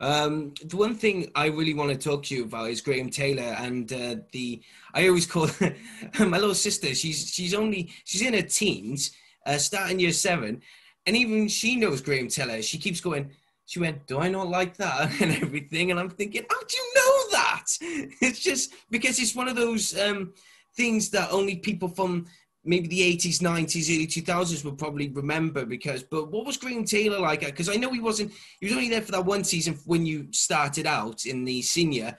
um, 0.01 0.53
the 0.65 0.77
one 0.77 0.95
thing 0.95 1.31
I 1.35 1.45
really 1.45 1.75
want 1.75 1.91
to 1.91 1.97
talk 1.97 2.23
to 2.23 2.35
you 2.35 2.45
about 2.45 2.71
is 2.71 2.81
Graham 2.81 3.11
Taylor 3.11 3.55
and 3.59 3.91
uh, 3.93 4.15
the. 4.31 4.61
I 4.95 5.07
always 5.07 5.27
call 5.27 5.47
my 6.19 6.39
little 6.39 6.55
sister. 6.55 6.93
She's 6.95 7.29
she's 7.31 7.53
only 7.53 7.91
she's 8.03 8.23
in 8.23 8.33
her 8.33 8.41
teens, 8.41 9.11
uh, 9.45 9.59
starting 9.59 9.99
year 9.99 10.11
seven, 10.11 10.63
and 11.05 11.15
even 11.15 11.47
she 11.47 11.75
knows 11.75 12.01
Graham 12.01 12.29
Taylor. 12.29 12.63
She 12.63 12.79
keeps 12.79 12.99
going. 12.99 13.29
She 13.67 13.79
went, 13.79 14.07
"Do 14.07 14.17
I 14.19 14.27
not 14.27 14.49
like 14.49 14.75
that?" 14.77 15.11
and 15.21 15.31
everything, 15.35 15.91
and 15.91 15.99
I'm 15.99 16.09
thinking, 16.09 16.45
"How 16.49 16.59
do 16.59 16.77
you 16.77 16.93
know 16.95 17.37
that?" 17.37 17.67
It's 18.21 18.39
just 18.39 18.73
because 18.89 19.19
it's 19.19 19.35
one 19.35 19.47
of 19.47 19.55
those 19.55 19.97
um, 19.99 20.33
things 20.75 21.11
that 21.11 21.31
only 21.31 21.57
people 21.57 21.87
from 21.87 22.25
maybe 22.63 22.87
the 22.87 23.17
80s, 23.17 23.41
90s, 23.41 23.93
early 23.93 24.07
2000s 24.07 24.63
will 24.63 24.73
probably 24.73 25.09
remember 25.09 25.65
because, 25.65 26.03
but 26.03 26.31
what 26.31 26.45
was 26.45 26.57
Graham 26.57 26.85
Taylor 26.85 27.19
like? 27.19 27.41
Because 27.41 27.69
I 27.69 27.75
know 27.75 27.91
he 27.91 27.99
wasn't, 27.99 28.31
he 28.59 28.67
was 28.67 28.75
only 28.75 28.89
there 28.89 29.01
for 29.01 29.11
that 29.13 29.25
one 29.25 29.43
season 29.43 29.79
when 29.85 30.05
you 30.05 30.27
started 30.31 30.85
out 30.85 31.25
in 31.25 31.43
the 31.43 31.61
senior, 31.61 32.15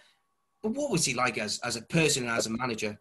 but 0.63 0.73
what 0.73 0.91
was 0.91 1.05
he 1.05 1.15
like 1.15 1.39
as, 1.39 1.61
as 1.65 1.77
a 1.77 1.83
person 1.83 2.25
and 2.25 2.33
as 2.33 2.47
a 2.47 2.51
manager? 2.51 2.99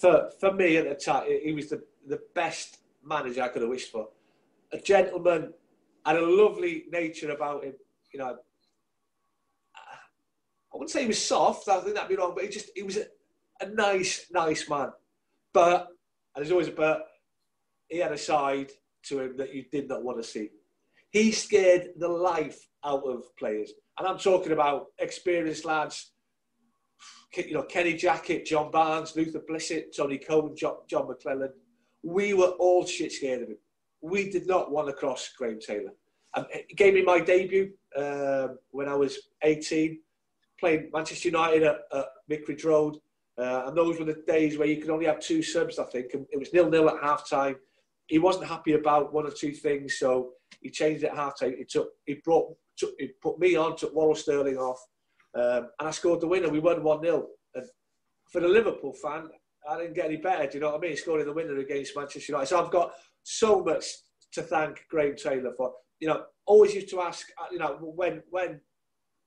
For, 0.00 0.30
for 0.40 0.52
me 0.52 0.76
at 0.76 0.88
the 0.88 0.94
time, 0.94 1.26
he 1.42 1.52
was 1.52 1.68
the, 1.68 1.82
the 2.06 2.20
best 2.34 2.78
manager 3.04 3.42
I 3.42 3.48
could 3.48 3.62
have 3.62 3.70
wished 3.70 3.92
for. 3.92 4.08
A 4.72 4.78
gentleman, 4.78 5.52
had 6.04 6.16
a 6.16 6.26
lovely 6.26 6.84
nature 6.90 7.30
about 7.30 7.64
him. 7.64 7.74
You 8.12 8.20
know, 8.20 8.36
I 9.76 10.76
wouldn't 10.76 10.90
say 10.90 11.02
he 11.02 11.06
was 11.06 11.24
soft, 11.24 11.68
I 11.68 11.80
think 11.80 11.94
that'd 11.94 12.08
be 12.08 12.16
wrong, 12.16 12.32
but 12.34 12.44
he 12.44 12.50
just, 12.50 12.70
he 12.74 12.82
was 12.82 12.96
a, 12.96 13.06
a 13.60 13.66
nice, 13.66 14.26
nice 14.32 14.68
man 14.68 14.90
but, 15.54 15.88
and 16.34 16.44
there's 16.44 16.52
always 16.52 16.68
a 16.68 16.72
but, 16.72 17.06
he 17.88 17.98
had 17.98 18.12
a 18.12 18.18
side 18.18 18.70
to 19.04 19.20
him 19.20 19.36
that 19.36 19.54
you 19.54 19.64
did 19.70 19.88
not 19.88 20.02
want 20.02 20.18
to 20.18 20.24
see. 20.24 20.50
He 21.10 21.30
scared 21.30 21.90
the 21.96 22.08
life 22.08 22.68
out 22.84 23.04
of 23.04 23.24
players. 23.36 23.72
And 23.98 24.08
I'm 24.08 24.18
talking 24.18 24.52
about 24.52 24.86
experienced 24.98 25.64
lads, 25.64 26.12
you 27.36 27.54
know, 27.54 27.62
Kenny 27.62 27.94
Jackett, 27.94 28.44
John 28.44 28.70
Barnes, 28.70 29.14
Luther 29.14 29.40
Blissett, 29.48 29.96
Tony 29.96 30.18
Coton, 30.18 30.56
John, 30.56 31.06
McClelland. 31.06 31.52
We 32.02 32.34
were 32.34 32.54
all 32.58 32.84
shit 32.84 33.12
scared 33.12 33.42
of 33.42 33.48
him. 33.48 33.58
We 34.02 34.28
did 34.28 34.46
not 34.46 34.72
want 34.72 34.88
to 34.88 34.92
cross 34.92 35.30
Graham 35.38 35.60
Taylor. 35.60 35.92
And 36.36 36.46
it 36.50 36.76
gave 36.76 36.94
me 36.94 37.02
my 37.02 37.20
debut 37.20 37.72
um, 37.96 38.58
when 38.72 38.88
I 38.88 38.94
was 38.94 39.16
18, 39.42 40.00
playing 40.58 40.90
Manchester 40.92 41.28
United 41.28 41.62
at, 41.62 41.78
at 41.92 42.06
Vicarage 42.28 42.64
Road. 42.64 42.98
Uh, 43.36 43.64
and 43.66 43.76
those 43.76 43.98
were 43.98 44.04
the 44.04 44.22
days 44.26 44.58
where 44.58 44.68
you 44.68 44.80
could 44.80 44.90
only 44.90 45.06
have 45.06 45.20
two 45.20 45.42
subs, 45.42 45.78
I 45.78 45.84
think. 45.84 46.14
And 46.14 46.26
it 46.30 46.38
was 46.38 46.52
nil-nil 46.52 46.88
at 46.88 47.02
half-time. 47.02 47.56
He 48.06 48.18
wasn't 48.18 48.46
happy 48.46 48.74
about 48.74 49.12
one 49.12 49.26
or 49.26 49.30
two 49.30 49.52
things, 49.52 49.98
so 49.98 50.30
he 50.60 50.70
changed 50.70 51.04
it 51.04 51.08
at 51.08 51.16
half-time. 51.16 51.54
He 51.56 51.64
took, 51.64 51.88
he 52.06 52.20
brought, 52.24 52.54
took, 52.76 52.90
he 52.98 53.10
put 53.22 53.38
me 53.38 53.56
on, 53.56 53.76
took 53.76 53.94
Worrell 53.94 54.14
Sterling 54.14 54.58
off, 54.58 54.78
um, 55.34 55.70
and 55.80 55.88
I 55.88 55.90
scored 55.90 56.20
the 56.20 56.28
winner. 56.28 56.48
We 56.48 56.60
won 56.60 56.80
1-0. 56.80 57.24
And 57.54 57.64
for 58.30 58.40
the 58.40 58.48
Liverpool 58.48 58.92
fan, 58.92 59.28
I 59.68 59.78
didn't 59.78 59.94
get 59.94 60.06
any 60.06 60.16
better. 60.16 60.46
Do 60.46 60.54
you 60.54 60.60
know 60.60 60.72
what 60.72 60.84
I 60.84 60.88
mean? 60.88 60.96
Scoring 60.96 61.24
the 61.24 61.32
winner 61.32 61.58
against 61.58 61.96
Manchester 61.96 62.32
United. 62.32 62.46
So 62.46 62.62
I've 62.62 62.70
got 62.70 62.92
so 63.22 63.62
much 63.62 63.84
to 64.32 64.42
thank 64.42 64.84
Graham 64.90 65.16
Taylor 65.16 65.52
for. 65.56 65.72
You 66.00 66.08
know, 66.08 66.24
always 66.46 66.74
used 66.74 66.90
to 66.90 67.00
ask. 67.00 67.26
Uh, 67.40 67.46
you 67.50 67.58
know, 67.58 67.78
when 67.80 68.22
when 68.30 68.60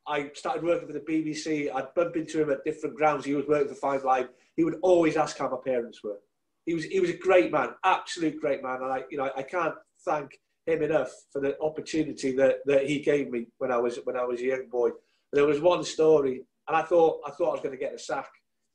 I 0.08 0.32
started 0.34 0.63
working 0.63 0.88
for 0.88 0.93
the 0.93 1.02
BBC, 1.02 1.74
I'd 1.74 1.93
bump 1.93 2.15
into 2.15 2.41
him 2.41 2.50
at 2.50 2.63
different 2.63 2.96
grounds. 2.96 3.26
He 3.26 3.34
was 3.34 3.46
working 3.46 3.67
for 3.67 3.76
Five 3.76 4.06
Live. 4.06 4.30
He 4.56 4.63
would 4.63 4.80
always 4.82 5.17
ask 5.17 5.38
how 5.38 5.50
my 5.50 5.58
parents 5.63 6.02
were. 6.04 6.17
He 6.65 6.74
was 6.74 6.86
he 6.86 7.00
was 7.00 7.10
a 7.10 7.17
great 7.17 7.52
man, 7.52 7.70
absolute 7.84 8.39
great 8.39 8.63
man, 8.63 8.82
and 8.82 8.91
I 8.91 9.04
you 9.10 9.17
know 9.17 9.30
I 9.36 9.43
can't 9.43 9.76
thank 10.06 10.39
him 10.65 10.82
enough 10.82 11.12
for 11.32 11.41
the 11.41 11.60
opportunity 11.62 12.36
that, 12.36 12.58
that 12.65 12.88
he 12.88 13.00
gave 13.00 13.32
me 13.32 13.48
when 13.58 13.72
I 13.72 13.78
was 13.78 14.00
when 14.04 14.17
I 14.17 14.24
was 14.24 14.41
a 14.41 14.46
young 14.46 14.67
boy. 14.70 14.89
There 15.34 15.46
was 15.46 15.62
one 15.62 15.84
story, 15.84 16.43
and 16.67 16.78
I 16.78 16.82
thought 16.82 17.22
I 17.26 17.32
thought 17.32 17.50
I 17.50 17.54
was 17.54 17.62
going 17.62 17.78
to 17.78 17.84
get 17.84 17.93
a 17.93 18.00
sack. 18.00 18.30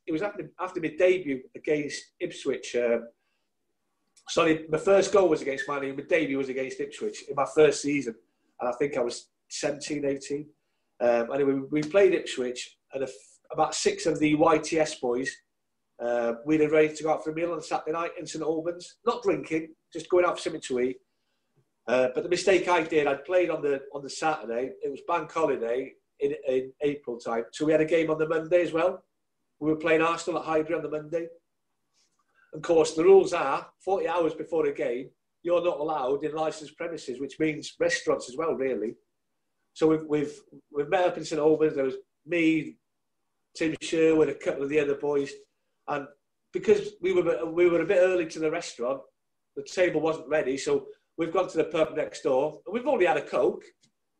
It 0.06 0.12
was 0.12 0.22
after 0.22 0.50
after 0.60 0.80
my 0.80 0.92
debut 0.98 1.42
against 1.54 2.02
Ipswich. 2.20 2.76
Um, 2.76 3.08
sorry, 4.28 4.66
my 4.70 4.78
first 4.78 5.12
goal 5.12 5.28
was 5.28 5.42
against 5.42 5.68
Man 5.68 5.96
My 5.96 6.02
debut 6.02 6.38
was 6.38 6.48
against 6.48 6.80
Ipswich 6.80 7.24
in 7.28 7.34
my 7.34 7.46
first 7.54 7.82
season, 7.82 8.14
and 8.60 8.68
I 8.68 8.72
think 8.72 8.96
I 8.96 9.00
was 9.00 9.28
17, 9.48 10.04
18. 10.04 10.46
Um, 11.00 11.32
anyway, 11.32 11.60
we 11.70 11.82
played 11.82 12.14
Ipswich, 12.14 12.76
and 12.92 13.06
about 13.52 13.74
six 13.74 14.06
of 14.06 14.18
the 14.18 14.34
YTS 14.36 15.00
boys, 15.00 15.30
uh, 16.02 16.34
we 16.44 16.58
were 16.58 16.68
ready 16.68 16.94
to 16.94 17.02
go 17.02 17.10
out 17.10 17.24
for 17.24 17.30
a 17.30 17.34
meal 17.34 17.52
on 17.52 17.62
Saturday 17.62 17.92
night 17.92 18.12
in 18.18 18.26
St 18.26 18.42
Albans. 18.42 18.96
Not 19.06 19.22
drinking, 19.22 19.68
just 19.92 20.08
going 20.08 20.24
out 20.24 20.36
for 20.36 20.42
something 20.42 20.62
to 20.62 20.80
eat. 20.80 20.96
Uh, 21.88 22.08
but 22.14 22.22
the 22.22 22.28
mistake 22.28 22.68
I 22.68 22.82
did, 22.82 23.06
I'd 23.06 23.24
played 23.24 23.50
on 23.50 23.62
the 23.62 23.82
on 23.92 24.02
the 24.02 24.10
Saturday. 24.10 24.72
It 24.82 24.90
was 24.90 25.00
bank 25.06 25.30
holiday 25.32 25.92
in, 26.20 26.34
in 26.48 26.72
April 26.82 27.18
time, 27.18 27.44
so 27.52 27.64
we 27.64 27.72
had 27.72 27.80
a 27.80 27.86
game 27.86 28.10
on 28.10 28.18
the 28.18 28.28
Monday 28.28 28.62
as 28.62 28.72
well. 28.72 29.02
We 29.60 29.70
were 29.70 29.76
playing 29.76 30.02
Arsenal 30.02 30.40
at 30.40 30.46
Highbury 30.46 30.76
on 30.76 30.82
the 30.82 30.90
Monday. 30.90 31.26
Of 32.54 32.62
course, 32.62 32.94
the 32.94 33.04
rules 33.04 33.32
are 33.32 33.66
40 33.84 34.08
hours 34.08 34.34
before 34.34 34.66
a 34.66 34.74
game, 34.74 35.08
you're 35.42 35.64
not 35.64 35.80
allowed 35.80 36.24
in 36.24 36.34
licensed 36.34 36.76
premises, 36.76 37.20
which 37.20 37.38
means 37.40 37.74
restaurants 37.80 38.28
as 38.28 38.36
well, 38.36 38.54
really. 38.54 38.94
So 39.74 39.86
we've, 39.88 40.04
we've, 40.06 40.40
we've 40.70 40.88
met 40.88 41.06
up 41.06 41.16
in 41.16 41.24
St 41.24 41.40
Albans. 41.40 41.74
There 41.74 41.84
was 41.84 41.96
me, 42.26 42.76
Tim 43.56 43.74
Sherwood, 43.80 44.28
a 44.28 44.34
couple 44.34 44.62
of 44.62 44.68
the 44.68 44.80
other 44.80 44.94
boys. 44.94 45.32
And 45.88 46.06
because 46.52 46.92
we 47.00 47.12
were, 47.12 47.46
we 47.46 47.68
were 47.68 47.80
a 47.80 47.86
bit 47.86 48.00
early 48.00 48.26
to 48.26 48.38
the 48.38 48.50
restaurant, 48.50 49.00
the 49.56 49.62
table 49.62 50.00
wasn't 50.00 50.28
ready. 50.28 50.56
So 50.56 50.86
we've 51.16 51.32
gone 51.32 51.48
to 51.48 51.56
the 51.56 51.64
pub 51.64 51.96
next 51.96 52.22
door. 52.22 52.60
And 52.66 52.74
we've 52.74 52.86
already 52.86 53.06
had 53.06 53.16
a 53.16 53.22
Coke. 53.22 53.64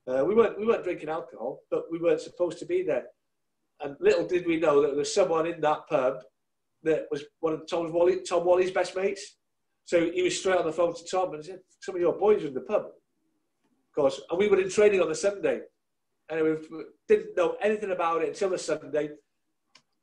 Uh, 0.08 0.24
we, 0.24 0.34
weren't, 0.34 0.58
we 0.58 0.66
weren't 0.66 0.84
drinking 0.84 1.08
alcohol, 1.08 1.60
but 1.70 1.84
we 1.90 1.98
weren't 1.98 2.20
supposed 2.20 2.58
to 2.58 2.66
be 2.66 2.82
there. 2.82 3.04
And 3.80 3.96
little 4.00 4.26
did 4.26 4.46
we 4.46 4.58
know 4.58 4.80
that 4.80 4.88
there 4.88 4.96
was 4.96 5.14
someone 5.14 5.46
in 5.46 5.60
that 5.60 5.86
pub 5.88 6.16
that 6.82 7.06
was 7.10 7.24
one 7.40 7.52
of 7.52 7.68
Tom's 7.68 7.92
Walley, 7.92 8.20
Tom 8.22 8.44
Walley's 8.44 8.70
best 8.70 8.96
mates. 8.96 9.36
So 9.84 10.10
he 10.10 10.22
was 10.22 10.38
straight 10.38 10.58
on 10.58 10.66
the 10.66 10.72
phone 10.72 10.94
to 10.94 11.04
Tom 11.10 11.34
and 11.34 11.44
said, 11.44 11.60
Some 11.80 11.96
of 11.96 12.00
your 12.00 12.18
boys 12.18 12.42
are 12.42 12.48
in 12.48 12.54
the 12.54 12.60
pub 12.60 12.86
course. 13.94 14.20
And 14.31 14.38
we 14.38 14.48
were 14.48 14.61
in 14.61 14.70
training 14.70 15.00
on 15.00 15.09
the 15.09 15.14
Sunday. 15.14 15.61
And 16.28 16.42
we 16.42 16.85
didn't 17.09 17.37
know 17.37 17.57
anything 17.61 17.90
about 17.90 18.22
it 18.22 18.28
until 18.28 18.50
the 18.50 18.59
Sunday. 18.59 19.11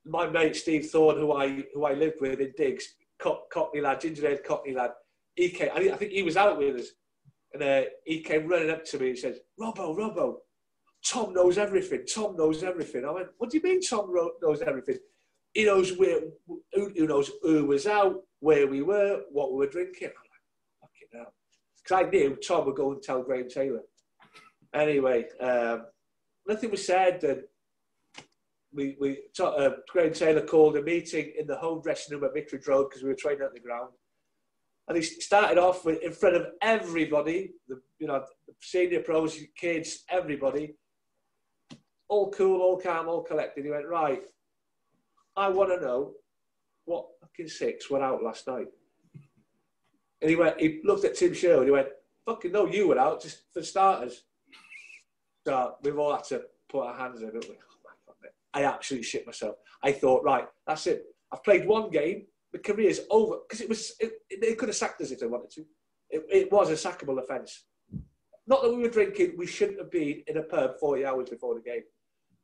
My 0.06 0.28
mate 0.28 0.56
Steve 0.56 0.90
Thorne, 0.90 1.18
who 1.18 1.34
I 1.34 1.64
who 1.74 1.86
I 1.86 1.94
lived 1.94 2.22
with 2.22 2.40
in 2.40 2.54
Diggs, 2.58 2.96
Cockney 3.20 3.82
lad, 3.82 4.02
ginger 4.02 4.38
Cockney 4.38 4.74
lad, 4.74 4.92
he 5.36 5.50
came. 5.50 5.70
I 5.74 5.90
think 5.90 6.12
he 6.12 6.24
was 6.24 6.38
out 6.38 6.58
with 6.58 6.76
us, 6.78 6.88
and 7.54 7.64
uh, 7.64 7.84
he 8.06 8.22
came 8.22 8.48
running 8.48 8.70
up 8.70 8.86
to 8.86 9.00
me 9.00 9.10
and 9.10 9.18
said, 9.18 9.40
"Robbo, 9.60 9.96
Robbo, 9.96 10.38
Tom 11.06 11.34
knows 11.34 11.58
everything. 11.58 12.06
Tom 12.06 12.36
knows 12.38 12.64
everything." 12.64 13.06
I 13.06 13.12
went, 13.12 13.30
"What 13.38 13.50
do 13.50 13.58
you 13.58 13.64
mean, 13.64 13.82
Tom 13.82 14.14
knows 14.42 14.62
everything? 14.62 14.98
He 15.54 15.66
knows 15.66 15.98
where, 15.98 16.22
who 16.74 17.08
knows 17.08 17.32
who 17.42 17.66
was 17.66 17.88
out, 17.88 18.22
where 18.40 18.68
we 18.68 18.82
were, 18.82 19.24
what 19.32 19.52
we 19.52 19.58
were 19.58 19.68
drinking." 19.68 20.12
Because 21.90 22.06
I 22.06 22.10
knew 22.10 22.36
Tom 22.36 22.66
would 22.66 22.76
go 22.76 22.92
and 22.92 23.02
tell 23.02 23.24
Graham 23.24 23.50
Taylor. 23.50 23.82
Anyway, 24.74 25.26
um, 25.42 25.86
nothing 26.48 26.72
was 26.72 26.86
said, 26.86 27.24
and 27.24 27.44
we, 28.72 28.96
we 29.00 29.20
uh, 29.42 29.70
Graham 29.92 30.14
Taylor 30.14 30.42
called 30.42 30.78
a 30.78 30.84
meeting 30.84 31.34
in 31.40 31.48
the 31.48 31.56
home 31.56 31.82
dressing 31.82 32.16
room 32.16 32.26
at 32.26 32.34
Vicarage 32.34 32.68
Road 32.68 32.90
because 32.90 33.04
we 33.04 33.10
were 33.10 33.16
training 33.16 33.44
at 33.44 33.54
the 33.54 33.60
ground. 33.60 33.92
And 34.88 34.98
he 34.98 35.04
started 35.04 35.58
off 35.58 35.86
with, 35.86 36.02
in 36.02 36.12
front 36.12 36.36
of 36.36 36.48
everybody, 36.62 37.52
the 37.68 37.80
you 38.00 38.08
know 38.08 38.24
the 38.48 38.54
senior 38.60 39.02
pros, 39.02 39.40
kids, 39.56 40.04
everybody, 40.10 40.76
all 42.08 42.32
cool, 42.32 42.62
all 42.62 42.80
calm, 42.80 43.08
all 43.08 43.24
collected. 43.24 43.66
He 43.66 43.72
went 43.72 43.88
right. 43.88 44.22
I 45.36 45.50
want 45.50 45.70
to 45.70 45.86
know 45.86 46.14
what 46.86 47.06
fucking 47.22 47.50
six 47.50 47.90
were 47.90 48.04
out 48.04 48.24
last 48.24 48.48
night. 48.48 48.68
And 50.22 50.30
he 50.30 50.36
went, 50.36 50.60
he 50.60 50.82
looked 50.84 51.06
at 51.06 51.16
Tim 51.16 51.34
Sherwood 51.34 51.60
and 51.60 51.68
he 51.68 51.72
went, 51.72 51.88
fucking 52.26 52.52
no, 52.52 52.66
you 52.66 52.88
were 52.88 53.00
out, 53.00 53.22
just 53.22 53.44
for 53.54 53.64
starters. 53.64 54.24
So 55.48 55.76
we've 55.82 55.98
all 55.98 56.14
had 56.14 56.26
to 56.26 56.44
put 56.70 56.86
our 56.86 56.96
hands 56.96 57.22
in, 57.22 57.30
it. 57.30 57.46
Oh 57.48 58.14
I 58.54 58.66
absolutely 58.66 59.06
shit 59.06 59.26
myself. 59.26 59.56
I 59.84 59.92
thought, 59.92 60.24
right, 60.24 60.46
that's 60.68 60.88
it. 60.88 61.04
I've 61.32 61.44
played 61.44 61.68
one 61.68 61.90
game, 61.90 62.26
the 62.52 62.60
career's 62.60 63.02
over. 63.10 63.38
Because 63.48 63.62
it 63.62 63.70
was, 63.70 63.94
it, 64.00 64.14
they 64.42 64.56
could 64.56 64.70
have 64.70 64.76
sacked 64.76 65.02
us 65.02 65.12
if 65.12 65.20
they 65.20 65.28
wanted 65.28 65.52
to. 65.52 65.62
It, 66.10 66.26
it 66.30 66.52
was 66.52 66.70
a 66.70 66.74
sackable 66.74 67.20
offence. 67.20 67.66
Not 68.48 68.64
that 68.64 68.74
we 68.74 68.82
were 68.82 68.90
drinking, 68.90 69.36
we 69.38 69.46
shouldn't 69.46 69.80
have 69.80 69.92
been 69.92 70.24
in 70.28 70.38
a 70.38 70.42
pub 70.44 70.80
40 70.80 71.06
hours 71.06 71.30
before 71.30 71.54
the 71.56 71.62
game. 71.62 71.84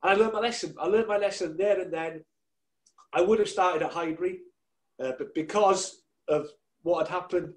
And 0.03 0.13
I 0.13 0.15
learned 0.15 0.33
my 0.33 0.39
lesson. 0.39 0.75
I 0.79 0.85
learned 0.85 1.07
my 1.07 1.17
lesson 1.17 1.57
there 1.57 1.81
and 1.81 1.91
then. 1.91 2.23
I 3.13 3.21
would 3.21 3.39
have 3.39 3.49
started 3.49 3.81
at 3.81 3.93
Highbury, 3.93 4.39
uh, 5.01 5.13
but 5.17 5.33
because 5.33 6.03
of 6.27 6.49
what 6.83 7.07
had 7.07 7.15
happened 7.15 7.53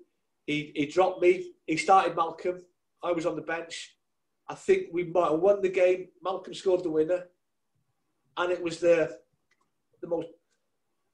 he, 0.48 0.72
he 0.74 0.86
dropped 0.86 1.20
me. 1.20 1.52
He 1.66 1.76
started 1.76 2.16
Malcolm. 2.16 2.62
I 3.02 3.12
was 3.12 3.26
on 3.26 3.36
the 3.36 3.42
bench. 3.42 3.94
I 4.48 4.54
think 4.54 4.86
we 4.90 5.04
might 5.04 5.30
have 5.30 5.40
won 5.40 5.60
the 5.60 5.68
game. 5.68 6.08
Malcolm 6.24 6.54
scored 6.54 6.82
the 6.82 6.90
winner. 6.90 7.24
And 8.38 8.50
it 8.50 8.62
was 8.62 8.78
the, 8.80 9.18
the 10.00 10.08
most, 10.08 10.28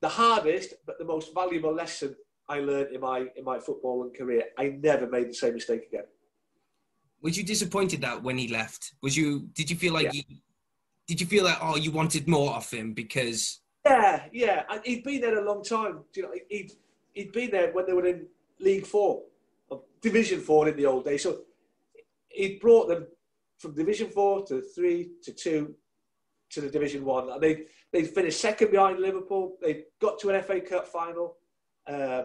the 0.00 0.08
hardest, 0.08 0.74
but 0.86 1.00
the 1.00 1.04
most 1.04 1.34
valuable 1.34 1.74
lesson 1.74 2.14
I 2.48 2.60
learned 2.60 2.94
in 2.94 3.00
my, 3.00 3.26
in 3.36 3.42
my 3.42 3.58
footballing 3.58 4.16
career. 4.16 4.44
I 4.56 4.78
never 4.80 5.08
made 5.08 5.30
the 5.30 5.34
same 5.34 5.54
mistake 5.54 5.88
again. 5.88 6.04
Was 7.20 7.36
you 7.36 7.42
disappointed 7.42 8.02
that 8.02 8.22
when 8.22 8.38
he 8.38 8.46
left? 8.46 8.92
Was 9.02 9.16
you, 9.16 9.48
did 9.52 9.68
you 9.68 9.74
feel 9.74 9.94
like 9.94 10.14
yeah. 10.14 10.22
you, 10.28 10.36
did 11.08 11.20
you 11.20 11.26
feel 11.26 11.42
like, 11.42 11.58
oh, 11.60 11.74
you 11.74 11.90
wanted 11.90 12.28
more 12.28 12.52
of 12.52 12.70
him 12.70 12.92
because? 12.92 13.62
Yeah, 13.84 14.26
yeah. 14.32 14.62
And 14.70 14.80
he'd 14.84 15.02
been 15.02 15.22
there 15.22 15.38
a 15.38 15.44
long 15.44 15.64
time. 15.64 16.04
You 16.14 16.22
know, 16.22 16.32
he'd, 16.48 16.70
he'd 17.14 17.32
been 17.32 17.50
there 17.50 17.72
when 17.72 17.86
they 17.86 17.94
were 17.94 18.06
in 18.06 18.26
League 18.60 18.86
Four, 18.86 19.22
Division 20.00 20.40
Four 20.40 20.68
in 20.68 20.76
the 20.76 20.86
old 20.86 21.04
days. 21.04 21.22
So 21.22 21.40
he 22.28 22.58
brought 22.60 22.88
them 22.88 23.06
from 23.58 23.74
Division 23.74 24.10
Four 24.10 24.44
to 24.46 24.60
three 24.60 25.10
to 25.22 25.32
two 25.32 25.74
to 26.50 26.60
the 26.60 26.70
Division 26.70 27.04
One, 27.04 27.30
and 27.30 27.42
they 27.42 27.64
they 27.92 28.04
finished 28.04 28.40
second 28.40 28.70
behind 28.70 29.00
Liverpool. 29.00 29.56
They 29.62 29.84
got 30.00 30.18
to 30.20 30.30
an 30.30 30.42
FA 30.42 30.60
Cup 30.60 30.86
final. 30.86 31.36
Uh, 31.86 32.24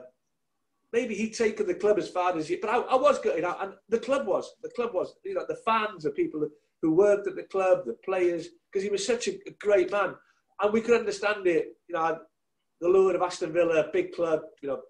maybe 0.94 1.16
he'd 1.16 1.34
taken 1.34 1.68
the 1.68 1.74
club 1.74 1.98
as 1.98 2.10
far 2.10 2.36
as 2.38 2.48
he, 2.48 2.56
but 2.56 2.70
I, 2.70 2.78
I 2.78 2.96
was 2.96 3.20
gutted 3.20 3.44
out, 3.44 3.64
and 3.64 3.74
the 3.90 4.00
club 4.00 4.28
was. 4.28 4.54
The 4.64 4.70
club 4.70 4.94
was. 4.94 5.16
You 5.24 5.36
know, 5.36 5.46
the 5.48 5.60
fans, 5.66 6.04
the 6.04 6.12
people 6.12 6.48
who 6.82 6.92
worked 6.92 7.28
at 7.28 7.36
the 7.36 7.44
club, 7.44 7.86
the 7.86 7.98
players, 8.06 8.48
because 8.72 8.84
he 8.84 8.90
was 8.90 9.06
such 9.06 9.28
a, 9.28 9.32
a 9.48 9.52
great 9.60 9.92
man, 9.92 10.16
and 10.62 10.74
we 10.74 10.82
could 10.82 11.00
understand 11.00 11.46
it. 11.48 11.78
You 11.88 11.96
know, 11.96 12.20
the 12.82 12.88
lure 12.88 13.16
of 13.16 13.22
Aston 13.22 13.54
Villa, 13.54 13.86
big 13.92 14.14
club. 14.14 14.42
You 14.62 14.70
know, 14.70 14.82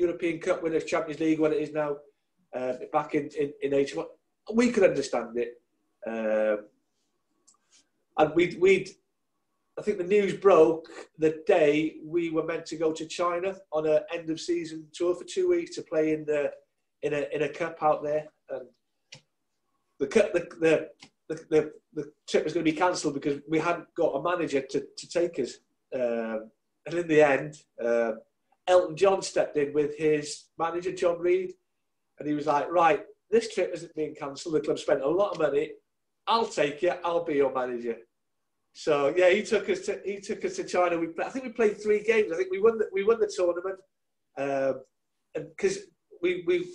European 0.00 0.40
Cup 0.40 0.62
winners, 0.62 0.84
Champions 0.84 1.20
League, 1.20 1.38
what 1.38 1.52
it 1.52 1.62
is 1.62 1.72
now, 1.72 1.96
uh, 2.56 2.74
back 2.92 3.14
in, 3.14 3.28
in, 3.38 3.52
in 3.62 3.74
81. 3.74 4.06
We 4.54 4.70
could 4.70 4.84
understand 4.84 5.36
it. 5.36 5.60
Um, 6.06 6.66
and 8.18 8.34
we'd, 8.34 8.60
we'd, 8.60 8.90
I 9.78 9.82
think 9.82 9.98
the 9.98 10.04
news 10.04 10.34
broke 10.34 10.88
the 11.18 11.42
day 11.46 11.96
we 12.04 12.30
were 12.30 12.44
meant 12.44 12.66
to 12.66 12.76
go 12.76 12.92
to 12.92 13.06
China 13.06 13.56
on 13.72 13.86
an 13.86 14.00
end 14.12 14.30
of 14.30 14.40
season 14.40 14.86
tour 14.92 15.14
for 15.14 15.24
two 15.24 15.48
weeks 15.48 15.74
to 15.76 15.82
play 15.82 16.12
in 16.12 16.24
the 16.24 16.50
in 17.02 17.14
a 17.14 17.26
in 17.32 17.42
a 17.42 17.48
cup 17.48 17.82
out 17.82 18.02
there. 18.02 18.26
And 18.50 18.66
the 19.98 20.06
the 20.06 20.48
the 20.60 20.88
the, 21.30 21.34
the, 21.48 21.72
the 21.94 22.12
trip 22.28 22.44
was 22.44 22.52
going 22.52 22.66
to 22.66 22.72
be 22.72 22.76
cancelled 22.76 23.14
because 23.14 23.40
we 23.48 23.58
hadn't 23.58 23.86
got 23.94 24.16
a 24.16 24.22
manager 24.22 24.60
to, 24.60 24.84
to 24.96 25.08
take 25.08 25.38
us. 25.38 25.58
Um, 25.94 26.50
and 26.86 26.94
in 26.94 27.08
the 27.08 27.22
end, 27.22 27.56
uh, 27.82 28.12
Elton 28.70 28.96
John 28.96 29.20
stepped 29.20 29.56
in 29.56 29.72
with 29.72 29.96
his 29.98 30.44
manager, 30.58 30.92
John 30.92 31.18
Reid, 31.18 31.52
and 32.18 32.28
he 32.28 32.34
was 32.34 32.46
like, 32.46 32.70
right, 32.70 33.02
this 33.30 33.52
trip 33.52 33.72
isn't 33.74 33.94
being 33.94 34.14
cancelled. 34.14 34.54
The 34.54 34.60
club 34.60 34.78
spent 34.78 35.02
a 35.02 35.08
lot 35.08 35.32
of 35.32 35.38
money. 35.38 35.72
I'll 36.26 36.46
take 36.46 36.80
you. 36.82 36.94
I'll 37.04 37.24
be 37.24 37.34
your 37.34 37.52
manager. 37.52 37.96
So 38.72 39.12
yeah, 39.16 39.30
he 39.30 39.42
took 39.42 39.68
us 39.68 39.80
to 39.86 40.00
he 40.04 40.20
took 40.20 40.44
us 40.44 40.56
to 40.56 40.64
China. 40.64 40.98
We 40.98 41.08
I 41.24 41.28
think 41.30 41.44
we 41.44 41.52
played 41.52 41.82
three 41.82 42.02
games. 42.02 42.30
I 42.32 42.36
think 42.36 42.50
we 42.52 42.60
won 42.60 42.78
the, 42.78 42.86
we 42.92 43.02
won 43.04 43.18
the 43.18 43.32
tournament, 43.34 43.78
um, 44.38 44.82
because 45.34 45.78
we 46.22 46.44
we 46.46 46.72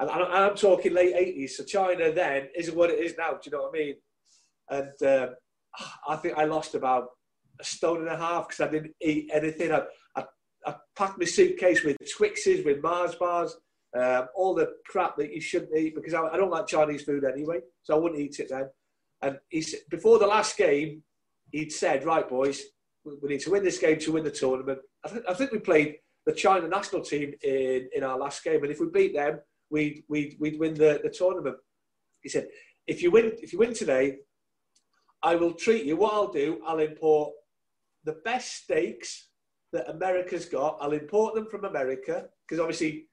and 0.00 0.10
I'm 0.10 0.56
talking 0.56 0.92
late 0.92 1.14
eighties. 1.14 1.56
So 1.56 1.64
China 1.64 2.12
then 2.12 2.48
isn't 2.56 2.76
what 2.76 2.90
it 2.90 2.98
is 2.98 3.14
now. 3.16 3.32
Do 3.32 3.38
you 3.44 3.52
know 3.52 3.62
what 3.62 3.76
I 3.76 3.78
mean? 3.78 3.94
And 4.68 5.02
um, 5.12 5.34
I 6.08 6.16
think 6.16 6.36
I 6.36 6.44
lost 6.44 6.74
about 6.74 7.04
a 7.60 7.64
stone 7.64 8.00
and 8.00 8.08
a 8.08 8.16
half 8.16 8.48
because 8.48 8.66
I 8.66 8.70
didn't 8.70 8.94
eat 9.00 9.30
anything. 9.32 9.72
I, 9.72 9.82
packed 10.96 11.18
my 11.18 11.24
suitcase 11.24 11.84
with 11.84 11.96
Twixes, 12.16 12.64
with 12.64 12.82
Mars 12.82 13.14
bars, 13.14 13.56
um, 13.96 14.28
all 14.34 14.54
the 14.54 14.72
crap 14.86 15.16
that 15.16 15.32
you 15.32 15.40
shouldn't 15.40 15.76
eat 15.76 15.94
because 15.94 16.14
I, 16.14 16.22
I, 16.22 16.36
don't 16.36 16.50
like 16.50 16.66
Chinese 16.66 17.02
food 17.02 17.24
anyway, 17.24 17.60
so 17.82 17.94
I 17.94 17.98
wouldn't 17.98 18.20
eat 18.20 18.40
it 18.40 18.48
then. 18.50 18.68
And 19.22 19.38
he 19.48 19.62
said 19.62 19.80
before 19.90 20.18
the 20.18 20.26
last 20.26 20.56
game, 20.56 21.02
he'd 21.52 21.72
said, 21.72 22.04
"Right, 22.04 22.28
boys, 22.28 22.62
we 23.04 23.28
need 23.28 23.40
to 23.40 23.50
win 23.50 23.64
this 23.64 23.78
game 23.78 23.98
to 24.00 24.12
win 24.12 24.24
the 24.24 24.30
tournament." 24.30 24.80
I, 25.04 25.08
th- 25.08 25.24
I 25.28 25.34
think 25.34 25.52
we 25.52 25.58
played 25.60 25.96
the 26.26 26.32
China 26.32 26.68
national 26.68 27.02
team 27.02 27.32
in, 27.42 27.88
in 27.94 28.02
our 28.02 28.18
last 28.18 28.42
game, 28.44 28.62
and 28.62 28.72
if 28.72 28.80
we 28.80 28.88
beat 28.92 29.14
them, 29.14 29.38
we'd, 29.70 30.02
we'd, 30.08 30.36
we'd 30.38 30.58
win 30.58 30.74
the, 30.74 31.00
the 31.02 31.10
tournament. 31.10 31.56
He 32.20 32.28
said, 32.28 32.48
if 32.86 33.02
you 33.02 33.10
win, 33.10 33.32
if 33.40 33.52
you 33.52 33.58
win 33.58 33.74
today, 33.74 34.18
I 35.22 35.36
will 35.36 35.52
treat 35.52 35.84
you. 35.84 35.96
What 35.96 36.12
I'll 36.12 36.32
do, 36.32 36.60
I'll 36.66 36.78
import 36.78 37.32
the 38.04 38.16
best 38.24 38.64
steaks 38.64 39.28
that 39.72 39.90
America's 39.90 40.46
got. 40.46 40.78
I'll 40.80 40.92
import 40.92 41.34
them 41.34 41.46
from 41.50 41.64
America 41.64 42.26
because 42.46 42.60
obviously 42.60 43.06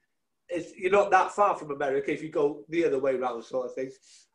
you're 0.76 0.90
not 0.90 1.10
that 1.10 1.32
far 1.32 1.56
from 1.56 1.70
America 1.70 2.12
if 2.12 2.22
you 2.22 2.30
go 2.30 2.64
the 2.68 2.84
other 2.84 2.98
way 2.98 3.16
around, 3.16 3.42
sort 3.42 3.66
of 3.66 3.74
thing. 3.74 3.90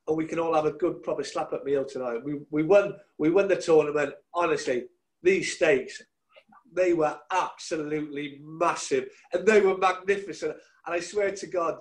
And 0.08 0.18
we 0.18 0.26
can 0.26 0.40
all 0.40 0.54
have 0.54 0.66
a 0.66 0.72
good 0.72 1.04
proper 1.04 1.24
slap 1.24 1.54
up 1.54 1.64
meal 1.64 1.86
tonight. 1.86 2.24
We, 2.24 2.40
we 2.50 2.64
won 2.64 2.96
we 3.18 3.30
won 3.30 3.48
the 3.48 3.56
tournament. 3.56 4.14
Honestly, 4.34 4.86
these 5.22 5.56
steaks, 5.56 6.02
they 6.74 6.94
were 6.94 7.18
absolutely 7.32 8.40
massive 8.42 9.08
and 9.34 9.46
they 9.46 9.62
were 9.62 9.78
magnificent. 9.78 10.56
And 10.86 10.96
I 10.96 11.00
swear 11.00 11.32
to 11.32 11.48
God, 11.48 11.78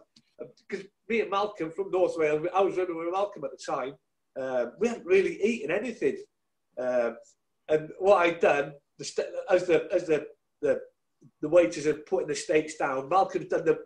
because 0.68 0.86
me 1.08 1.20
and 1.20 1.30
Malcolm 1.30 1.70
from 1.70 1.90
North 1.90 2.14
Wales, 2.16 2.46
I 2.54 2.60
was 2.60 2.76
living 2.76 2.96
with 2.96 3.12
Malcolm 3.12 3.44
at 3.44 3.50
the 3.50 3.72
time. 3.72 3.94
Uh, 4.38 4.66
we 4.78 4.88
hadn't 4.88 5.06
really 5.06 5.42
eaten 5.42 5.70
anything, 5.70 6.16
uh, 6.80 7.10
and 7.68 7.88
what 7.98 8.18
I'd 8.18 8.38
done, 8.38 8.72
the, 8.98 9.26
as 9.50 9.66
the 9.66 9.88
as 9.92 10.06
the, 10.06 10.26
the 10.60 10.80
the 11.40 11.48
waiters 11.48 11.86
are 11.86 11.94
putting 11.94 12.28
the 12.28 12.34
steaks 12.34 12.76
down, 12.76 13.08
Malcolm's 13.08 13.46
done 13.48 13.64
the 13.64 13.78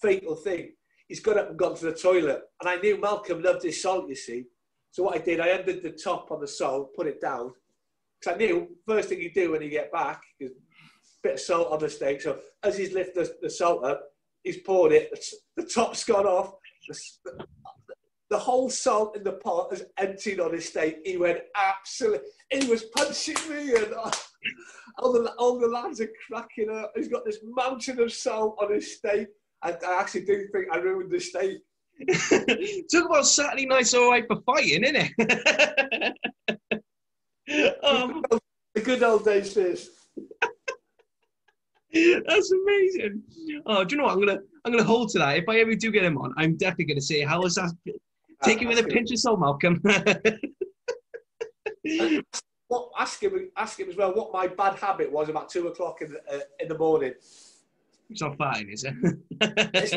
fatal 0.00 0.36
thing. 0.36 0.72
He's 1.08 1.20
got 1.20 1.38
up 1.38 1.50
and 1.50 1.58
gone 1.58 1.74
to 1.76 1.86
the 1.86 1.92
toilet, 1.94 2.42
and 2.60 2.68
I 2.70 2.76
knew 2.76 3.00
Malcolm 3.00 3.42
loved 3.42 3.62
his 3.62 3.82
salt. 3.82 4.08
You 4.08 4.14
see, 4.14 4.44
so 4.90 5.02
what 5.02 5.16
I 5.16 5.18
did, 5.18 5.40
I 5.40 5.50
ended 5.50 5.82
the 5.82 5.90
top 5.90 6.30
on 6.30 6.40
the 6.40 6.48
salt, 6.48 6.94
put 6.94 7.06
it 7.06 7.20
down, 7.20 7.52
because 8.20 8.34
I 8.34 8.38
knew 8.38 8.68
first 8.86 9.08
thing 9.08 9.20
you 9.20 9.32
do 9.32 9.52
when 9.52 9.62
you 9.62 9.70
get 9.70 9.92
back 9.92 10.22
is 10.38 10.50
a 10.50 10.54
bit 11.22 11.34
of 11.34 11.40
salt 11.40 11.72
on 11.72 11.80
the 11.80 11.90
steak. 11.90 12.20
So 12.20 12.38
as 12.62 12.78
he's 12.78 12.92
lifted 12.92 13.26
the, 13.26 13.36
the 13.42 13.50
salt 13.50 13.84
up, 13.84 14.02
he's 14.42 14.58
poured 14.58 14.92
it. 14.92 15.10
The 15.56 15.64
top's 15.64 16.04
gone 16.04 16.26
off. 16.26 16.54
The, 16.88 17.46
the 18.30 18.38
whole 18.38 18.70
salt 18.70 19.16
in 19.16 19.24
the 19.24 19.32
pot 19.32 19.70
has 19.70 19.84
emptied 19.98 20.38
on 20.40 20.52
his 20.52 20.68
steak. 20.68 20.98
He 21.04 21.16
went 21.16 21.40
absolutely. 21.56 22.28
He 22.50 22.68
was 22.68 22.84
punching 22.84 23.36
me, 23.48 23.74
and 23.74 23.92
all 24.98 25.12
the 25.12 25.32
all 25.36 25.58
the 25.58 25.66
lads 25.66 26.00
are 26.00 26.08
cracking 26.26 26.70
up. 26.70 26.92
He's 26.96 27.08
got 27.08 27.24
this 27.24 27.38
mountain 27.42 28.00
of 28.00 28.12
salt 28.12 28.56
on 28.62 28.72
his 28.72 28.96
steak. 28.96 29.28
I, 29.62 29.72
I 29.72 30.00
actually 30.00 30.24
do 30.24 30.46
think 30.52 30.68
I 30.72 30.78
ruined 30.78 31.10
the 31.10 31.20
steak. 31.20 31.58
Talk 32.90 33.06
about 33.06 33.26
Saturday 33.26 33.66
nights 33.66 33.92
all 33.92 34.10
right 34.10 34.24
for 34.26 34.40
fighting, 34.42 34.84
isn't 34.84 35.12
it? 35.18 36.16
um, 37.84 38.22
the 38.74 38.80
good 38.80 39.02
old 39.02 39.24
days, 39.24 39.52
this. 39.54 39.90
That's 41.92 42.52
amazing. 42.52 43.22
Oh, 43.66 43.84
do 43.84 43.96
you 43.96 43.98
know 43.98 44.04
what? 44.04 44.14
I'm 44.14 44.20
gonna 44.20 44.38
I'm 44.64 44.70
gonna 44.72 44.84
hold 44.84 45.08
to 45.10 45.18
that. 45.18 45.36
If 45.36 45.48
I 45.48 45.58
ever 45.58 45.74
do 45.74 45.90
get 45.90 46.04
him 46.04 46.16
on, 46.16 46.32
I'm 46.36 46.56
definitely 46.56 46.84
gonna 46.84 47.00
say, 47.00 47.22
"How 47.22 47.42
was 47.42 47.56
that?" 47.56 47.72
Take 48.42 48.62
it 48.62 48.68
with 48.68 48.78
a 48.78 48.84
pinch 48.84 49.10
of 49.10 49.18
salt, 49.18 49.40
Malcolm. 49.40 49.80
what 52.68 52.90
ask 52.98 53.22
him 53.22 53.50
ask 53.56 53.80
him 53.80 53.88
as 53.88 53.96
well 53.96 54.14
what 54.14 54.32
my 54.32 54.46
bad 54.46 54.76
habit 54.76 55.10
was 55.10 55.28
about 55.28 55.48
two 55.48 55.66
o'clock 55.68 56.02
in 56.02 56.12
the, 56.12 56.20
uh, 56.32 56.40
in 56.60 56.68
the 56.68 56.78
morning. 56.78 57.14
It's 58.08 58.20
not 58.20 58.36
fine, 58.36 58.68
is 58.70 58.84
it? 58.84 58.94
it's, 59.74 59.96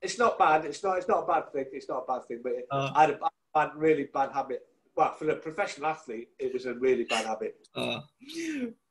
it's, 0.00 0.18
not 0.18 0.38
bad. 0.38 0.64
It's 0.64 0.82
not. 0.82 0.98
It's 0.98 1.08
not 1.08 1.24
a 1.24 1.26
bad 1.26 1.52
thing. 1.52 1.66
It's 1.72 1.88
not 1.88 2.04
a 2.06 2.12
bad 2.12 2.26
thing. 2.26 2.40
But 2.42 2.52
uh, 2.70 2.92
I 2.94 3.02
had 3.02 3.10
a 3.10 3.18
bad, 3.54 3.70
really 3.74 4.08
bad 4.12 4.32
habit. 4.32 4.66
Well, 4.96 5.14
for 5.14 5.30
a 5.30 5.36
professional 5.36 5.86
athlete, 5.86 6.28
it 6.38 6.52
was 6.52 6.66
a 6.66 6.74
really 6.74 7.04
bad 7.04 7.24
habit. 7.24 7.56
Uh, 7.74 8.00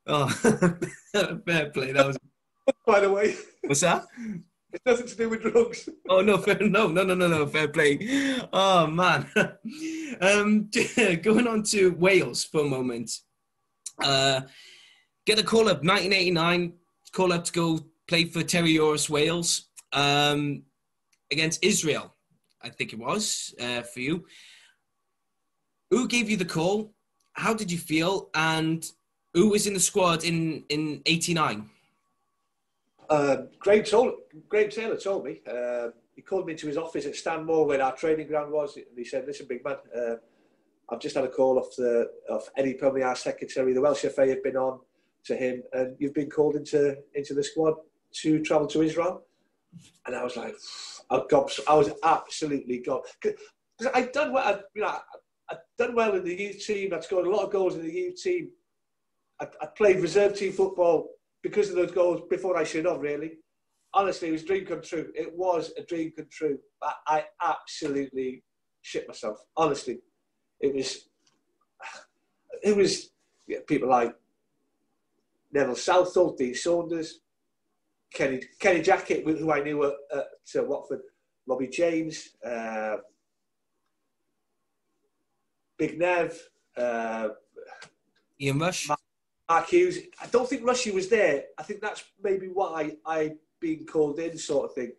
Oh, 0.07 0.28
fair 1.45 1.69
play. 1.69 1.91
That 1.91 2.07
was. 2.07 2.17
By 2.86 3.01
the 3.01 3.11
way. 3.11 3.36
What's 3.63 3.82
that? 3.82 4.05
It's 4.74 4.86
nothing 4.86 5.07
to 5.07 5.15
do 5.15 5.30
with 5.30 5.41
drugs. 5.41 5.89
Oh 6.09 6.22
no, 6.22 6.38
fair, 6.38 6.59
no, 6.59 6.88
no, 6.88 7.03
no, 7.03 7.15
no, 7.15 7.28
no, 7.28 7.45
fair 7.47 7.69
play. 7.69 7.97
Oh 8.51 8.86
man, 8.88 9.26
um, 10.22 10.69
going 11.22 11.47
on 11.47 11.63
to 11.63 11.91
Wales 11.91 12.43
for 12.43 12.61
a 12.61 12.65
moment. 12.65 13.11
Uh, 14.03 14.41
get 15.26 15.39
a 15.39 15.43
call 15.43 15.69
up, 15.69 15.84
1989. 15.84 16.74
Call 17.13 17.32
up 17.32 17.45
to 17.45 17.51
go 17.53 17.80
play 18.07 18.26
for 18.26 18.43
Terry 18.43 18.74
Yorath's 18.74 19.09
Wales 19.09 19.69
um, 19.93 20.63
against 21.32 21.63
Israel. 21.63 22.13
I 22.61 22.69
think 22.69 22.91
it 22.91 22.99
was 22.99 23.55
uh, 23.59 23.82
for 23.82 24.01
you. 24.01 24.26
Who 25.91 26.07
gave 26.07 26.30
you 26.30 26.38
the 26.38 26.45
call? 26.45 26.93
How 27.34 27.53
did 27.53 27.72
you 27.72 27.78
feel? 27.78 28.30
And 28.34 28.86
who 29.34 29.49
was 29.49 29.65
in 29.65 29.74
the 29.74 29.80
squad 29.80 30.26
in 30.26 30.65
in 30.69 31.01
'89? 31.05 31.69
Uh, 33.12 33.43
Graham, 33.59 33.84
told, 33.84 34.14
Graham 34.47 34.70
Taylor 34.70 34.95
told 34.95 35.26
me. 35.26 35.41
Uh, 35.45 35.89
he 36.16 36.22
called 36.22 36.45
me 36.45 36.55
to 36.55 36.66
his 36.66 36.78
office 36.78 37.05
at 37.05 37.16
Stanmore, 37.16 37.66
where 37.66 37.82
our 37.82 37.93
training 37.93 38.28
ground 38.28 38.53
was, 38.53 38.78
and 38.78 38.86
he 38.95 39.03
said, 39.03 39.26
"Listen, 39.28 39.47
big 39.47 39.66
man, 39.66 39.76
uh, 39.93 40.16
I've 40.89 41.01
just 41.01 41.16
had 41.16 41.26
a 41.26 41.30
call 41.30 41.59
off 41.59 41.76
the 41.76 42.09
off 42.30 42.49
Eddie 42.55 42.76
Plumley, 42.76 43.03
our 43.03 43.16
secretary. 43.18 43.74
The 43.74 43.82
Welsh 43.82 44.05
FA 44.05 44.28
have 44.28 44.41
been 44.43 44.55
on 44.55 44.80
to 45.26 45.36
him, 45.36 45.62
and 45.74 45.95
you've 45.99 46.14
been 46.14 46.30
called 46.30 46.55
into 46.55 46.97
into 47.14 47.34
the 47.34 47.43
squad 47.43 47.76
to 48.22 48.41
travel 48.43 48.68
to 48.68 48.82
Israel." 48.82 49.24
And 50.05 50.16
I 50.16 50.24
was 50.24 50.36
like, 50.36 50.55
I, 51.09 51.22
got, 51.30 51.49
I 51.68 51.76
was 51.76 51.91
absolutely 52.03 52.80
gone 52.80 53.01
because 53.22 53.39
I'd 53.93 54.12
done 54.14 54.32
well. 54.32 54.45
I, 54.45 54.62
you 54.74 54.82
know, 54.84 54.97
I'd 55.49 55.57
done 55.78 55.95
well 55.95 56.14
in 56.16 56.24
the 56.24 56.36
youth 56.36 56.66
team. 56.66 56.93
I'd 56.93 57.03
scored 57.03 57.28
a 57.28 57.30
lot 57.30 57.45
of 57.45 57.51
goals 57.51 57.76
in 57.76 57.84
the 57.84 57.91
youth 57.91 58.22
team. 58.22 58.51
I, 59.41 59.47
I 59.62 59.66
played 59.68 59.99
reserve 59.99 60.38
team 60.38 60.53
football 60.53 61.09
because 61.44 61.70
of 61.70 61.76
those 61.76 61.92
goals 61.92 62.22
before 62.30 62.58
I 62.58 62.64
should 62.64 62.86
have, 62.86 63.02
really. 63.02 63.34
Honestly, 63.94 64.30
it 64.30 64.32
was 64.32 64.44
dream 64.44 64.66
come 64.66 64.82
true. 64.82 65.12
It 65.16 65.36
was 65.36 65.74
a 65.78 65.84
dream 65.84 66.12
come 66.16 66.28
true. 66.32 66.58
I, 66.82 66.94
I 67.08 67.26
absolutely 67.42 68.44
shit 68.82 69.08
myself. 69.08 69.39
Honestly, 69.58 70.00
it 70.60 70.74
was. 70.74 71.08
It 72.64 72.78
was 72.78 73.10
yeah, 73.48 73.58
people 73.66 73.89
like 73.89 74.14
Neville 75.52 75.76
Southall, 75.76 76.36
Dean 76.36 76.54
Saunders, 76.54 77.22
Kenny 78.14 78.42
Kenny 78.60 78.82
Jackett, 78.82 79.24
who 79.26 79.52
I 79.52 79.62
knew 79.64 79.84
at, 79.86 79.94
at 80.16 80.68
Watford, 80.68 81.02
Robbie 81.48 81.68
James, 81.68 82.30
uh, 82.46 82.98
Big 85.78 85.98
Nev, 85.98 86.38
uh, 86.78 87.30
Ian 88.39 88.60
Rush. 88.60 88.88
Mark 89.52 89.68
Hughes. 89.68 89.97
I 90.22 90.28
don't 90.28 90.47
think 90.47 90.66
Rushy 90.66 90.91
was 90.91 91.10
there. 91.10 91.43
I 91.58 91.64
think 91.64 91.82
that's 91.82 92.06
maybe 92.24 92.47
why 92.47 92.95
I 93.06 93.34
been 93.60 93.86
called 93.86 94.18
in, 94.18 94.38
sort 94.38 94.70
of 94.70 94.74
thing. 94.74 94.93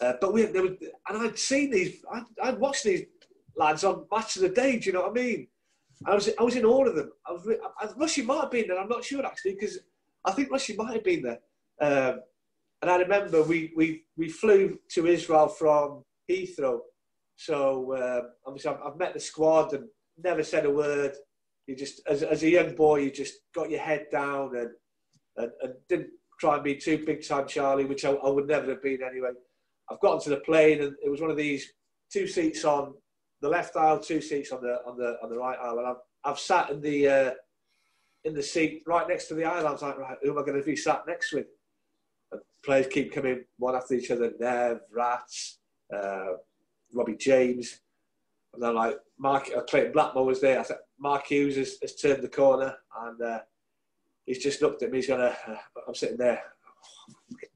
Uh, 0.00 0.12
but 0.20 0.32
we, 0.32 0.44
there 0.44 0.62
was, 0.62 0.76
and 1.08 1.22
I'd 1.22 1.36
seen 1.36 1.72
these. 1.72 2.04
I'd, 2.14 2.22
I'd, 2.40 2.60
watched 2.60 2.84
these 2.84 3.06
lads 3.56 3.82
on 3.82 4.06
Match 4.12 4.36
of 4.36 4.42
the 4.42 4.50
Day. 4.50 4.78
Do 4.78 4.86
you 4.86 4.92
know 4.92 5.00
what 5.00 5.10
I 5.10 5.14
mean? 5.14 5.48
I 6.06 6.14
was, 6.14 6.30
I 6.38 6.44
was 6.44 6.54
in 6.54 6.64
all 6.64 6.86
of 6.88 6.94
them. 6.94 7.10
I 7.26 7.32
was, 7.32 7.48
I, 7.80 7.88
Rushy 7.96 8.22
might 8.22 8.42
have 8.42 8.52
been 8.52 8.68
there. 8.68 8.78
I'm 8.78 8.88
not 8.88 9.02
sure 9.02 9.26
actually 9.26 9.54
because 9.54 9.80
I 10.24 10.30
think 10.30 10.52
Rushy 10.52 10.76
might 10.76 10.92
have 10.92 11.02
been 11.02 11.22
there. 11.22 11.40
Um, 11.80 12.20
and 12.80 12.90
I 12.92 12.98
remember 12.98 13.42
we, 13.42 13.72
we, 13.74 14.04
we 14.16 14.28
flew 14.28 14.78
to 14.90 15.06
Israel 15.08 15.48
from 15.48 16.04
Heathrow. 16.30 16.78
So 17.34 17.96
um, 17.96 18.30
obviously 18.46 18.70
I've, 18.70 18.92
I've 18.92 18.96
met 18.96 19.14
the 19.14 19.18
squad 19.18 19.72
and 19.72 19.88
never 20.22 20.44
said 20.44 20.66
a 20.66 20.70
word 20.70 21.14
you 21.68 21.76
just 21.76 22.00
as, 22.08 22.22
as 22.22 22.42
a 22.42 22.50
young 22.50 22.74
boy 22.74 22.96
you 22.96 23.10
just 23.10 23.34
got 23.54 23.70
your 23.70 23.80
head 23.80 24.06
down 24.10 24.56
and, 24.56 24.70
and, 25.36 25.52
and 25.62 25.74
didn't 25.88 26.10
try 26.40 26.54
and 26.54 26.64
be 26.64 26.74
too 26.74 27.04
big 27.04 27.26
time 27.26 27.46
Charlie, 27.46 27.84
which 27.84 28.04
I, 28.04 28.10
I, 28.10 28.30
would 28.30 28.46
never 28.46 28.70
have 28.70 28.82
been 28.82 29.02
anyway. 29.02 29.30
I've 29.90 30.00
gotten 30.00 30.20
to 30.22 30.30
the 30.30 30.38
plane 30.38 30.82
and 30.82 30.94
it 31.04 31.10
was 31.10 31.20
one 31.20 31.30
of 31.30 31.36
these 31.36 31.72
two 32.10 32.26
seats 32.26 32.64
on 32.64 32.94
the 33.40 33.48
left 33.48 33.76
aisle, 33.76 34.00
two 34.00 34.20
seats 34.20 34.52
on 34.52 34.62
the 34.62 34.80
on 34.86 34.96
the 34.96 35.16
on 35.22 35.30
the 35.30 35.38
right 35.38 35.58
aisle, 35.58 35.78
and 35.78 35.86
I've 35.86 35.96
I've 36.24 36.38
sat 36.38 36.70
in 36.70 36.80
the 36.80 37.08
uh, 37.08 37.30
in 38.24 38.34
the 38.34 38.42
seat 38.42 38.82
right 38.86 39.08
next 39.08 39.28
to 39.28 39.34
the 39.34 39.44
aisle. 39.44 39.66
I 39.66 39.72
was 39.72 39.82
like, 39.82 39.98
right, 39.98 40.16
who 40.22 40.30
am 40.30 40.38
I 40.38 40.42
going 40.42 40.58
to 40.58 40.64
be 40.64 40.76
sat 40.76 41.02
next 41.06 41.32
with? 41.32 41.46
And 42.32 42.40
players 42.64 42.86
keep 42.88 43.12
coming 43.12 43.44
one 43.58 43.76
after 43.76 43.94
each 43.94 44.10
other. 44.10 44.32
Nev, 44.40 44.80
Rats, 44.92 45.58
uh, 45.94 46.34
Robbie 46.92 47.16
James, 47.16 47.80
and 48.58 48.66
then 48.66 48.74
like 48.74 48.98
Mark 49.18 49.50
uh, 49.56 49.60
Clayton 49.62 49.92
Blackmore 49.92 50.24
was 50.26 50.40
there. 50.40 50.58
I 50.58 50.64
said 50.64 50.78
Mark 50.98 51.26
Hughes 51.26 51.54
has, 51.54 51.76
has 51.80 51.94
turned 51.94 52.24
the 52.24 52.28
corner 52.28 52.74
and 53.02 53.22
uh, 53.22 53.38
he's 54.26 54.42
just 54.42 54.60
looked 54.60 54.82
at 54.82 54.90
me. 54.90 54.98
He's 54.98 55.06
gonna. 55.06 55.36
Uh, 55.46 55.54
I'm 55.86 55.94
sitting 55.94 56.16
there. 56.16 56.42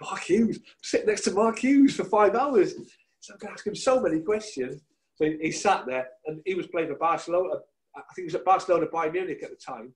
Mark 0.01 0.23
Hughes, 0.23 0.59
I'm 0.59 0.65
sitting 0.81 1.09
next 1.09 1.23
to 1.23 1.33
Mark 1.33 1.59
Hughes 1.59 1.97
for 1.97 2.05
five 2.05 2.37
hours. 2.37 2.75
So 3.19 3.35
I'm 3.35 3.41
to 3.41 3.51
ask 3.51 3.67
him 3.67 3.75
so 3.75 4.01
many 4.01 4.21
questions. 4.21 4.81
So 5.17 5.25
he, 5.25 5.39
he 5.43 5.51
sat 5.51 5.87
there 5.87 6.07
and 6.27 6.41
he 6.45 6.55
was 6.55 6.69
playing 6.69 6.89
for 6.89 6.95
Barcelona. 6.95 7.55
I 7.97 8.01
think 8.15 8.19
he 8.19 8.25
was 8.25 8.37
at 8.37 8.45
Barcelona 8.45 8.87
Bayern 8.87 9.13
Munich 9.13 9.43
at 9.43 9.51
the 9.51 9.57
time. 9.57 9.93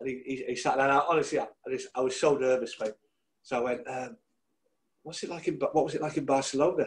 And 0.00 0.08
he, 0.08 0.22
he, 0.24 0.44
he 0.48 0.56
sat 0.56 0.76
there. 0.76 0.86
And 0.86 0.92
I, 0.92 1.02
honestly, 1.06 1.38
I, 1.38 1.44
I, 1.44 1.70
just, 1.70 1.88
I 1.94 2.00
was 2.00 2.18
so 2.18 2.38
nervous, 2.38 2.74
mate. 2.80 2.92
So 3.42 3.58
I 3.58 3.60
went, 3.60 3.88
um, 3.88 4.16
"What's 5.02 5.22
it 5.22 5.28
like 5.28 5.48
in? 5.48 5.56
What 5.56 5.84
was 5.84 5.94
it 5.94 6.00
like 6.00 6.16
in 6.16 6.24
Barcelona?" 6.24 6.86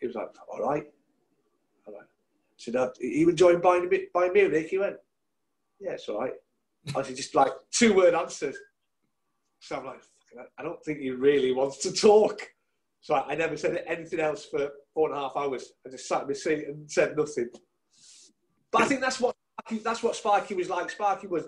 He 0.00 0.06
was 0.06 0.14
like, 0.14 0.28
"All 0.48 0.60
right." 0.60 0.86
Said, 2.60 2.76
uh, 2.76 2.90
"You 3.00 3.30
enjoying 3.30 3.60
Bayern, 3.60 3.90
Bayern 4.14 4.34
Munich?" 4.34 4.68
He 4.68 4.76
went, 4.76 4.96
"Yeah, 5.80 5.92
it's 5.92 6.08
all 6.08 6.20
right." 6.20 6.34
I 6.94 7.02
said, 7.02 7.16
just 7.16 7.34
like 7.34 7.52
two 7.70 7.94
word 7.94 8.14
answers. 8.14 8.56
So 9.60 9.76
I'm 9.76 9.86
like, 9.86 10.02
I 10.58 10.62
don't 10.62 10.82
think 10.84 10.98
he 10.98 11.10
really 11.10 11.52
wants 11.52 11.78
to 11.78 11.92
talk. 11.92 12.40
So 13.00 13.14
I, 13.14 13.32
I 13.32 13.34
never 13.34 13.56
said 13.56 13.82
anything 13.86 14.20
else 14.20 14.44
for 14.44 14.70
four 14.92 15.08
and 15.08 15.18
a 15.18 15.22
half 15.22 15.36
hours. 15.36 15.72
I 15.86 15.90
just 15.90 16.06
sat 16.06 16.22
in 16.22 16.28
my 16.28 16.34
seat 16.34 16.66
and 16.68 16.90
said 16.90 17.16
nothing. 17.16 17.48
But 18.70 18.82
I 18.82 18.84
think 18.86 19.00
that's 19.00 19.20
what 19.20 19.34
that's 19.82 20.02
what 20.02 20.16
Sparky 20.16 20.54
was 20.54 20.68
like. 20.68 20.90
Sparky 20.90 21.26
was, 21.26 21.44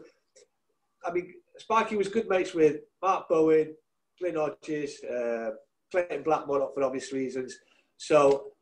I 1.05 1.13
mean, 1.13 1.35
Sparky 1.59 1.97
was 1.97 2.09
good 2.09 2.29
mates 2.29 2.55
with 2.55 2.81
Mark 3.03 3.29
Bowen, 3.29 3.75
Glyn 4.19 4.37
Hodges, 4.37 5.03
uh, 5.05 5.51
Clayton 5.91 6.23
Blackmore 6.23 6.71
for 6.75 6.83
obvious 6.83 7.13
reasons. 7.13 7.57
So, 7.97 8.53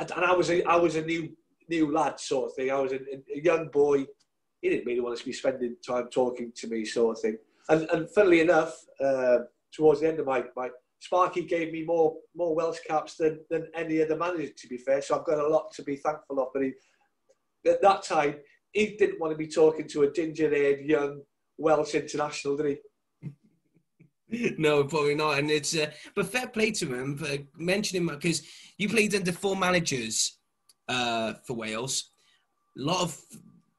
and, 0.00 0.10
and, 0.10 0.24
I 0.24 0.32
was 0.32 0.50
a, 0.50 0.62
I 0.64 0.76
was 0.76 0.96
a 0.96 1.02
new 1.02 1.30
new 1.68 1.92
lad 1.92 2.18
sort 2.18 2.50
of 2.50 2.56
thing. 2.56 2.70
I 2.70 2.80
was 2.80 2.92
a, 2.92 2.96
a, 2.96 3.40
young 3.42 3.68
boy. 3.68 4.06
He 4.60 4.70
didn't 4.70 4.86
really 4.86 5.00
want 5.00 5.18
to 5.18 5.24
be 5.24 5.32
spending 5.32 5.76
time 5.86 6.08
talking 6.10 6.52
to 6.56 6.66
me 6.68 6.84
sort 6.84 7.16
of 7.16 7.22
thing. 7.22 7.38
And, 7.68 7.88
and 7.90 8.10
funnily 8.10 8.40
enough, 8.40 8.74
uh, 9.02 9.38
towards 9.72 10.00
the 10.00 10.08
end 10.08 10.18
of 10.20 10.26
my, 10.26 10.44
my 10.56 10.70
Sparky 11.00 11.42
gave 11.42 11.72
me 11.72 11.84
more 11.84 12.16
more 12.34 12.56
Welsh 12.56 12.80
caps 12.86 13.16
than, 13.16 13.40
than 13.50 13.68
any 13.74 14.02
other 14.02 14.16
manager, 14.16 14.52
to 14.56 14.68
be 14.68 14.78
fair. 14.78 15.00
So 15.00 15.18
I've 15.18 15.26
got 15.26 15.38
a 15.38 15.46
lot 15.46 15.72
to 15.74 15.82
be 15.82 15.96
thankful 15.96 16.40
of. 16.40 16.48
But 16.52 16.64
he, 16.64 16.72
at 17.66 17.82
that 17.82 18.02
time, 18.02 18.36
he 18.72 18.96
didn't 18.96 19.20
want 19.20 19.32
to 19.32 19.38
be 19.38 19.46
talking 19.46 19.86
to 19.88 20.02
a 20.02 20.12
ginger-haired 20.12 20.80
young 20.80 21.22
Welsh 21.56 21.94
international, 21.94 22.56
did 22.56 22.78
he? 22.78 22.78
no, 24.58 24.84
probably 24.84 25.14
not. 25.14 25.38
And 25.38 25.50
it's 25.50 25.76
uh, 25.76 25.90
but 26.14 26.26
fair 26.26 26.48
play 26.48 26.72
to 26.72 26.92
him 26.92 27.16
for 27.16 27.28
mentioning 27.56 28.06
because 28.06 28.42
you 28.76 28.88
played 28.88 29.14
under 29.14 29.32
four 29.32 29.56
managers 29.56 30.37
uh, 30.88 31.34
for 31.46 31.54
Wales. 31.54 32.10
A 32.76 32.80
lot 32.80 33.02
of 33.02 33.20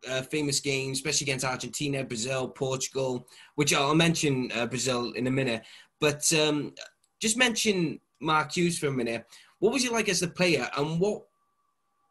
uh, 0.09 0.21
famous 0.23 0.59
games, 0.59 0.97
especially 0.97 1.25
against 1.25 1.45
Argentina, 1.45 2.03
Brazil, 2.03 2.47
Portugal, 2.47 3.27
which 3.55 3.73
I'll 3.73 3.95
mention 3.95 4.51
uh, 4.55 4.65
Brazil 4.65 5.11
in 5.13 5.27
a 5.27 5.31
minute. 5.31 5.63
But 5.99 6.31
um, 6.33 6.73
just 7.19 7.37
mention 7.37 7.99
Mark 8.21 8.55
Hughes 8.55 8.79
for 8.79 8.87
a 8.87 8.91
minute. 8.91 9.25
What 9.59 9.73
was 9.73 9.83
he 9.83 9.89
like 9.89 10.09
as 10.09 10.21
a 10.21 10.27
player, 10.27 10.69
and 10.77 10.99
what 10.99 11.23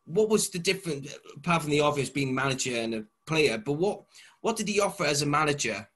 what 0.04 0.30
was 0.30 0.48
the 0.48 0.58
difference 0.58 1.14
apart 1.36 1.62
from 1.62 1.70
the 1.70 1.80
obvious 1.80 2.08
being 2.10 2.34
manager 2.34 2.76
and 2.76 2.94
a 2.94 3.04
player? 3.26 3.58
But 3.58 3.74
what 3.74 4.02
what 4.40 4.56
did 4.56 4.68
he 4.68 4.80
offer 4.80 5.04
as 5.04 5.22
a 5.22 5.26
manager? 5.26 5.88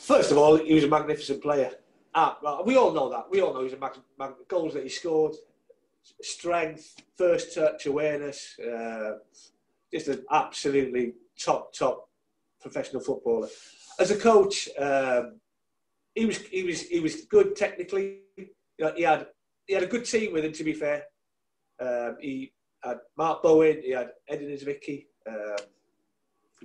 First 0.00 0.32
of 0.32 0.38
all, 0.38 0.56
he 0.56 0.74
was 0.74 0.84
a 0.84 0.88
magnificent 0.88 1.42
player. 1.42 1.70
Ah, 2.14 2.60
we 2.64 2.76
all 2.76 2.92
know 2.92 3.08
that. 3.08 3.30
We 3.30 3.40
all 3.40 3.54
know 3.54 3.62
he's 3.62 3.72
a 3.72 3.78
mag- 3.78 3.98
mag- 4.18 4.46
goals 4.46 4.74
that 4.74 4.82
he 4.82 4.88
scored, 4.88 5.34
strength, 6.22 6.94
first 7.16 7.54
touch 7.54 7.86
awareness, 7.86 8.58
uh, 8.58 9.12
just 9.92 10.08
an 10.08 10.24
absolutely 10.30 11.14
top 11.38 11.72
top 11.72 12.08
professional 12.60 13.02
footballer. 13.02 13.48
As 13.98 14.10
a 14.10 14.16
coach, 14.16 14.68
um, 14.78 15.40
he 16.14 16.26
was 16.26 16.38
he 16.38 16.62
was 16.62 16.82
he 16.82 17.00
was 17.00 17.22
good 17.26 17.56
technically. 17.56 18.20
You 18.36 18.46
know, 18.80 18.92
he 18.96 19.02
had 19.02 19.26
he 19.66 19.74
had 19.74 19.82
a 19.82 19.88
good 19.88 20.04
team 20.04 20.32
with 20.32 20.44
him. 20.44 20.52
To 20.52 20.64
be 20.64 20.74
fair, 20.74 21.04
um, 21.80 22.16
he 22.20 22.52
had 22.82 22.98
Mark 23.16 23.42
Bowen, 23.42 23.80
he 23.82 23.92
had 23.92 24.10
Eddie 24.28 24.46
Niedzwiecki, 24.46 25.06
um, 25.28 25.66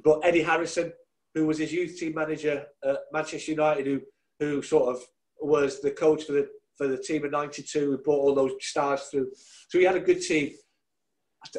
but 0.03 0.19
Eric 0.23 0.45
Harrison, 0.45 0.91
who 1.33 1.45
was 1.45 1.59
his 1.59 1.71
youth 1.71 1.97
team 1.97 2.15
manager 2.15 2.65
at 2.83 2.97
Manchester 3.11 3.51
United, 3.51 3.85
who 3.85 4.01
who 4.39 4.61
sort 4.61 4.95
of 4.95 5.03
was 5.41 5.81
the 5.81 5.91
coach 5.91 6.23
for 6.25 6.33
the 6.33 6.49
for 6.79 6.87
the 6.87 6.97
team 6.97 7.25
in 7.25 7.31
'92, 7.31 7.79
who 7.79 7.97
brought 7.97 8.21
all 8.21 8.33
those 8.33 8.53
stars 8.61 9.03
through. 9.11 9.29
So 9.67 9.77
he 9.77 9.83
had 9.83 9.97
a 9.97 9.99
good 9.99 10.21
team. 10.21 10.53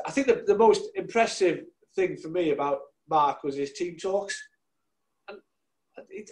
I 0.07 0.11
think 0.11 0.27
the, 0.27 0.43
the 0.47 0.59
most 0.59 0.91
impressive 0.95 1.65
thing 1.95 2.17
for 2.17 2.29
me 2.29 2.51
about 2.51 2.79
Mark 3.09 3.45
was 3.45 3.57
his 3.57 3.73
team 3.73 3.97
talks 3.97 4.43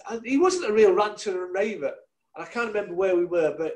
And 0.09 0.24
he 0.24 0.39
wasn't 0.39 0.70
a 0.70 0.72
real 0.72 0.93
ranter 0.93 1.45
and 1.45 1.55
raver. 1.55 1.93
And 2.34 2.47
I 2.47 2.49
can't 2.49 2.68
remember 2.68 2.95
where 2.95 3.16
we 3.16 3.26
were, 3.26 3.55
but 3.59 3.74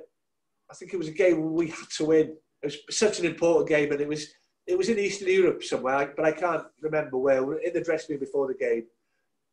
I 0.71 0.75
think 0.75 0.95
it 0.95 0.99
was 0.99 1.09
a 1.09 1.13
game 1.13 1.53
we 1.53 1.69
had 1.69 1.91
to 1.99 2.07
win. 2.07 2.37
It 2.63 2.67
was 2.67 2.79
such 2.91 3.19
an 3.19 3.27
important 3.27 3.69
game, 3.69 3.93
and 3.93 4.01
it 4.01 4.09
was 4.09 4.29
it 4.67 4.79
was 4.79 4.89
in 4.89 4.99
Eastern 4.99 5.29
Europe 5.29 5.63
somewhere, 5.63 6.15
but 6.17 6.25
I 6.25 6.33
can't 6.33 6.65
remember 6.81 7.19
where. 7.19 7.45
We 7.45 7.57
are 7.57 7.59
in 7.59 7.75
the 7.75 7.83
dressing 7.83 8.15
room 8.15 8.21
before 8.21 8.47
the 8.47 8.55
game, 8.55 8.85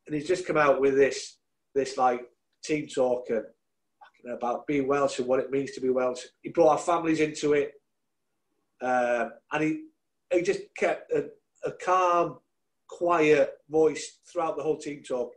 and 0.05 0.15
he's 0.15 0.27
just 0.27 0.45
come 0.47 0.57
out 0.57 0.79
with 0.79 0.95
this 0.95 1.39
this 1.75 1.97
like 1.97 2.21
team 2.63 2.87
talk 2.87 3.29
and 3.29 3.43
about 4.31 4.67
being 4.67 4.87
Welsh 4.87 5.19
and 5.19 5.27
what 5.27 5.39
it 5.39 5.51
means 5.51 5.71
to 5.71 5.81
be 5.81 5.89
Welsh. 5.89 6.23
He 6.41 6.49
brought 6.49 6.71
our 6.71 6.77
families 6.77 7.19
into 7.19 7.53
it, 7.53 7.73
um, 8.81 9.33
and 9.51 9.63
he 9.63 9.83
he 10.31 10.41
just 10.41 10.61
kept 10.75 11.11
a, 11.11 11.29
a 11.65 11.71
calm, 11.71 12.39
quiet 12.87 13.53
voice 13.69 14.19
throughout 14.25 14.57
the 14.57 14.63
whole 14.63 14.77
team 14.77 15.01
talk 15.03 15.33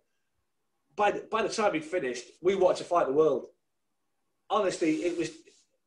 by 0.96 1.10
the, 1.10 1.20
by 1.30 1.42
the 1.42 1.48
time 1.48 1.74
he 1.74 1.80
finished, 1.80 2.24
we 2.40 2.54
wanted 2.54 2.78
to 2.78 2.84
fight 2.84 3.06
the 3.06 3.12
world. 3.12 3.46
Honestly, 4.50 5.04
it 5.04 5.16
was 5.16 5.30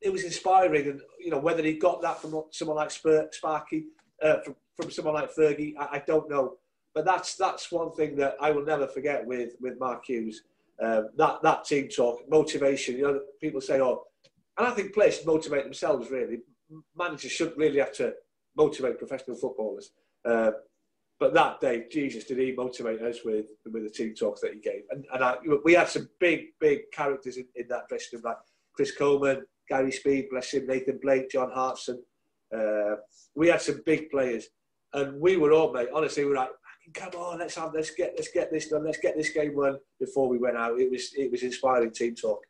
it 0.02 0.12
was 0.12 0.24
inspiring, 0.24 0.88
and 0.88 1.02
you 1.20 1.30
know 1.30 1.40
whether 1.40 1.64
he 1.64 1.74
got 1.74 2.02
that 2.02 2.22
from 2.22 2.44
someone 2.52 2.78
like 2.78 2.92
Sparky, 2.92 3.86
uh, 4.22 4.40
from 4.40 4.56
from 4.76 4.92
someone 4.92 5.14
like 5.14 5.34
Fergie, 5.34 5.74
I, 5.80 5.88
I, 5.94 6.04
don't 6.06 6.30
know. 6.30 6.58
But 6.94 7.06
that's 7.06 7.36
that's 7.36 7.72
one 7.72 7.92
thing 7.92 8.16
that 8.18 8.36
I 8.42 8.52
will 8.52 8.66
never 8.66 8.88
forget 8.88 9.26
with 9.26 9.54
with 9.62 9.80
Mark 9.80 10.06
Hughes. 10.06 10.44
Um, 10.82 11.10
that 11.18 11.42
that 11.44 11.66
team 11.66 11.88
talk, 11.88 12.20
motivation. 12.30 12.98
You 12.98 13.04
know, 13.04 13.20
people 13.42 13.62
say, 13.62 13.80
"Oh," 13.80 14.04
and 14.58 14.68
I 14.68 14.72
think 14.72 14.94
players 14.94 15.18
should 15.18 15.28
motivate 15.28 15.64
themselves. 15.64 16.12
Really, 16.12 16.40
managers 16.98 17.32
shouldn't 17.32 17.58
really 17.58 17.80
have 17.80 17.94
to 17.94 18.14
motivate 18.58 19.00
professional 19.00 19.38
footballers. 19.38 19.92
Uh, 20.26 20.52
but 21.20 21.34
that 21.34 21.62
day, 21.62 21.86
Jesus, 21.90 22.26
did 22.26 22.40
he 22.40 22.52
motivate 22.52 23.02
us 23.02 23.20
with 23.24 23.46
with 23.72 23.84
the 23.84 23.90
team 23.90 24.14
talks 24.14 24.42
that 24.42 24.54
he 24.54 24.60
gave? 24.60 24.84
And, 24.90 25.06
and 25.14 25.24
I, 25.24 25.36
we 25.64 25.74
had 25.74 25.88
some 25.88 26.10
big, 26.20 26.48
big 26.60 26.92
characters 26.92 27.38
in, 27.38 27.46
in 27.56 27.68
that 27.70 27.88
dressing 27.88 28.20
room, 28.20 28.24
like 28.26 28.38
Chris 28.74 28.96
Coleman, 28.96 29.46
Gary 29.70 29.92
Speed, 29.92 30.28
bless 30.30 30.54
him, 30.54 30.68
Nathan 30.68 31.00
Blake, 31.02 31.30
John 31.30 31.52
Hartson. 31.52 32.04
Uh, 32.56 32.96
we 33.34 33.48
had 33.48 33.62
some 33.62 33.82
big 33.86 34.10
players, 34.10 34.48
and 34.94 35.20
we 35.22 35.38
were 35.38 35.54
all, 35.54 35.72
mate. 35.72 35.90
Honestly, 35.94 36.24
we 36.24 36.32
were 36.32 36.36
like, 36.36 36.50
come 36.94 37.12
on, 37.18 37.40
let's 37.40 37.56
have, 37.56 37.74
let's 37.74 37.92
get, 37.92 38.14
let's 38.16 38.30
get 38.30 38.52
this 38.52 38.68
done, 38.70 38.86
let's 38.86 39.00
get 39.00 39.18
this 39.18 39.30
game 39.30 39.56
won 39.56 39.78
before 40.00 40.28
we 40.28 40.38
went 40.38 40.58
out. 40.58 40.80
It 40.80 40.92
was, 40.92 41.14
it 41.18 41.32
was 41.32 41.44
inspiring 41.44 41.92
team 41.92 42.16
talk. 42.16 42.42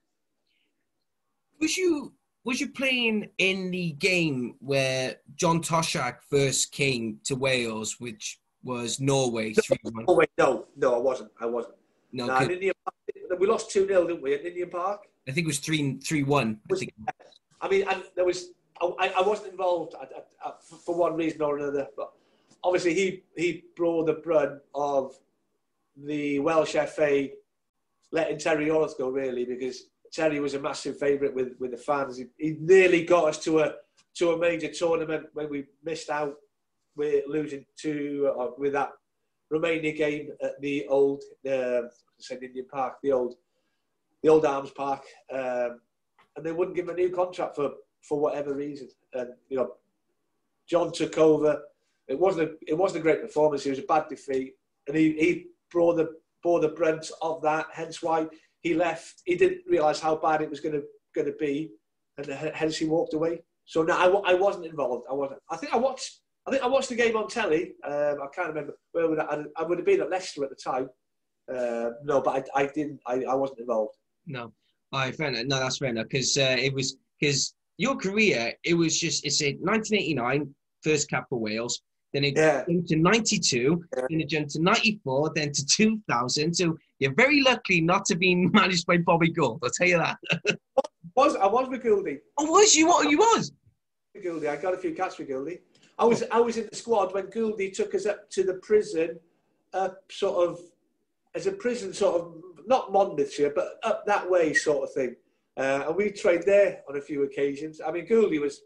Was 1.59 1.77
you 1.77 2.13
was 2.45 2.61
you 2.61 2.69
playing 2.69 3.27
in 3.39 3.71
the 3.71 3.93
game 3.93 4.55
where 4.59 5.15
John 5.35 5.61
Toshack 5.61 6.17
first 6.29 6.71
came 6.71 7.19
to 7.23 7.35
Wales, 7.35 7.99
which 7.99 8.39
was 8.63 8.99
Norway. 8.99 9.55
No, 9.69 10.25
no, 10.37 10.65
no, 10.77 10.95
I 10.95 10.99
wasn't. 10.99 11.31
I 11.41 11.45
wasn't. 11.47 11.75
No, 12.13 12.27
nah, 12.27 12.39
Park, 12.39 12.51
we 13.39 13.47
lost 13.47 13.71
2 13.71 13.87
0, 13.87 14.07
didn't 14.07 14.21
we, 14.21 14.35
at 14.35 14.43
Ninian 14.43 14.69
Park? 14.69 15.01
I 15.27 15.31
think 15.31 15.45
it 15.45 15.47
was 15.47 15.59
3 15.59 15.97
3 15.97 16.23
1. 16.23 16.59
I, 16.71 16.87
I 17.61 17.67
mean, 17.67 17.85
and 17.89 18.03
there 18.15 18.25
was, 18.25 18.51
I, 18.79 19.11
I 19.17 19.21
wasn't 19.21 19.51
involved 19.51 19.95
I, 19.99 20.05
I, 20.47 20.53
for 20.85 20.95
one 20.95 21.15
reason 21.15 21.41
or 21.41 21.57
another, 21.57 21.87
but 21.97 22.13
obviously 22.65 22.93
he, 22.95 23.23
he 23.37 23.63
brought 23.75 24.07
the 24.07 24.13
brunt 24.13 24.59
of 24.73 25.13
the 25.95 26.39
Welsh 26.39 26.75
FA 26.89 27.29
letting 28.11 28.39
Terry 28.39 28.65
Yorath 28.65 28.97
go, 28.97 29.09
really, 29.09 29.45
because 29.45 29.83
Terry 30.11 30.39
was 30.39 30.55
a 30.55 30.59
massive 30.59 30.97
favourite 30.97 31.33
with, 31.33 31.53
with 31.59 31.71
the 31.71 31.77
fans. 31.77 32.17
He, 32.17 32.25
he 32.37 32.57
nearly 32.59 33.05
got 33.05 33.29
us 33.29 33.43
to 33.45 33.59
a 33.59 33.73
to 34.15 34.31
a 34.31 34.37
major 34.37 34.69
tournament 34.69 35.25
when 35.33 35.49
we 35.49 35.65
missed 35.83 36.09
out 36.09 36.35
we're 36.95 37.21
losing 37.27 37.65
to 37.81 38.33
uh, 38.39 38.47
with 38.57 38.73
that 38.73 38.91
Romania 39.51 39.91
game 39.91 40.29
at 40.41 40.59
the 40.61 40.87
old 40.87 41.23
uh, 41.49 41.81
St 42.17 42.41
Ninian 42.41 42.67
Park, 42.71 42.95
the 43.03 43.11
old 43.11 43.35
the 44.23 44.29
old 44.29 44.45
Arms 44.45 44.71
Park, 44.71 45.03
um, 45.31 45.81
and 46.35 46.45
they 46.45 46.51
wouldn't 46.51 46.75
give 46.75 46.87
him 46.87 46.95
a 46.95 46.97
new 46.97 47.09
contract 47.09 47.55
for 47.55 47.71
for 48.01 48.19
whatever 48.19 48.55
reason. 48.55 48.87
And 49.13 49.29
you 49.49 49.57
know, 49.57 49.73
John 50.67 50.91
took 50.91 51.17
over. 51.17 51.61
It 52.07 52.19
wasn't 52.19 52.49
a, 52.49 52.53
it 52.67 52.77
wasn't 52.77 52.99
a 52.99 53.03
great 53.03 53.21
performance. 53.21 53.65
It 53.65 53.71
was 53.71 53.79
a 53.79 53.83
bad 53.83 54.07
defeat, 54.09 54.53
and 54.87 54.95
he, 54.95 55.13
he 55.13 55.45
bore 55.73 55.93
the 55.95 56.09
bore 56.43 56.59
the 56.59 56.69
brunt 56.69 57.09
of 57.21 57.41
that. 57.41 57.67
Hence 57.73 58.03
why 58.03 58.27
he 58.61 58.73
left. 58.73 59.21
He 59.25 59.35
didn't 59.35 59.61
realise 59.67 59.99
how 59.99 60.15
bad 60.15 60.41
it 60.41 60.49
was 60.49 60.59
going 60.59 60.75
to 60.75 60.83
going 61.15 61.27
to 61.27 61.37
be, 61.39 61.71
and 62.17 62.27
hence 62.27 62.77
he 62.77 62.85
walked 62.85 63.13
away. 63.13 63.41
So 63.65 63.81
no, 63.83 63.95
I, 63.95 64.31
I 64.31 64.33
wasn't 64.35 64.65
involved. 64.65 65.05
I 65.09 65.13
wasn't. 65.13 65.41
I 65.49 65.57
think 65.57 65.73
I 65.73 65.77
watched. 65.77 66.19
I 66.47 66.51
think 66.51 66.63
I 66.63 66.67
watched 66.67 66.89
the 66.89 66.95
game 66.95 67.17
on 67.17 67.27
telly. 67.27 67.73
Um, 67.83 68.17
I 68.21 68.27
can't 68.33 68.49
remember 68.49 68.77
where 68.91 69.09
would 69.09 69.19
I, 69.19 69.43
I, 69.57 69.63
would 69.63 69.79
have 69.79 69.85
been 69.85 70.01
at 70.01 70.11
Leicester 70.11 70.43
at 70.43 70.51
the 70.51 70.55
time. 70.55 70.89
Uh, 71.51 71.91
no, 72.03 72.21
but 72.21 72.47
I, 72.55 72.63
I 72.63 72.65
didn't. 72.67 72.99
I, 73.07 73.23
I 73.23 73.33
wasn't 73.33 73.61
involved. 73.61 73.95
No, 74.27 74.53
I 74.93 75.07
enough. 75.07 75.45
No, 75.45 75.59
that's 75.59 75.79
fair 75.79 75.89
enough 75.89 76.07
because 76.09 76.37
uh, 76.37 76.55
it 76.59 76.73
was 76.73 76.97
because 77.19 77.55
your 77.77 77.95
career. 77.95 78.53
It 78.63 78.75
was 78.75 78.99
just 78.99 79.25
it's 79.25 79.41
a 79.41 79.53
1989 79.55 80.53
first 80.83 81.09
cap 81.09 81.25
for 81.29 81.39
Wales. 81.39 81.81
Then 82.15 82.23
it 82.23 82.37
yeah. 82.37 82.63
jumped 82.65 82.87
to 82.87 82.95
92, 82.95 83.83
yeah. 83.93 84.03
then 84.09 84.21
it 84.21 84.29
jumped 84.29 84.51
to 84.51 84.61
94, 84.61 85.33
then 85.35 85.51
to 85.51 85.65
2000. 85.65 86.53
So 86.53 86.77
you're 86.99 87.13
very 87.13 87.41
lucky 87.41 87.81
not 87.81 88.05
to 88.05 88.15
be 88.15 88.35
managed 88.53 88.87
by 88.87 88.99
Bobby 88.99 89.29
Gould. 89.29 89.59
I'll 89.61 89.69
tell 89.69 89.85
you 89.85 89.97
that. 89.97 90.17
was 91.17 91.35
I 91.35 91.45
was 91.45 91.67
with 91.67 91.83
Gouldy. 91.83 92.19
Oh, 92.37 92.49
was 92.49 92.73
you? 92.73 92.87
What 92.87 93.09
you 93.09 93.17
was? 93.17 93.51
Gouldy. 94.17 94.47
I 94.47 94.55
got 94.55 94.73
a 94.73 94.77
few 94.77 94.93
cats 94.95 95.17
with 95.17 95.27
Gouldy. 95.27 95.59
I 95.99 96.05
was 96.05 96.23
I 96.31 96.39
was 96.39 96.55
in 96.55 96.69
the 96.71 96.75
squad 96.77 97.13
when 97.13 97.27
Gouldy 97.27 97.73
took 97.73 97.93
us 97.93 98.05
up 98.05 98.29
to 98.29 98.43
the 98.43 98.55
prison, 98.55 99.19
uh, 99.73 99.89
sort 100.09 100.47
of 100.47 100.59
as 101.35 101.47
a 101.47 101.51
prison 101.51 101.93
sort 101.93 102.21
of 102.21 102.33
not 102.65 102.93
Monmouthshire, 102.93 103.51
but 103.53 103.77
up 103.83 104.05
that 104.05 104.31
way 104.31 104.53
sort 104.53 104.87
of 104.87 104.93
thing. 104.93 105.17
Uh, 105.57 105.83
and 105.87 105.95
we 105.97 106.11
trained 106.11 106.43
there 106.45 106.81
on 106.87 106.95
a 106.95 107.01
few 107.01 107.23
occasions. 107.23 107.81
I 107.85 107.91
mean, 107.91 108.07
Gouldy 108.07 108.39
was 108.39 108.61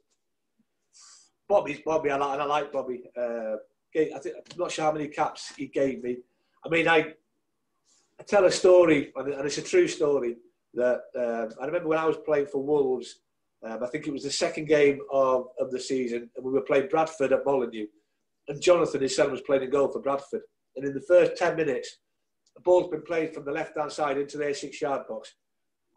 Bobby's 1.50 1.82
Bobby. 1.84 2.12
I 2.12 2.18
like, 2.18 2.34
and 2.34 2.41
I 2.43 2.45
like 2.45 2.72
Bobby. 2.72 3.04
Uh, 3.18 3.56
I 3.97 4.08
I'm 4.14 4.58
not 4.58 4.72
sure 4.72 4.86
how 4.86 4.91
many 4.91 5.08
caps 5.08 5.52
he 5.58 5.66
gave 5.66 6.04
me. 6.04 6.18
I 6.64 6.70
mean, 6.70 6.88
I, 6.88 7.00
I 8.20 8.24
tell 8.26 8.45
a 8.45 8.52
story, 8.52 9.12
and 9.16 9.45
it's 9.45 9.58
a 9.58 9.64
true 9.64 9.88
story. 9.88 10.38
That 10.76 11.02
um, 11.18 11.50
I 11.60 11.66
remember 11.66 11.89
when 11.89 11.97
I 11.97 12.06
was 12.06 12.18
playing 12.18 12.45
for 12.45 12.64
Wolves. 12.64 13.22
Um, 13.62 13.84
I 13.84 13.88
think 13.88 14.08
it 14.08 14.14
was 14.14 14.24
the 14.24 14.32
second 14.32 14.70
game 14.70 15.00
of, 15.12 15.47
of 15.60 15.72
the 15.72 15.80
season, 15.80 16.30
and 16.36 16.45
we 16.45 16.52
were 16.52 16.62
playing 16.62 16.88
Bradford 16.88 17.34
at 17.34 17.45
Molineux. 17.45 17.88
And 18.47 18.62
Jonathan, 18.62 19.02
his 19.02 19.16
son, 19.16 19.32
was 19.32 19.41
playing 19.41 19.64
a 19.64 19.68
goal 19.68 19.89
for 19.89 20.00
Bradford. 20.00 20.41
And 20.78 20.86
in 20.86 20.93
the 20.93 21.02
first 21.02 21.36
10 21.36 21.58
minutes, 21.58 21.97
the 22.56 22.62
ball's 22.62 22.89
been 22.89 23.02
played 23.02 23.34
from 23.34 23.43
the 23.43 23.52
left 23.52 23.78
hand 23.78 23.91
side 23.91 24.18
into 24.18 24.38
their 24.38 24.54
six 24.54 24.82
yard 24.82 25.02
box. 25.10 25.34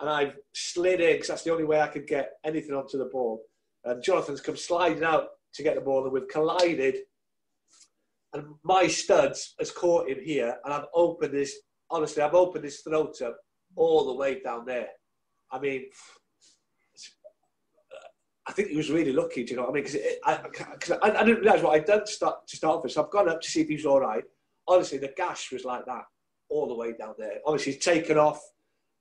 And 0.01 0.11
I've 0.11 0.37
slid 0.53 1.01
in 1.01 1.13
because 1.13 1.29
that's 1.29 1.45
the 1.45 1.53
only 1.53 1.65
way 1.65 1.81
I 1.81 1.87
could 1.87 2.07
get 2.09 2.33
anything 2.45 2.75
onto 2.75 2.99
the 2.99 3.05
ball. 3.05 3.43
And 3.85 4.03
Jonathan's 4.03 4.41
come 4.41 4.57
sliding 4.57 5.05
out 5.05 5.29
to 5.55 5.63
get 5.63 5.75
the 5.75 5.81
ball, 5.81 6.05
and 6.05 6.13
we've 6.13 6.29
collided. 6.29 6.99
And 8.35 8.47
my 8.63 8.87
studs 8.87 9.55
has 9.59 9.71
caught 9.71 10.09
him 10.09 10.19
here, 10.23 10.57
and 10.65 10.73
I've 10.73 10.87
opened 10.95 11.35
his, 11.35 11.55
honestly, 11.91 12.23
I've 12.23 12.35
opened 12.35 12.65
his 12.65 12.81
throat 12.81 13.21
up 13.23 13.37
all 13.77 14.07
the 14.07 14.15
way 14.15 14.41
down 14.41 14.65
there. 14.65 14.89
I 15.51 15.59
mean, 15.59 15.85
I 18.47 18.53
think 18.53 18.69
he 18.69 18.77
was 18.77 18.91
really 18.91 19.13
lucky, 19.13 19.45
do 19.45 19.51
you 19.51 19.57
know 19.57 19.63
what 19.63 19.71
I 19.71 19.75
mean? 19.75 19.85
Because 19.85 20.91
I, 21.03 21.09
I, 21.09 21.21
I, 21.21 21.25
didn't 21.25 21.43
realise 21.43 21.63
what 21.63 21.75
I'd 21.75 21.85
done 21.85 22.01
to 22.01 22.11
start, 22.11 22.47
to 22.49 22.57
start 22.57 22.83
with. 22.83 22.93
So 22.93 23.05
I've 23.05 23.11
gone 23.11 23.29
up 23.29 23.41
to 23.41 23.51
see 23.51 23.61
if 23.61 23.69
he 23.69 23.77
was 23.77 23.87
all 23.87 24.01
right. 24.01 24.25
Honestly, 24.67 24.99
the 24.99 25.13
gash 25.17 25.53
was 25.53 25.65
like 25.65 25.85
that 25.87 26.05
all 26.49 26.67
the 26.67 26.75
way 26.75 26.93
down 26.93 27.15
there. 27.19 27.39
Obviously, 27.47 27.73
he's 27.73 27.85
taken 27.85 28.19
off. 28.19 28.43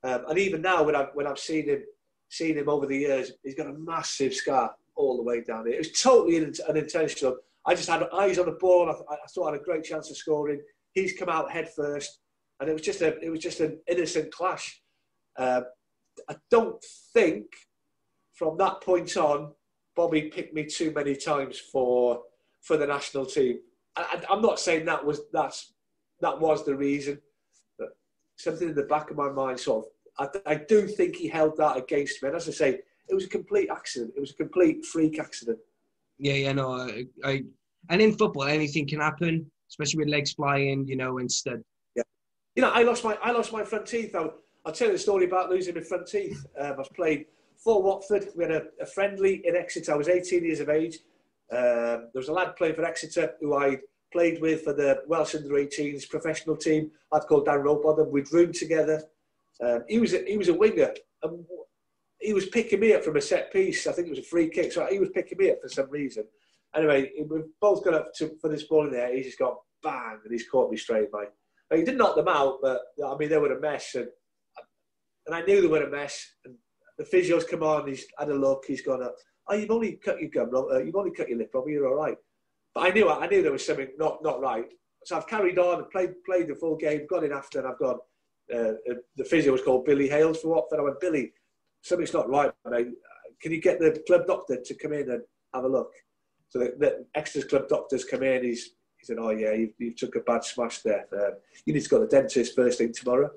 Um, 0.04 0.24
and 0.28 0.38
even 0.38 0.62
now, 0.62 0.82
when 0.82 0.94
I've, 0.94 1.08
when 1.14 1.26
I've 1.26 1.38
seen 1.38 1.68
him, 1.68 1.82
seen 2.28 2.56
him 2.56 2.68
over 2.68 2.86
the 2.86 2.96
years, 2.96 3.32
he's 3.42 3.54
got 3.54 3.66
a 3.66 3.72
massive 3.72 4.32
scar 4.32 4.74
all 4.96 5.16
the 5.16 5.22
way 5.22 5.42
down 5.42 5.64
there. 5.64 5.74
It 5.74 5.78
was 5.78 6.00
totally 6.00 6.36
unintentional. 6.68 7.36
I 7.66 7.74
just 7.74 7.88
had 7.88 8.02
eyes 8.12 8.38
on 8.38 8.46
the 8.46 8.52
ball. 8.52 8.90
I, 8.90 9.14
I 9.14 9.16
thought 9.28 9.48
I 9.48 9.52
had 9.52 9.60
a 9.60 9.64
great 9.64 9.84
chance 9.84 10.10
of 10.10 10.16
scoring. 10.16 10.60
He's 10.92 11.12
come 11.12 11.28
out 11.28 11.50
head 11.50 11.70
first, 11.74 12.20
and 12.60 12.68
it 12.68 12.72
was 12.72 12.82
just 12.82 13.00
a 13.00 13.18
it 13.20 13.30
was 13.30 13.40
just 13.40 13.60
an 13.60 13.78
innocent 13.88 14.32
clash. 14.32 14.82
Uh, 15.38 15.62
I 16.28 16.36
don't 16.50 16.84
think 17.14 17.46
from 18.34 18.58
that 18.58 18.80
point 18.82 19.16
on, 19.16 19.52
Bobby 19.96 20.22
picked 20.22 20.54
me 20.54 20.64
too 20.64 20.92
many 20.94 21.14
times 21.14 21.58
for 21.58 22.22
for 22.62 22.76
the 22.76 22.86
national 22.86 23.26
team. 23.26 23.58
I, 23.96 24.22
am 24.30 24.42
not 24.42 24.60
saying 24.60 24.86
that 24.86 25.04
was 25.04 25.20
that's 25.32 25.72
that 26.20 26.38
was 26.38 26.64
the 26.64 26.74
reason, 26.74 27.20
but 27.78 27.90
something 28.36 28.68
in 28.70 28.74
the 28.74 28.82
back 28.84 29.10
of 29.10 29.16
my 29.16 29.30
mind 29.30 29.60
sort 29.60 29.84
of 29.84 29.90
I, 30.18 30.52
I 30.52 30.54
do 30.56 30.86
think 30.86 31.16
he 31.16 31.28
held 31.28 31.56
that 31.56 31.76
against 31.76 32.22
me. 32.22 32.28
And 32.28 32.36
as 32.36 32.48
I 32.48 32.52
say, 32.52 32.80
it 33.08 33.14
was 33.14 33.24
a 33.24 33.28
complete 33.28 33.68
accident. 33.70 34.12
It 34.16 34.20
was 34.20 34.30
a 34.30 34.34
complete 34.34 34.84
freak 34.84 35.18
accident. 35.18 35.58
Yeah, 36.18 36.34
yeah, 36.34 36.52
no, 36.52 36.72
I, 36.72 37.04
I 37.24 37.42
and 37.90 38.00
in 38.00 38.16
football, 38.16 38.44
anything 38.44 38.86
can 38.86 39.00
happen, 39.00 39.50
especially 39.70 39.98
with 39.98 40.08
legs 40.08 40.32
flying, 40.32 40.86
you 40.86 40.96
know, 40.96 41.18
instead. 41.18 41.62
Yeah, 41.96 42.04
you 42.54 42.62
know, 42.62 42.70
I 42.70 42.82
lost 42.82 43.04
my 43.04 43.18
I 43.22 43.32
lost 43.32 43.52
my 43.52 43.64
front 43.64 43.86
teeth. 43.86 44.14
I'll, 44.14 44.34
I'll 44.64 44.72
tell 44.72 44.88
you 44.88 44.94
the 44.94 44.98
story 44.98 45.24
about 45.24 45.50
losing 45.50 45.74
my 45.74 45.80
front 45.80 46.06
teeth. 46.06 46.44
Um, 46.58 46.72
I 46.72 46.76
was 46.76 46.88
playing 46.94 47.24
for 47.56 47.82
Watford. 47.82 48.28
We 48.36 48.44
had 48.44 48.52
a, 48.52 48.62
a, 48.80 48.86
friendly 48.86 49.42
in 49.44 49.56
Exeter. 49.56 49.92
I 49.92 49.96
was 49.96 50.08
18 50.08 50.44
years 50.44 50.60
of 50.60 50.68
age. 50.68 50.98
Um, 51.50 52.08
there 52.12 52.20
was 52.20 52.28
a 52.28 52.32
lad 52.32 52.56
playing 52.56 52.74
for 52.74 52.84
Exeter 52.84 53.34
who 53.40 53.56
I 53.56 53.78
played 54.12 54.40
with 54.40 54.62
for 54.62 54.72
the 54.72 55.02
Welsh 55.06 55.34
under 55.34 55.54
18s 55.54 56.08
professional 56.08 56.56
team. 56.56 56.90
I'd 57.12 57.22
called 57.22 57.46
Dan 57.46 57.62
Rowbottom. 57.62 58.10
We'd 58.10 58.32
roomed 58.32 58.54
together. 58.54 59.02
Um, 59.62 59.84
he 59.88 59.98
was 59.98 60.12
a, 60.14 60.24
he 60.24 60.36
was 60.36 60.48
a 60.48 60.54
winger. 60.54 60.92
And 61.22 61.44
he 62.22 62.32
was 62.32 62.46
picking 62.46 62.80
me 62.80 62.94
up 62.94 63.04
from 63.04 63.16
a 63.16 63.20
set 63.20 63.52
piece. 63.52 63.86
I 63.86 63.92
think 63.92 64.06
it 64.06 64.10
was 64.10 64.18
a 64.20 64.22
free 64.22 64.48
kick, 64.48 64.72
so 64.72 64.86
he 64.86 64.98
was 64.98 65.10
picking 65.10 65.38
me 65.38 65.50
up 65.50 65.58
for 65.60 65.68
some 65.68 65.90
reason. 65.90 66.24
Anyway, 66.74 67.10
we've 67.28 67.42
both 67.60 67.84
got 67.84 67.94
up 67.94 68.14
to, 68.14 68.36
for 68.40 68.48
this 68.48 68.62
ball 68.64 68.86
in 68.86 68.92
there. 68.92 69.14
He's 69.14 69.26
just 69.26 69.38
got 69.38 69.56
bang, 69.82 70.18
and 70.22 70.32
he's 70.32 70.48
caught 70.48 70.70
me 70.70 70.76
straight, 70.76 71.08
mate. 71.12 71.28
Now, 71.70 71.76
he 71.76 71.84
didn't 71.84 71.98
knock 71.98 72.16
them 72.16 72.28
out, 72.28 72.58
but 72.62 72.80
I 73.04 73.16
mean 73.16 73.28
they 73.28 73.38
were 73.38 73.56
a 73.56 73.60
mess, 73.60 73.94
and 73.94 74.08
and 75.26 75.34
I 75.34 75.42
knew 75.42 75.60
they 75.60 75.68
were 75.68 75.84
a 75.84 75.90
mess. 75.90 76.34
And 76.44 76.54
the 76.98 77.04
physio's 77.04 77.44
come 77.44 77.62
on. 77.62 77.88
He's 77.88 78.06
had 78.18 78.28
a 78.28 78.34
look. 78.34 78.64
He's 78.66 78.82
gone 78.82 79.02
up. 79.02 79.14
Oh, 79.48 79.54
you've 79.54 79.70
only 79.70 79.92
cut 79.92 80.20
your 80.20 80.30
gum. 80.30 80.50
Uh, 80.54 80.78
you've 80.78 80.96
only 80.96 81.12
cut 81.12 81.28
your 81.28 81.38
lip, 81.38 81.50
Robbie. 81.54 81.72
You're 81.72 81.88
all 81.88 82.02
right. 82.02 82.16
But 82.74 82.88
I 82.88 82.90
knew 82.90 83.08
I 83.08 83.26
knew 83.26 83.42
there 83.42 83.52
was 83.52 83.66
something 83.66 83.88
not 83.98 84.22
not 84.22 84.40
right. 84.40 84.66
So 85.04 85.16
I've 85.16 85.26
carried 85.26 85.58
on 85.58 85.78
and 85.78 85.90
played 85.90 86.12
played 86.24 86.48
the 86.48 86.54
full 86.54 86.76
game. 86.76 87.06
Got 87.08 87.24
in 87.24 87.32
after, 87.32 87.58
and 87.58 87.68
I've 87.68 87.78
gone. 87.78 87.98
Uh, 88.52 88.74
uh, 88.90 88.94
the 89.16 89.24
physio 89.24 89.52
was 89.52 89.62
called 89.62 89.84
Billy 89.84 90.08
Hails 90.08 90.40
for 90.40 90.48
Watford. 90.48 90.80
I 90.80 90.82
went, 90.82 91.00
Billy, 91.00 91.32
something's 91.82 92.14
not 92.14 92.28
right, 92.28 92.52
mate. 92.70 92.88
Can 93.40 93.52
you 93.52 93.60
get 93.60 93.78
the 93.78 94.02
club 94.06 94.26
doctor 94.26 94.60
to 94.60 94.74
come 94.74 94.92
in 94.92 95.10
and 95.10 95.22
have 95.54 95.64
a 95.64 95.68
look? 95.68 95.92
So 96.48 96.60
the, 96.60 96.74
the 96.78 97.06
Exeter's 97.14 97.48
club 97.48 97.68
doctor's 97.68 98.04
come 98.04 98.22
in. 98.22 98.44
He's 98.44 98.70
he 98.98 99.06
said, 99.06 99.16
oh 99.18 99.30
yeah, 99.30 99.52
you, 99.52 99.72
you 99.78 99.92
took 99.92 100.14
a 100.14 100.20
bad 100.20 100.44
smash 100.44 100.78
there. 100.82 101.06
Um, 101.12 101.32
you 101.66 101.74
need 101.74 101.82
to 101.82 101.88
go 101.88 101.98
to 101.98 102.04
the 102.04 102.10
dentist 102.10 102.54
first 102.54 102.78
thing 102.78 102.92
tomorrow. 102.92 103.30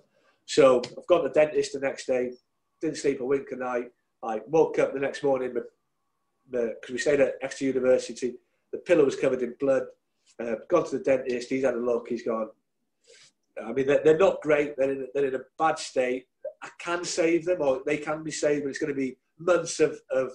So 0.46 0.78
I've 0.78 1.08
gone 1.08 1.24
to 1.24 1.30
the 1.30 1.34
dentist 1.34 1.74
the 1.74 1.80
next 1.80 2.06
day. 2.06 2.34
Didn't 2.82 2.98
sleep 2.98 3.20
a 3.20 3.26
wink 3.26 3.48
a 3.52 3.56
night. 3.56 3.88
I 4.24 4.42
woke 4.46 4.78
up 4.78 4.94
the 4.94 5.00
next 5.00 5.24
morning 5.24 5.56
because 6.52 6.92
we 6.92 7.00
stayed 7.00 7.20
at 7.20 7.36
Exeter 7.42 7.66
University. 7.66 8.36
The 8.72 8.78
pillow 8.78 9.06
was 9.06 9.16
covered 9.16 9.42
in 9.42 9.56
blood. 9.60 9.84
Uh, 10.40 10.56
gone 10.70 10.86
to 10.86 11.00
the 11.00 11.04
dentist. 11.04 11.50
He's 11.50 11.64
had 11.64 11.74
a 11.74 11.78
look. 11.78 12.10
He's 12.10 12.24
gone. 12.24 12.50
I 13.64 13.72
mean, 13.72 13.88
they're, 13.88 14.02
they're 14.04 14.18
not 14.18 14.42
great. 14.42 14.78
They're 14.78 14.92
in, 14.92 15.08
they're 15.16 15.26
in 15.26 15.36
a 15.36 15.46
bad 15.58 15.80
state. 15.80 16.28
I 16.66 16.70
can 16.80 17.04
save 17.06 17.46
them 17.46 17.62
or 17.62 17.82
they 17.86 17.98
can 17.98 18.24
be 18.24 18.32
saved, 18.32 18.64
but 18.64 18.70
it's 18.70 18.80
going 18.80 18.94
to 18.94 19.00
be 19.00 19.18
months 19.38 19.80
of, 19.80 20.00
of 20.12 20.32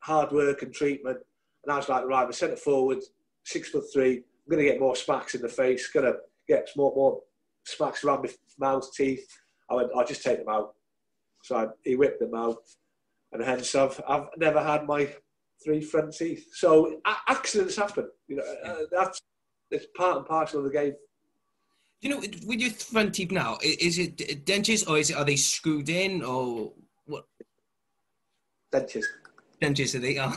hard 0.00 0.30
work 0.30 0.62
and 0.62 0.72
treatment. 0.72 1.16
And 1.64 1.72
I 1.72 1.76
was 1.76 1.88
like, 1.88 2.04
right, 2.04 2.26
I'm 2.26 2.32
centre 2.32 2.56
forward, 2.56 2.98
six 3.44 3.70
foot 3.70 3.84
three. 3.92 4.16
I'm 4.16 4.50
going 4.50 4.62
to 4.64 4.70
get 4.70 4.80
more 4.80 4.96
smacks 4.96 5.34
in 5.34 5.40
the 5.40 5.48
face, 5.48 5.88
going 5.88 6.06
to 6.06 6.18
get 6.46 6.68
more, 6.76 6.92
more 6.94 7.20
smacks 7.64 8.04
around 8.04 8.22
my 8.22 8.30
mouth, 8.58 8.92
teeth. 8.94 9.26
I 9.70 9.76
went, 9.76 9.90
I'll 9.96 10.06
just 10.06 10.22
take 10.22 10.38
them 10.38 10.48
out. 10.48 10.74
So 11.42 11.56
I, 11.56 11.66
he 11.84 11.96
whipped 11.96 12.20
them 12.20 12.34
out. 12.34 12.58
And 13.32 13.42
hence 13.42 13.74
I've, 13.74 13.98
I've 14.06 14.26
never 14.36 14.62
had 14.62 14.86
my 14.86 15.08
three 15.64 15.80
front 15.80 16.14
teeth. 16.14 16.48
So 16.52 17.00
accidents 17.28 17.76
happen. 17.76 18.10
You 18.28 18.36
know, 18.36 18.54
uh, 18.64 18.82
that's 18.90 19.22
it's 19.70 19.86
part 19.96 20.18
and 20.18 20.26
parcel 20.26 20.58
of 20.58 20.64
the 20.66 20.78
game 20.78 20.92
you 22.02 22.10
know, 22.10 22.18
with 22.18 22.60
your 22.60 22.70
front 22.72 23.14
teeth 23.14 23.30
now, 23.30 23.58
is 23.62 23.98
it 23.98 24.16
dentures 24.44 24.88
or 24.88 24.98
is 24.98 25.10
it, 25.10 25.16
are 25.16 25.24
they 25.24 25.36
screwed 25.36 25.88
in 25.88 26.22
or 26.22 26.72
what? 27.06 27.26
Dentures. 28.72 29.04
Dentures, 29.60 29.94
are 29.94 30.00
they? 30.00 30.18
Oh. 30.18 30.34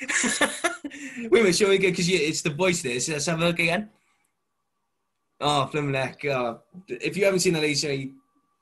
Wait 1.18 1.26
a 1.26 1.30
minute, 1.30 1.56
shall 1.56 1.70
we 1.70 1.78
go? 1.78 1.88
Because 1.88 2.10
it's 2.10 2.42
the 2.42 2.50
voice 2.50 2.82
there. 2.82 3.00
So 3.00 3.12
let's 3.12 3.26
have 3.26 3.40
a 3.40 3.44
look 3.46 3.58
again. 3.58 3.88
Oh, 5.40 5.70
heck. 5.72 6.24
Oh. 6.26 6.60
If 6.88 7.16
you 7.16 7.24
haven't 7.24 7.40
seen 7.40 7.54
that, 7.54 7.76
say. 7.76 8.12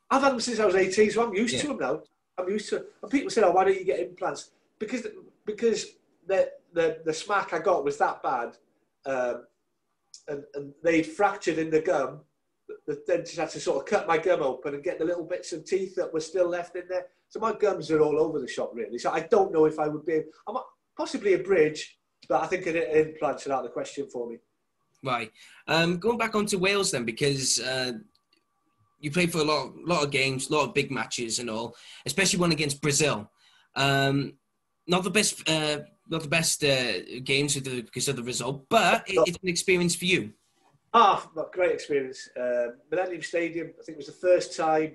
I've 0.08 0.22
had 0.22 0.32
them 0.32 0.40
since 0.40 0.60
I 0.60 0.66
was 0.66 0.76
18, 0.76 1.10
so 1.10 1.26
I'm 1.26 1.34
used 1.34 1.54
yeah. 1.54 1.60
to 1.62 1.68
them 1.68 1.78
now. 1.78 2.02
I'm 2.38 2.48
used 2.48 2.68
to 2.68 2.84
And 3.02 3.10
people 3.10 3.30
say, 3.30 3.42
oh, 3.42 3.50
why 3.50 3.64
don't 3.64 3.76
you 3.76 3.84
get 3.84 3.98
implants? 3.98 4.50
Because 4.78 5.06
because 5.44 5.86
the, 6.26 6.50
the, 6.72 6.98
the 7.04 7.12
smack 7.12 7.52
I 7.52 7.58
got 7.58 7.84
was 7.84 7.96
that 7.98 8.22
bad. 8.22 8.56
Um, 9.06 9.44
and, 10.28 10.44
and 10.54 10.72
they'd 10.82 11.06
fractured 11.06 11.58
in 11.58 11.70
the 11.70 11.80
gum. 11.80 12.20
The 12.86 13.02
dentist 13.06 13.38
had 13.38 13.50
to 13.50 13.60
sort 13.60 13.78
of 13.78 13.86
cut 13.86 14.08
my 14.08 14.18
gum 14.18 14.42
open 14.42 14.74
and 14.74 14.82
get 14.82 14.98
the 14.98 15.04
little 15.04 15.24
bits 15.24 15.52
of 15.52 15.64
teeth 15.64 15.94
that 15.96 16.12
were 16.12 16.20
still 16.20 16.48
left 16.48 16.76
in 16.76 16.84
there. 16.88 17.06
So 17.28 17.40
my 17.40 17.52
gums 17.52 17.90
are 17.90 18.00
all 18.00 18.18
over 18.20 18.40
the 18.40 18.48
shop, 18.48 18.72
really. 18.74 18.98
So 18.98 19.10
I 19.10 19.20
don't 19.20 19.52
know 19.52 19.64
if 19.66 19.78
I 19.78 19.88
would 19.88 20.04
be, 20.04 20.22
I'm 20.48 20.56
possibly 20.96 21.34
a 21.34 21.38
bridge, 21.38 21.98
but 22.28 22.42
I 22.42 22.46
think 22.46 22.66
it 22.66 22.76
implanted 22.76 23.52
out 23.52 23.62
the 23.62 23.68
question 23.68 24.08
for 24.10 24.28
me. 24.28 24.38
Right. 25.04 25.30
Um, 25.68 25.98
going 25.98 26.18
back 26.18 26.34
onto 26.34 26.58
Wales 26.58 26.90
then, 26.90 27.04
because 27.04 27.60
uh, 27.60 27.92
you 28.98 29.10
played 29.10 29.30
for 29.30 29.38
a 29.38 29.44
lot, 29.44 29.76
lot 29.76 30.04
of 30.04 30.10
games, 30.10 30.48
a 30.48 30.54
lot 30.54 30.68
of 30.68 30.74
big 30.74 30.90
matches 30.90 31.38
and 31.38 31.50
all, 31.50 31.76
especially 32.06 32.40
one 32.40 32.52
against 32.52 32.80
Brazil. 32.80 33.30
Um, 33.74 34.34
not 34.86 35.04
the 35.04 35.10
best, 35.10 35.48
uh, 35.48 35.80
not 36.08 36.22
the 36.22 36.28
best 36.28 36.64
uh, 36.64 37.20
games 37.24 37.58
because 37.58 38.08
of 38.08 38.16
the 38.16 38.22
result, 38.22 38.66
but 38.68 39.08
it, 39.08 39.18
it's 39.26 39.38
an 39.42 39.48
experience 39.48 39.94
for 39.94 40.04
you. 40.04 40.32
Ah, 40.94 41.28
great 41.52 41.72
experience. 41.72 42.28
Uh, 42.38 42.68
Millennium 42.90 43.22
Stadium. 43.22 43.68
I 43.78 43.82
think 43.82 43.96
it 43.96 44.04
was 44.04 44.06
the 44.06 44.12
first 44.12 44.56
time 44.56 44.92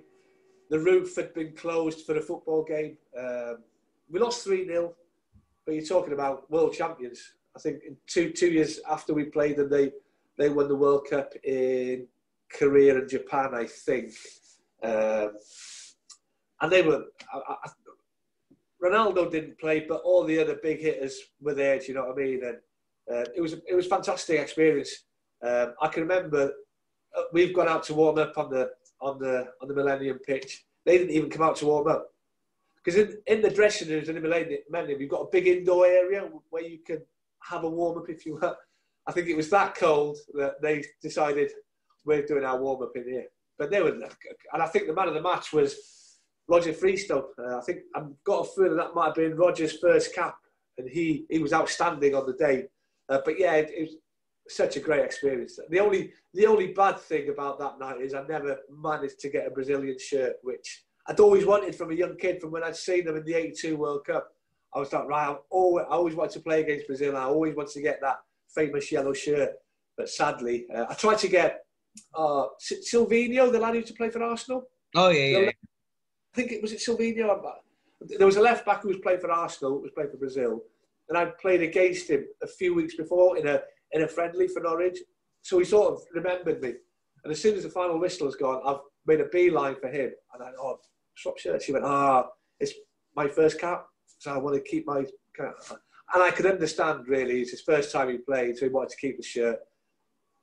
the 0.69 0.79
roof 0.79 1.15
had 1.15 1.33
been 1.33 1.53
closed 1.53 2.05
for 2.05 2.17
a 2.17 2.21
football 2.21 2.63
game. 2.63 2.97
Um, 3.17 3.57
we 4.09 4.19
lost 4.19 4.43
three 4.43 4.65
0 4.65 4.95
but 5.65 5.75
you're 5.75 5.85
talking 5.85 6.13
about 6.13 6.49
world 6.49 6.73
champions. 6.73 7.33
I 7.55 7.59
think 7.59 7.83
two 8.07 8.31
two 8.31 8.49
years 8.49 8.79
after 8.89 9.13
we 9.13 9.25
played 9.25 9.57
them, 9.57 9.69
they 9.69 9.91
they 10.37 10.49
won 10.49 10.67
the 10.67 10.75
World 10.75 11.07
Cup 11.09 11.33
in 11.43 12.07
Korea 12.51 12.97
and 12.97 13.09
Japan, 13.09 13.53
I 13.53 13.65
think. 13.65 14.13
Um, 14.83 15.33
and 16.61 16.71
they 16.71 16.81
were. 16.81 17.05
I, 17.33 17.69
Ronaldo 18.83 19.29
didn't 19.31 19.59
play, 19.59 19.85
but 19.87 20.01
all 20.03 20.23
the 20.23 20.39
other 20.39 20.55
big 20.61 20.79
hitters 20.79 21.19
were 21.39 21.53
there. 21.53 21.79
Do 21.79 21.85
you 21.85 21.93
know 21.93 22.05
what 22.05 22.19
I 22.19 22.23
mean? 22.23 22.41
And 22.43 22.57
uh, 23.11 23.25
it 23.35 23.41
was 23.41 23.53
it 23.53 23.75
was 23.75 23.87
fantastic 23.87 24.39
experience. 24.39 25.05
Um, 25.43 25.73
I 25.81 25.87
can 25.87 26.03
remember 26.03 26.51
uh, 27.15 27.23
we've 27.33 27.53
gone 27.53 27.67
out 27.67 27.83
to 27.83 27.93
warm 27.93 28.17
up 28.17 28.37
on 28.37 28.49
the 28.49 28.71
on 29.01 29.19
the 29.19 29.47
on 29.61 29.67
the 29.67 29.73
Millennium 29.73 30.19
pitch. 30.19 30.65
They 30.85 30.97
didn't 30.97 31.13
even 31.13 31.29
come 31.29 31.43
out 31.43 31.57
to 31.57 31.65
warm 31.65 31.87
up 31.87 32.07
because 32.83 32.99
in, 32.99 33.17
in 33.27 33.41
the 33.41 33.49
dressing 33.49 33.89
rooms 33.89 34.09
in 34.09 34.15
the 34.15 34.21
Millennium, 34.21 34.99
you've 34.99 35.09
got 35.09 35.21
a 35.21 35.31
big 35.31 35.47
indoor 35.47 35.85
area 35.85 36.27
where 36.49 36.63
you 36.63 36.79
can 36.79 37.01
have 37.43 37.63
a 37.63 37.69
warm 37.69 37.99
up 37.99 38.09
if 38.09 38.25
you 38.25 38.39
want. 38.41 38.57
I 39.07 39.11
think 39.11 39.27
it 39.27 39.37
was 39.37 39.49
that 39.49 39.75
cold 39.75 40.17
that 40.33 40.61
they 40.61 40.83
decided 41.01 41.51
we're 42.05 42.25
doing 42.25 42.45
our 42.45 42.59
warm 42.59 42.83
up 42.83 42.95
in 42.95 43.03
here. 43.03 43.25
But 43.57 43.69
they 43.69 43.81
were, 43.81 43.89
and 43.91 44.63
I 44.63 44.65
think 44.67 44.87
the 44.87 44.93
man 44.93 45.07
of 45.07 45.13
the 45.13 45.21
match 45.21 45.53
was 45.53 45.75
Roger 46.47 46.73
Freestone. 46.73 47.23
Uh, 47.37 47.57
I 47.57 47.61
think 47.61 47.79
I've 47.95 48.09
got 48.23 48.45
a 48.45 48.49
feeling 48.49 48.77
that 48.77 48.93
might 48.95 49.07
have 49.07 49.15
been 49.15 49.35
Roger's 49.35 49.77
first 49.79 50.13
cap, 50.13 50.35
and 50.77 50.89
he 50.89 51.25
he 51.29 51.39
was 51.39 51.53
outstanding 51.53 52.15
on 52.15 52.25
the 52.25 52.33
day. 52.33 52.67
Uh, 53.09 53.19
but 53.23 53.39
yeah, 53.39 53.55
it, 53.55 53.69
it, 53.75 53.81
was 53.81 53.95
such 54.47 54.75
a 54.75 54.79
great 54.79 55.05
experience. 55.05 55.59
The 55.69 55.79
only 55.79 56.11
the 56.33 56.45
only 56.47 56.67
bad 56.67 56.99
thing 56.99 57.29
about 57.29 57.59
that 57.59 57.79
night 57.79 58.01
is 58.01 58.13
I 58.13 58.23
never 58.27 58.57
managed 58.69 59.19
to 59.19 59.29
get 59.29 59.47
a 59.47 59.51
Brazilian 59.51 59.97
shirt, 59.99 60.35
which 60.43 60.83
I'd 61.07 61.19
always 61.19 61.45
wanted 61.45 61.75
from 61.75 61.91
a 61.91 61.95
young 61.95 62.17
kid 62.17 62.41
from 62.41 62.51
when 62.51 62.63
I'd 62.63 62.75
seen 62.75 63.05
them 63.05 63.17
in 63.17 63.23
the 63.23 63.33
'82 63.33 63.77
World 63.77 64.05
Cup. 64.05 64.29
I 64.73 64.79
was 64.79 64.93
like, 64.93 65.05
right, 65.05 65.27
I 65.27 65.35
always, 65.49 65.85
I 65.89 65.93
always 65.93 66.15
wanted 66.15 66.31
to 66.33 66.39
play 66.39 66.61
against 66.61 66.87
Brazil. 66.87 67.17
I 67.17 67.23
always 67.23 67.55
wanted 67.55 67.73
to 67.73 67.81
get 67.81 67.99
that 68.01 68.19
famous 68.55 68.91
yellow 68.91 69.13
shirt. 69.13 69.51
But 69.97 70.09
sadly, 70.09 70.65
uh, 70.73 70.85
I 70.89 70.93
tried 70.93 71.17
to 71.19 71.27
get 71.27 71.65
uh, 72.15 72.45
Silvinho, 72.59 73.51
the 73.51 73.59
lad 73.59 73.71
who 73.71 73.79
used 73.79 73.89
to 73.89 73.93
play 73.93 74.09
for 74.09 74.23
Arsenal. 74.23 74.63
Oh 74.95 75.09
yeah, 75.09 75.39
yeah. 75.39 75.51
I 76.33 76.35
think 76.35 76.51
it 76.51 76.61
was 76.61 76.71
it 76.71 76.79
Silvinho. 76.79 77.41
There 78.01 78.25
was 78.25 78.37
a 78.37 78.41
left 78.41 78.65
back 78.65 78.81
who 78.81 78.87
was 78.89 78.97
playing 78.97 79.19
for 79.19 79.31
Arsenal, 79.31 79.81
was 79.81 79.91
playing 79.91 80.11
for 80.11 80.17
Brazil, 80.17 80.61
and 81.09 81.17
I 81.17 81.25
played 81.41 81.61
against 81.61 82.09
him 82.09 82.25
a 82.41 82.47
few 82.47 82.73
weeks 82.73 82.95
before 82.95 83.37
in 83.37 83.47
a 83.47 83.61
in 83.91 84.03
a 84.03 84.07
friendly 84.07 84.47
for 84.47 84.61
Norwich. 84.61 84.99
So 85.41 85.59
he 85.59 85.65
sort 85.65 85.93
of 85.93 86.01
remembered 86.13 86.61
me. 86.61 86.73
And 87.23 87.31
as 87.31 87.41
soon 87.41 87.55
as 87.55 87.63
the 87.63 87.69
final 87.69 87.99
whistle 87.99 88.27
has 88.27 88.35
gone, 88.35 88.61
I've 88.65 88.81
made 89.05 89.21
a 89.21 89.25
beeline 89.25 89.75
for 89.75 89.89
him. 89.89 90.11
And 90.33 90.43
I 90.43 90.51
oh, 90.59 90.79
swap 91.15 91.37
shirts. 91.37 91.65
He 91.65 91.73
went, 91.73 91.85
ah, 91.85 92.27
it's 92.59 92.73
my 93.15 93.27
first 93.27 93.59
cap, 93.59 93.85
so 94.19 94.33
I 94.33 94.37
want 94.37 94.55
to 94.55 94.61
keep 94.61 94.87
my 94.87 95.05
cap. 95.35 95.55
And 96.13 96.23
I 96.23 96.31
could 96.31 96.45
understand 96.45 97.07
really, 97.07 97.41
it's 97.41 97.51
his 97.51 97.61
first 97.61 97.91
time 97.91 98.09
he 98.09 98.17
played, 98.17 98.57
so 98.57 98.65
he 98.65 98.71
wanted 98.71 98.91
to 98.91 98.97
keep 98.97 99.17
the 99.17 99.23
shirt. 99.23 99.59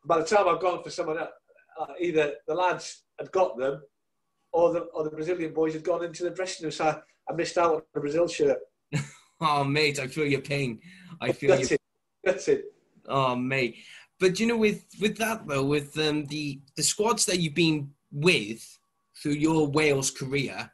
By 0.04 0.18
the 0.18 0.24
time 0.24 0.48
I've 0.48 0.60
gone 0.60 0.82
for 0.82 0.90
someone 0.90 1.18
else, 1.18 1.30
uh, 1.80 1.92
either 2.00 2.34
the 2.46 2.54
lads 2.54 3.04
had 3.18 3.30
got 3.32 3.56
them 3.58 3.82
or 4.52 4.72
the, 4.72 4.80
or 4.94 5.04
the 5.04 5.10
Brazilian 5.10 5.52
boys 5.52 5.74
had 5.74 5.84
gone 5.84 6.04
into 6.04 6.24
the 6.24 6.30
dressing 6.30 6.64
room. 6.64 6.72
So 6.72 6.86
I, 6.86 6.98
I 7.30 7.34
missed 7.34 7.58
out 7.58 7.74
on 7.74 7.82
the 7.94 8.00
Brazil 8.00 8.28
shirt. 8.28 8.58
oh, 9.40 9.64
mate, 9.64 9.98
I 9.98 10.06
feel 10.06 10.26
your 10.26 10.40
pain. 10.40 10.80
I 11.20 11.32
feel 11.32 11.56
That's 11.56 11.72
it. 11.72 11.80
That's 12.24 12.48
it. 12.48 12.64
Oh, 13.06 13.36
mate. 13.36 13.76
But 14.20 14.40
you 14.40 14.46
know, 14.46 14.56
with 14.56 14.84
with 15.00 15.16
that 15.18 15.46
though, 15.46 15.64
with 15.64 15.96
um, 15.98 16.24
the 16.26 16.60
the 16.76 16.82
squads 16.82 17.24
that 17.26 17.38
you've 17.38 17.54
been 17.54 17.90
with 18.10 18.78
through 19.22 19.32
your 19.32 19.68
Wales 19.68 20.10
career, 20.10 20.70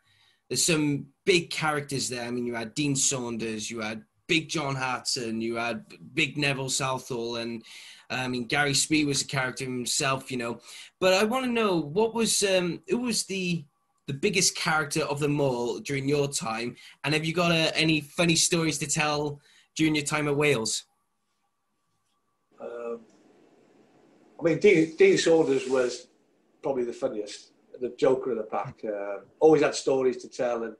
there's 0.48 0.64
some 0.64 1.06
big 1.26 1.50
characters 1.50 2.08
there. 2.08 2.24
I 2.24 2.30
mean, 2.30 2.46
you 2.46 2.54
had 2.54 2.74
Dean 2.74 2.96
Saunders, 2.96 3.70
you 3.70 3.80
had 3.80 4.02
Big 4.26 4.48
John 4.48 4.74
Hartson, 4.74 5.40
you 5.40 5.56
had 5.56 5.84
Big 6.14 6.38
Neville 6.38 6.70
Southall, 6.70 7.36
and 7.36 7.62
I 8.08 8.28
mean 8.28 8.46
Gary 8.46 8.74
Speed 8.74 9.06
was 9.06 9.22
a 9.22 9.26
character 9.26 9.64
himself, 9.64 10.30
you 10.30 10.36
know. 10.36 10.60
But 11.00 11.14
I 11.14 11.24
want 11.24 11.44
to 11.44 11.50
know 11.50 11.76
what 11.78 12.14
was 12.14 12.42
um, 12.42 12.80
who 12.88 12.98
was 12.98 13.24
the 13.24 13.64
the 14.06 14.14
biggest 14.14 14.56
character 14.56 15.02
of 15.02 15.18
them 15.20 15.40
all 15.40 15.78
during 15.78 16.08
your 16.08 16.28
time, 16.28 16.76
and 17.04 17.14
have 17.14 17.24
you 17.24 17.34
got 17.34 17.52
uh, 17.52 17.70
any 17.74 18.00
funny 18.00 18.36
stories 18.36 18.78
to 18.78 18.86
tell 18.86 19.40
during 19.74 19.94
your 19.94 20.04
time 20.04 20.28
at 20.28 20.36
Wales? 20.36 20.84
Um, 22.60 23.00
I 24.38 24.42
mean, 24.42 24.58
Dean, 24.58 24.94
Dean 24.96 25.18
Saunders 25.18 25.68
was 25.68 26.08
probably 26.62 26.84
the 26.84 26.92
funniest, 26.92 27.52
the 27.80 27.94
joker 27.98 28.32
of 28.32 28.38
the 28.38 28.44
pack. 28.44 28.82
Uh, 28.84 29.20
always 29.40 29.62
had 29.62 29.74
stories 29.74 30.18
to 30.18 30.28
tell, 30.28 30.64
and 30.64 30.76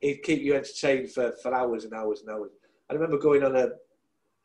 he'd 0.00 0.22
keep 0.22 0.42
you 0.42 0.54
entertained 0.54 1.10
for, 1.10 1.32
for 1.42 1.54
hours 1.54 1.84
and 1.84 1.94
hours 1.94 2.20
and 2.20 2.30
hours. 2.30 2.50
I 2.90 2.94
remember 2.94 3.18
going 3.18 3.42
on 3.42 3.56
a, 3.56 3.68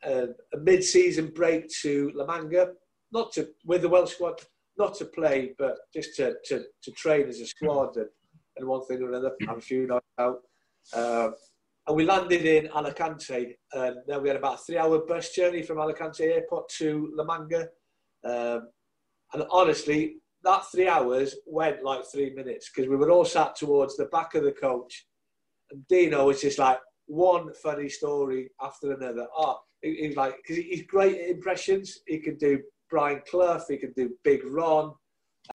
a, 0.04 0.24
a 0.54 0.58
mid-season 0.60 1.28
break 1.28 1.68
to 1.82 2.10
La 2.14 2.26
Manga, 2.26 2.72
not 3.12 3.32
to 3.32 3.48
with 3.64 3.82
the 3.82 3.88
Welsh 3.88 4.14
squad, 4.14 4.40
not 4.76 4.94
to 4.96 5.04
play, 5.04 5.54
but 5.58 5.76
just 5.94 6.16
to, 6.16 6.34
to, 6.46 6.64
to 6.82 6.90
train 6.92 7.28
as 7.28 7.40
a 7.40 7.46
squad 7.46 7.96
and, 7.96 8.08
and 8.56 8.66
one 8.66 8.84
thing 8.86 9.02
or 9.02 9.08
another, 9.08 9.32
a 9.48 9.60
few 9.60 9.86
nights 9.86 10.06
out. 10.18 10.40
Um, 10.94 11.34
and 11.86 11.96
we 11.96 12.04
landed 12.04 12.44
in 12.44 12.68
Alicante, 12.74 13.56
and 13.72 13.96
then 14.06 14.22
we 14.22 14.28
had 14.28 14.38
about 14.38 14.54
a 14.54 14.58
three-hour 14.58 15.00
bus 15.06 15.32
journey 15.32 15.62
from 15.62 15.78
Alicante 15.78 16.24
Airport 16.24 16.68
to 16.78 17.10
La 17.14 17.24
Manga. 17.24 17.68
Um, 18.24 18.68
and 19.32 19.44
honestly, 19.50 20.16
that 20.44 20.64
three 20.72 20.88
hours 20.88 21.36
went 21.46 21.84
like 21.84 22.02
three 22.12 22.32
minutes 22.34 22.70
because 22.70 22.88
we 22.88 22.96
were 22.96 23.10
all 23.10 23.24
sat 23.24 23.56
towards 23.56 23.96
the 23.96 24.06
back 24.06 24.34
of 24.34 24.44
the 24.44 24.52
coach, 24.52 25.06
and 25.70 25.86
Dino 25.88 26.26
was 26.26 26.40
just 26.40 26.58
like, 26.58 26.78
one 27.06 27.52
funny 27.54 27.88
story 27.88 28.50
after 28.60 28.92
another. 28.92 29.26
Oh, 29.36 29.60
he, 29.82 29.94
he's 29.96 30.16
like, 30.16 30.36
because 30.36 30.56
he's 30.56 30.86
great 30.86 31.20
at 31.20 31.30
impressions. 31.30 32.00
He 32.06 32.18
can 32.18 32.36
do 32.36 32.60
Brian 32.90 33.22
Clough, 33.28 33.62
he 33.68 33.78
can 33.78 33.92
do 33.92 34.10
Big 34.22 34.44
Ron. 34.44 34.94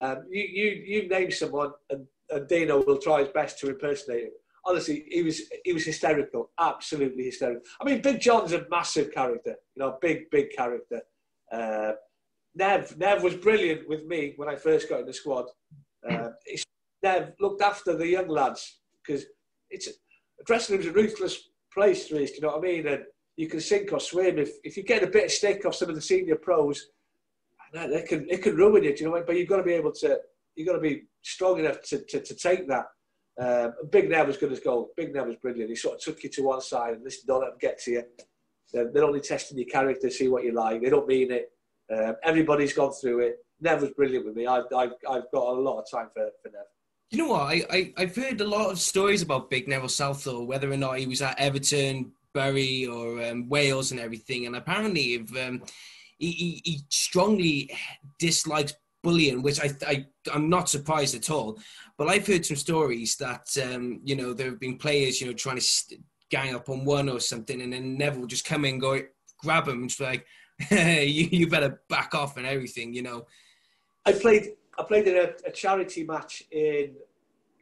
Um, 0.00 0.24
you, 0.28 0.42
you, 0.42 0.70
you 0.84 1.08
name 1.08 1.30
someone, 1.30 1.72
and, 1.90 2.06
and 2.30 2.48
Dino 2.48 2.82
will 2.84 2.98
try 2.98 3.20
his 3.20 3.28
best 3.28 3.58
to 3.60 3.70
impersonate 3.70 4.24
him. 4.24 4.30
Honestly, 4.66 5.04
he 5.08 5.22
was 5.22 5.42
he 5.64 5.72
was 5.72 5.84
hysterical, 5.84 6.50
absolutely 6.60 7.24
hysterical. 7.24 7.62
I 7.80 7.84
mean, 7.84 8.02
Big 8.02 8.20
John's 8.20 8.52
a 8.52 8.66
massive 8.68 9.12
character, 9.12 9.54
you 9.74 9.82
know, 9.82 9.96
big 10.02 10.28
big 10.30 10.50
character. 10.54 11.00
Uh, 11.50 11.92
Nev 12.54 12.98
Nev 12.98 13.22
was 13.22 13.34
brilliant 13.36 13.88
with 13.88 14.04
me 14.04 14.34
when 14.36 14.48
I 14.48 14.56
first 14.56 14.90
got 14.90 15.00
in 15.00 15.06
the 15.06 15.12
squad. 15.14 15.46
Uh, 16.06 16.30
Nev 17.02 17.32
looked 17.40 17.62
after 17.62 17.96
the 17.96 18.06
young 18.06 18.28
lads 18.28 18.80
because 19.06 19.24
it's 19.70 19.88
dressing 20.46 20.76
room's 20.76 20.88
a 20.88 20.92
ruthless 20.92 21.50
place, 21.72 22.10
Reece, 22.10 22.34
you 22.34 22.40
know 22.40 22.48
what 22.48 22.58
I 22.58 22.60
mean? 22.60 22.86
And 22.86 23.02
you 23.36 23.48
can 23.48 23.60
sink 23.60 23.92
or 23.92 24.00
swim. 24.00 24.38
If, 24.38 24.50
if 24.64 24.76
you 24.76 24.82
get 24.82 25.02
a 25.02 25.06
bit 25.06 25.26
of 25.26 25.30
stick 25.30 25.64
off 25.64 25.74
some 25.74 25.88
of 25.88 25.94
the 25.94 26.00
senior 26.00 26.36
pros, 26.36 26.86
they 27.72 28.02
can, 28.02 28.26
it 28.28 28.42
can 28.42 28.56
ruin 28.56 28.82
you, 28.82 28.94
do 28.94 29.00
you 29.00 29.06
know 29.06 29.12
what? 29.12 29.26
But 29.26 29.36
you've 29.36 29.48
got 29.48 29.58
to 29.58 29.62
be 29.62 29.74
able 29.74 29.92
to, 29.92 30.18
you've 30.56 30.66
got 30.66 30.74
to 30.74 30.80
be 30.80 31.02
strong 31.22 31.58
enough 31.58 31.80
to, 31.82 32.04
to, 32.08 32.20
to 32.20 32.34
take 32.34 32.66
that. 32.68 32.86
Um, 33.40 33.74
Big 33.90 34.10
Nev 34.10 34.26
was 34.26 34.36
good 34.36 34.50
as 34.50 34.58
gold. 34.58 34.88
Big 34.96 35.14
Nev 35.14 35.26
was 35.26 35.36
brilliant. 35.36 35.70
He 35.70 35.76
sort 35.76 35.94
of 35.94 36.00
took 36.00 36.22
you 36.24 36.30
to 36.30 36.42
one 36.42 36.60
side 36.60 36.94
and 36.94 37.04
listen, 37.04 37.24
don't 37.26 37.40
let 37.40 37.50
them 37.50 37.58
get 37.60 37.78
to 37.82 37.90
you. 37.92 38.02
They're, 38.72 38.90
they're 38.92 39.04
only 39.04 39.20
testing 39.20 39.58
your 39.58 39.68
character, 39.68 40.10
see 40.10 40.28
what 40.28 40.44
you 40.44 40.52
like. 40.52 40.82
They 40.82 40.90
don't 40.90 41.06
mean 41.06 41.30
it. 41.30 41.50
Um, 41.94 42.16
everybody's 42.24 42.72
gone 42.72 42.92
through 42.92 43.20
it. 43.20 43.36
Nev 43.60 43.82
was 43.82 43.90
brilliant 43.92 44.26
with 44.26 44.34
me. 44.34 44.46
I've, 44.46 44.64
I've, 44.76 44.92
I've 45.08 45.30
got 45.32 45.56
a 45.56 45.60
lot 45.60 45.78
of 45.78 45.90
time 45.90 46.08
for, 46.12 46.28
for 46.42 46.50
Nev. 46.50 46.64
You 47.10 47.18
know 47.18 47.28
what? 47.28 47.42
I, 47.42 47.92
I, 47.96 48.00
have 48.02 48.14
heard 48.14 48.40
a 48.40 48.46
lot 48.46 48.70
of 48.70 48.78
stories 48.78 49.22
about 49.22 49.48
Big 49.48 49.66
Neville 49.66 49.88
Southall, 49.88 50.46
whether 50.46 50.70
or 50.70 50.76
not 50.76 50.98
he 50.98 51.06
was 51.06 51.22
at 51.22 51.38
Everton, 51.40 52.12
Bury, 52.34 52.86
or 52.86 53.22
um, 53.24 53.48
Wales 53.48 53.92
and 53.92 54.00
everything. 54.00 54.46
And 54.46 54.56
apparently, 54.56 55.14
if, 55.14 55.36
um, 55.36 55.62
he, 56.18 56.30
he, 56.32 56.62
he, 56.64 56.80
strongly 56.90 57.70
dislikes 58.18 58.74
bullying, 59.02 59.42
which 59.42 59.60
I, 59.60 59.70
I, 59.86 60.06
I'm 60.34 60.50
not 60.50 60.68
surprised 60.68 61.14
at 61.14 61.30
all. 61.30 61.58
But 61.96 62.08
I've 62.08 62.26
heard 62.26 62.44
some 62.44 62.56
stories 62.56 63.16
that, 63.16 63.46
um, 63.64 64.00
you 64.04 64.14
know, 64.14 64.34
there 64.34 64.50
have 64.50 64.60
been 64.60 64.76
players, 64.76 65.20
you 65.20 65.28
know, 65.28 65.32
trying 65.32 65.58
to 65.58 65.96
gang 66.30 66.54
up 66.54 66.68
on 66.68 66.84
one 66.84 67.08
or 67.08 67.20
something, 67.20 67.62
and 67.62 67.72
then 67.72 67.96
Neville 67.96 68.26
just 68.26 68.44
come 68.44 68.66
in 68.66 68.78
go, 68.78 69.00
grab 69.38 69.66
him, 69.66 69.80
and 69.80 69.88
just 69.88 70.00
like, 70.00 70.26
hey, 70.58 71.06
you, 71.06 71.28
you 71.30 71.48
better 71.48 71.80
back 71.88 72.14
off 72.14 72.36
and 72.36 72.46
everything, 72.46 72.92
you 72.92 73.02
know. 73.02 73.26
I 74.04 74.12
played 74.12 74.48
I 74.78 74.84
played 74.84 75.08
in 75.08 75.16
a, 75.16 75.30
a 75.46 75.50
charity 75.50 76.04
match 76.04 76.44
in 76.52 76.94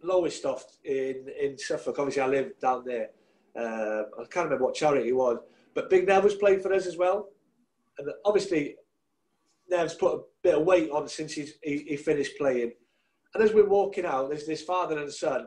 Lowestoft 0.03 0.77
in, 0.85 1.27
in 1.41 1.57
Suffolk. 1.57 1.99
Obviously, 1.99 2.23
I 2.23 2.27
live 2.27 2.59
down 2.61 2.85
there. 2.85 3.11
Uh, 3.59 4.03
I 4.21 4.25
can't 4.31 4.45
remember 4.45 4.65
what 4.65 4.75
charity 4.75 5.09
it 5.09 5.17
was, 5.17 5.39
but 5.75 5.89
Big 5.89 6.07
Nev 6.07 6.25
was 6.25 6.35
playing 6.35 6.61
for 6.61 6.73
us 6.75 6.87
as 6.87 6.99
well. 6.99 7.31
And 7.99 8.09
obviously, 8.27 8.77
Nev's 9.71 9.95
put 9.95 10.15
a 10.15 10.23
bit 10.43 10.57
of 10.57 10.67
weight 10.67 10.91
on 10.91 11.09
since 11.09 11.33
he's, 11.33 11.55
he, 11.63 11.79
he 11.89 11.97
finished 11.97 12.37
playing. 12.37 12.73
And 13.35 13.43
as 13.43 13.55
we're 13.55 13.69
walking 13.69 14.05
out, 14.05 14.29
there's 14.29 14.47
this 14.47 14.63
father 14.63 14.99
and 14.99 15.11
son, 15.11 15.47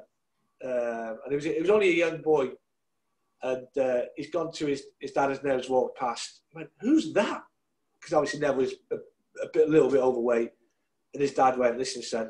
uh, 0.63 1.13
and 1.23 1.31
it 1.31 1.35
was, 1.35 1.45
it 1.45 1.61
was 1.61 1.69
only 1.69 1.89
a 1.89 2.07
young 2.07 2.21
boy. 2.21 2.49
And 3.41 3.67
uh, 3.79 4.01
he's 4.17 4.31
gone 4.31 4.51
to 4.53 4.65
his, 4.65 4.83
his 4.99 5.11
dad 5.11 5.31
as 5.31 5.43
Nev's 5.43 5.69
walked 5.69 5.97
past. 5.97 6.41
I 6.53 6.59
went, 6.59 6.69
Who's 6.81 7.13
that? 7.13 7.43
Because 7.99 8.13
obviously 8.13 8.39
Nev 8.39 8.57
was 8.57 8.73
a, 8.91 8.95
a, 8.95 9.49
bit, 9.53 9.67
a 9.67 9.71
little 9.71 9.89
bit 9.89 10.01
overweight. 10.01 10.51
And 11.13 11.21
his 11.21 11.33
dad 11.33 11.57
went, 11.57 11.77
Listen, 11.77 12.01
son, 12.01 12.29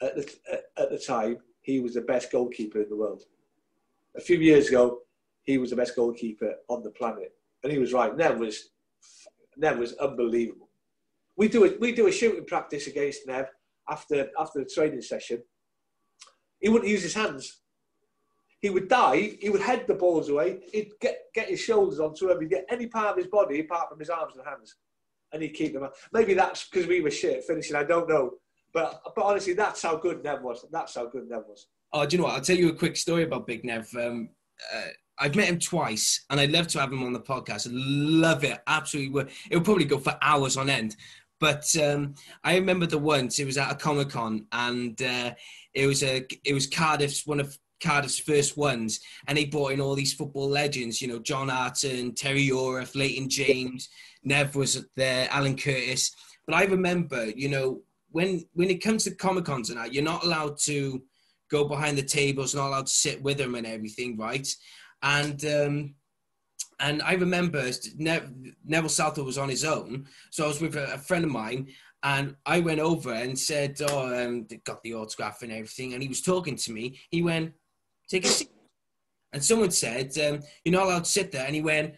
at 0.00 0.14
the, 0.14 0.34
at 0.76 0.90
the 0.90 0.98
time, 0.98 1.38
he 1.60 1.80
was 1.80 1.94
the 1.94 2.00
best 2.00 2.30
goalkeeper 2.30 2.80
in 2.80 2.88
the 2.88 2.96
world. 2.96 3.22
A 4.16 4.20
few 4.20 4.38
years 4.38 4.68
ago, 4.68 5.00
he 5.42 5.58
was 5.58 5.70
the 5.70 5.76
best 5.76 5.96
goalkeeper 5.96 6.54
on 6.68 6.82
the 6.82 6.90
planet. 6.90 7.32
And 7.62 7.72
he 7.72 7.78
was 7.78 7.92
right. 7.92 8.16
Nev 8.16 8.38
was, 8.38 8.70
Nev 9.56 9.78
was 9.78 9.94
unbelievable. 9.94 10.68
We 11.36 11.48
do, 11.48 11.64
a, 11.64 11.76
we 11.78 11.92
do 11.92 12.06
a 12.06 12.12
shooting 12.12 12.44
practice 12.44 12.86
against 12.86 13.26
Nev 13.26 13.46
after, 13.88 14.28
after 14.38 14.60
the 14.60 14.70
training 14.72 15.02
session. 15.02 15.42
He 16.60 16.68
wouldn't 16.68 16.90
use 16.90 17.02
his 17.02 17.14
hands. 17.14 17.60
He 18.60 18.70
would 18.70 18.88
dive, 18.88 19.36
he 19.40 19.50
would 19.50 19.60
head 19.60 19.86
the 19.86 19.94
balls 19.94 20.28
away, 20.28 20.60
he'd 20.72 20.90
get, 21.00 21.26
get 21.32 21.48
his 21.48 21.60
shoulders 21.60 22.00
onto 22.00 22.28
him, 22.28 22.40
he'd 22.40 22.50
get 22.50 22.66
any 22.68 22.88
part 22.88 23.10
of 23.10 23.16
his 23.16 23.28
body 23.28 23.60
apart 23.60 23.88
from 23.88 24.00
his 24.00 24.10
arms 24.10 24.34
and 24.36 24.44
hands. 24.44 24.74
And 25.32 25.42
he'd 25.42 25.50
keep 25.50 25.74
them 25.74 25.82
up. 25.82 25.94
Maybe 26.12 26.34
that's 26.34 26.68
because 26.68 26.86
we 26.86 27.00
were 27.00 27.10
shit 27.10 27.44
finishing, 27.44 27.76
I 27.76 27.84
don't 27.84 28.08
know. 28.08 28.32
But 28.72 29.00
but 29.14 29.24
honestly, 29.24 29.54
that's 29.54 29.82
how 29.82 29.96
good 29.96 30.22
Nev 30.22 30.42
was. 30.42 30.64
That's 30.70 30.94
how 30.94 31.06
good 31.06 31.28
Nev 31.28 31.44
was. 31.48 31.68
Oh, 31.92 32.04
do 32.04 32.16
you 32.16 32.22
know 32.22 32.28
what? 32.28 32.34
I'll 32.34 32.42
tell 32.42 32.56
you 32.56 32.68
a 32.68 32.74
quick 32.74 32.96
story 32.96 33.22
about 33.22 33.46
Big 33.46 33.64
Nev. 33.64 33.88
Um, 33.98 34.30
uh, 34.74 34.88
I've 35.18 35.34
met 35.34 35.48
him 35.48 35.58
twice, 35.58 36.24
and 36.30 36.38
I'd 36.38 36.52
love 36.52 36.68
to 36.68 36.80
have 36.80 36.92
him 36.92 37.02
on 37.02 37.12
the 37.12 37.20
podcast. 37.20 37.68
Love 37.70 38.44
it, 38.44 38.58
absolutely. 38.66 39.32
It 39.50 39.56
would 39.56 39.64
probably 39.64 39.84
go 39.84 39.98
for 39.98 40.16
hours 40.22 40.56
on 40.56 40.70
end. 40.70 40.96
But 41.40 41.64
um, 41.82 42.14
I 42.44 42.56
remember 42.56 42.86
the 42.86 42.98
once 42.98 43.38
it 43.38 43.44
was 43.44 43.58
at 43.58 43.72
a 43.72 43.74
Comic 43.74 44.10
Con, 44.10 44.46
and 44.52 45.00
uh, 45.00 45.34
it 45.74 45.86
was 45.86 46.02
a 46.02 46.26
it 46.44 46.52
was 46.52 46.66
Cardiff's 46.66 47.26
one 47.26 47.40
of 47.40 47.56
Cardiff's 47.80 48.18
first 48.18 48.56
ones, 48.56 49.00
and 49.26 49.36
they 49.36 49.44
brought 49.44 49.72
in 49.72 49.80
all 49.80 49.94
these 49.94 50.14
football 50.14 50.48
legends. 50.48 51.00
You 51.00 51.08
know, 51.08 51.18
John 51.18 51.48
Hartson, 51.48 52.14
Terry 52.14 52.48
Yorath, 52.48 52.94
Leighton 52.94 53.28
James, 53.28 53.88
Nev 54.24 54.54
was 54.54 54.86
there, 54.96 55.28
Alan 55.30 55.56
Curtis. 55.56 56.14
But 56.46 56.56
I 56.56 56.64
remember, 56.64 57.26
you 57.26 57.48
know, 57.48 57.82
when 58.10 58.44
when 58.54 58.70
it 58.70 58.82
comes 58.82 59.04
to 59.04 59.14
comic 59.14 59.44
cons 59.44 59.70
and 59.70 59.78
that, 59.78 59.92
you're 59.92 60.02
not 60.02 60.24
allowed 60.24 60.58
to 60.60 61.02
go 61.50 61.64
behind 61.64 61.96
the 61.96 62.02
tables, 62.02 62.54
not 62.54 62.68
allowed 62.68 62.86
to 62.86 62.92
sit 62.92 63.22
with 63.22 63.38
them 63.38 63.54
and 63.54 63.66
everything, 63.66 64.16
right? 64.16 64.48
And 65.02 65.44
um, 65.44 65.94
and 66.80 67.02
I 67.02 67.14
remember 67.14 67.70
ne- 67.96 68.54
Neville 68.64 68.88
Southall 68.88 69.24
was 69.24 69.38
on 69.38 69.48
his 69.48 69.64
own, 69.64 70.06
so 70.30 70.44
I 70.44 70.48
was 70.48 70.60
with 70.60 70.76
a, 70.76 70.94
a, 70.94 70.98
friend 70.98 71.24
of 71.24 71.30
mine, 71.30 71.68
and 72.02 72.36
I 72.46 72.60
went 72.60 72.80
over 72.80 73.12
and 73.12 73.38
said, 73.38 73.80
"Oh, 73.88 74.24
um, 74.24 74.46
got 74.64 74.82
the 74.82 74.94
autograph 74.94 75.42
and 75.42 75.52
everything," 75.52 75.94
and 75.94 76.02
he 76.02 76.08
was 76.08 76.22
talking 76.22 76.56
to 76.56 76.72
me. 76.72 77.00
He 77.10 77.22
went, 77.22 77.52
"Take 78.08 78.24
a 78.24 78.28
seat," 78.28 78.50
and 79.32 79.44
someone 79.44 79.70
said, 79.70 80.16
um, 80.18 80.40
"You're 80.64 80.72
not 80.72 80.84
allowed 80.84 81.04
to 81.04 81.10
sit 81.10 81.32
there," 81.32 81.46
and 81.46 81.54
he 81.54 81.62
went, 81.62 81.94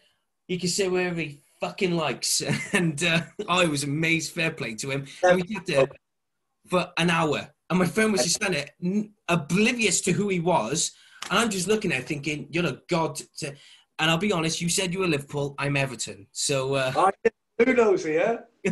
He 0.48 0.58
can 0.58 0.68
sit 0.68 0.90
wherever 0.90 1.20
he 1.20 1.42
fucking 1.60 1.96
likes," 1.96 2.42
and 2.72 3.02
uh, 3.04 3.22
I 3.48 3.66
was 3.66 3.84
amazed. 3.84 4.32
Fair 4.32 4.50
play 4.50 4.74
to 4.76 4.90
him. 4.90 5.06
And 5.22 5.36
we 5.36 5.54
sat 5.54 5.66
there 5.66 5.88
for 6.68 6.88
an 6.96 7.10
hour. 7.10 7.50
And 7.68 7.78
my 7.78 7.86
friend 7.86 8.10
was 8.12 8.22
just 8.22 8.36
standing 8.36 8.64
there, 8.80 9.04
oblivious 9.28 10.00
to 10.02 10.12
who 10.12 10.28
he 10.28 10.40
was. 10.40 10.92
And 11.30 11.38
I'm 11.38 11.50
just 11.50 11.68
looking 11.68 11.92
at 11.92 12.04
thinking, 12.04 12.48
you're 12.50 12.66
a 12.66 12.78
god. 12.88 13.16
To... 13.38 13.54
And 13.98 14.10
I'll 14.10 14.18
be 14.18 14.32
honest, 14.32 14.60
you 14.60 14.68
said 14.68 14.92
you 14.92 15.00
were 15.00 15.06
Liverpool. 15.06 15.54
I'm 15.58 15.76
Everton. 15.76 16.26
So 16.32 16.74
uh... 16.74 17.10
who 17.58 17.74
knows 17.74 18.04
here? 18.04 18.44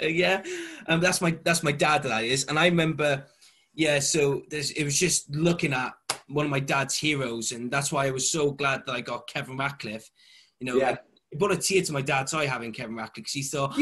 yeah, 0.00 0.42
um, 0.86 1.00
that's 1.00 1.20
my 1.20 1.36
that's 1.44 1.62
my 1.62 1.72
dad. 1.72 2.04
That 2.04 2.24
is, 2.24 2.44
and 2.46 2.58
I 2.58 2.64
remember, 2.66 3.26
yeah. 3.74 3.98
So 3.98 4.42
it 4.50 4.84
was 4.84 4.98
just 4.98 5.34
looking 5.34 5.74
at 5.74 5.92
one 6.30 6.46
of 6.46 6.50
my 6.50 6.60
dad's 6.60 6.96
heroes, 6.96 7.52
and 7.52 7.70
that's 7.70 7.92
why 7.92 8.06
I 8.06 8.10
was 8.10 8.30
so 8.30 8.50
glad 8.52 8.82
that 8.86 8.92
I 8.92 9.00
got 9.00 9.28
Kevin 9.28 9.56
Ratcliffe. 9.56 10.10
You 10.60 10.66
know, 10.66 10.76
yeah. 10.76 10.96
it 11.30 11.38
brought 11.38 11.52
a 11.52 11.56
tear 11.56 11.82
to 11.82 11.92
my 11.92 12.02
dad's 12.02 12.34
eye 12.34 12.46
having 12.46 12.72
Kevin 12.72 12.96
Ratcliffe 12.96 13.24
because 13.24 13.32
he 13.32 13.42
thought, 13.42 13.76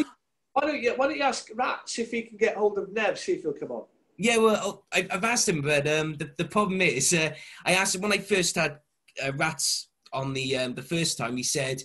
why 0.52 0.62
don't 0.62 0.82
you 0.82 0.92
Why 0.96 1.06
don't 1.06 1.16
you 1.16 1.22
ask 1.22 1.48
Rats 1.54 1.98
if 1.98 2.10
he 2.10 2.22
can 2.22 2.36
get 2.36 2.56
hold 2.56 2.78
of 2.78 2.92
Nev? 2.92 3.18
See 3.18 3.32
if 3.32 3.42
he'll 3.42 3.52
come 3.52 3.70
on. 3.70 3.84
Yeah, 4.16 4.38
well, 4.38 4.60
oh, 4.62 4.84
I, 4.92 5.06
have 5.10 5.22
asked 5.22 5.48
him, 5.48 5.62
but 5.62 5.86
um, 5.86 6.16
the, 6.16 6.32
the 6.36 6.44
problem 6.44 6.80
is, 6.80 7.12
uh, 7.12 7.30
I 7.64 7.74
asked 7.74 7.94
him 7.94 8.00
when 8.00 8.12
I 8.12 8.18
first 8.18 8.56
had 8.56 8.80
uh, 9.24 9.32
Rats 9.34 9.90
on 10.12 10.32
the 10.32 10.56
um, 10.56 10.74
the 10.74 10.82
first 10.82 11.18
time. 11.18 11.36
He 11.36 11.44
said 11.44 11.82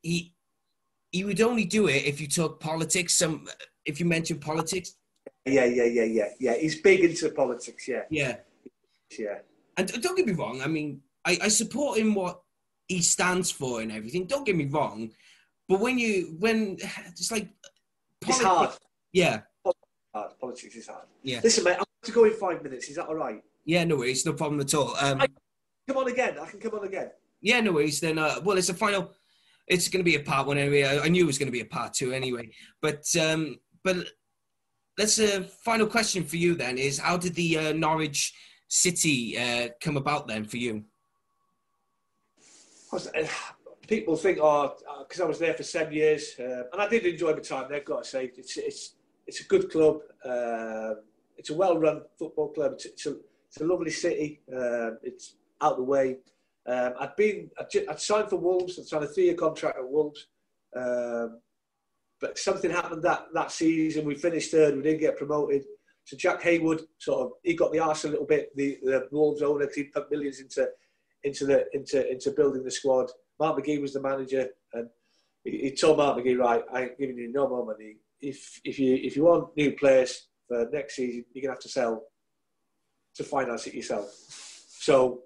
he 0.00 0.32
he 1.10 1.24
would 1.24 1.42
only 1.42 1.66
do 1.66 1.88
it 1.88 2.04
if 2.04 2.20
you 2.20 2.26
talk 2.26 2.60
politics. 2.60 3.14
Some 3.14 3.46
if 3.84 4.00
you 4.00 4.06
mention 4.06 4.38
politics. 4.38 4.94
Yeah, 5.44 5.64
yeah, 5.64 5.84
yeah, 5.84 6.04
yeah, 6.04 6.28
yeah. 6.38 6.54
He's 6.54 6.80
big 6.80 7.00
into 7.00 7.28
politics. 7.30 7.86
Yeah. 7.88 8.02
Yeah. 8.10 8.36
Yeah. 9.18 9.38
And 9.76 10.02
don't 10.02 10.16
get 10.16 10.26
me 10.26 10.32
wrong. 10.32 10.60
I 10.62 10.66
mean, 10.66 11.00
I, 11.24 11.38
I 11.42 11.48
support 11.48 11.98
him 11.98 12.14
what 12.14 12.42
he 12.88 13.00
stands 13.00 13.50
for 13.50 13.80
and 13.80 13.90
everything. 13.90 14.26
Don't 14.26 14.44
get 14.44 14.56
me 14.56 14.66
wrong, 14.66 15.10
but 15.68 15.80
when 15.80 15.98
you 15.98 16.36
when 16.38 16.76
it's 17.06 17.30
like 17.30 17.48
it's 18.26 18.42
hard. 18.42 18.70
Yeah. 19.12 19.40
Hard. 20.14 20.30
Politics 20.40 20.74
is 20.76 20.86
hard. 20.86 21.06
Yeah. 21.22 21.40
Listen, 21.42 21.64
mate, 21.64 21.74
I 21.74 21.78
have 21.78 21.86
to 22.04 22.12
go 22.12 22.24
in 22.24 22.32
five 22.34 22.62
minutes. 22.62 22.88
Is 22.88 22.96
that 22.96 23.06
all 23.06 23.14
right? 23.14 23.42
Yeah, 23.64 23.84
no 23.84 23.96
worries. 23.96 24.26
No 24.26 24.32
problem 24.32 24.60
at 24.60 24.74
all. 24.74 24.94
Um, 25.00 25.22
come 25.88 25.96
on 25.96 26.08
again. 26.08 26.36
I 26.40 26.46
can 26.46 26.60
come 26.60 26.74
on 26.74 26.84
again. 26.84 27.10
Yeah, 27.40 27.60
no 27.60 27.72
worries. 27.72 28.00
Then, 28.00 28.18
uh, 28.18 28.40
well, 28.44 28.58
it's 28.58 28.68
a 28.68 28.74
final. 28.74 29.12
It's 29.68 29.88
going 29.88 30.00
to 30.00 30.10
be 30.10 30.16
a 30.16 30.20
part 30.20 30.46
one 30.46 30.58
anyway. 30.58 30.84
I, 30.84 31.04
I 31.04 31.08
knew 31.08 31.24
it 31.24 31.26
was 31.26 31.38
going 31.38 31.46
to 31.48 31.52
be 31.52 31.60
a 31.60 31.64
part 31.64 31.94
two 31.94 32.12
anyway. 32.12 32.50
But 32.80 33.04
um, 33.16 33.58
but 33.84 33.96
that's 34.96 35.18
a 35.18 35.44
final 35.64 35.86
question 35.86 36.24
for 36.24 36.36
you 36.36 36.54
then. 36.54 36.78
Is 36.78 36.98
how 36.98 37.16
did 37.16 37.34
the 37.34 37.58
uh, 37.58 37.72
Norwich 37.72 38.34
City 38.74 39.36
uh, 39.36 39.68
come 39.82 39.98
about 39.98 40.26
then 40.26 40.46
for 40.46 40.56
you? 40.56 40.82
people 43.86 44.16
think, 44.16 44.38
oh, 44.40 44.74
because 45.06 45.20
uh, 45.20 45.24
I 45.24 45.28
was 45.28 45.38
there 45.38 45.52
for 45.52 45.62
seven 45.62 45.92
years, 45.92 46.36
uh, 46.40 46.62
and 46.72 46.80
I 46.80 46.88
did 46.88 47.04
enjoy 47.04 47.34
my 47.34 47.40
time 47.40 47.66
there. 47.68 47.80
Got 47.80 48.04
to 48.04 48.08
say, 48.08 48.32
it's 48.34 48.56
it's 48.56 48.94
it's 49.26 49.40
a 49.42 49.44
good 49.44 49.70
club. 49.70 49.98
Uh, 50.24 50.94
it's 51.36 51.50
a 51.50 51.54
well-run 51.54 52.00
football 52.18 52.48
club. 52.48 52.72
It's, 52.72 52.86
it's, 52.86 53.04
a 53.04 53.16
it's 53.46 53.60
a 53.60 53.64
lovely 53.64 53.90
city. 53.90 54.40
Uh, 54.50 54.92
it's 55.02 55.34
out 55.60 55.76
the 55.76 55.82
way. 55.82 56.16
Um, 56.66 56.94
I'd 56.98 57.14
been 57.14 57.50
I'd, 57.60 57.88
I'd, 57.90 58.00
signed 58.00 58.30
for 58.30 58.36
Wolves. 58.36 58.78
I'd 58.78 58.86
signed 58.86 59.04
a 59.04 59.08
three-year 59.08 59.34
contract 59.34 59.76
at 59.76 59.86
Wolves, 59.86 60.28
um, 60.74 61.40
but 62.22 62.38
something 62.38 62.70
happened 62.70 63.02
that 63.02 63.26
that 63.34 63.52
season. 63.52 64.06
We 64.06 64.14
finished 64.14 64.50
third. 64.50 64.76
We 64.76 64.82
didn't 64.82 65.00
get 65.00 65.18
promoted. 65.18 65.64
So 66.04 66.16
Jack 66.16 66.42
Hayward 66.42 66.82
sort 66.98 67.20
of 67.20 67.32
he 67.42 67.54
got 67.54 67.72
the 67.72 67.78
arse 67.78 68.04
a 68.04 68.08
little 68.08 68.26
bit. 68.26 68.54
The, 68.56 68.78
the 68.82 69.08
Wolves 69.12 69.42
owner 69.42 69.68
he 69.74 69.84
put 69.84 70.10
millions 70.10 70.40
into 70.40 70.68
into 71.24 71.46
the 71.46 71.66
into 71.72 72.10
into 72.10 72.30
building 72.32 72.64
the 72.64 72.70
squad. 72.70 73.10
Mark 73.38 73.58
McGhee 73.58 73.80
was 73.80 73.92
the 73.92 74.02
manager, 74.02 74.48
and 74.74 74.88
he, 75.44 75.58
he 75.58 75.70
told 75.74 75.98
Mark 75.98 76.18
McGhee, 76.18 76.38
right, 76.38 76.62
I 76.72 76.82
ain't 76.82 76.98
giving 76.98 77.18
you 77.18 77.32
no 77.32 77.48
more 77.48 77.64
money. 77.64 77.96
If 78.20 78.60
if 78.64 78.78
you 78.78 78.96
if 78.96 79.16
you 79.16 79.24
want 79.24 79.56
new 79.56 79.72
players 79.72 80.28
for 80.48 80.68
next 80.72 80.96
season, 80.96 81.24
you're 81.32 81.42
gonna 81.42 81.54
have 81.54 81.62
to 81.62 81.68
sell 81.68 82.02
to 83.14 83.24
finance 83.24 83.66
it 83.66 83.74
yourself. 83.74 84.12
So 84.68 85.22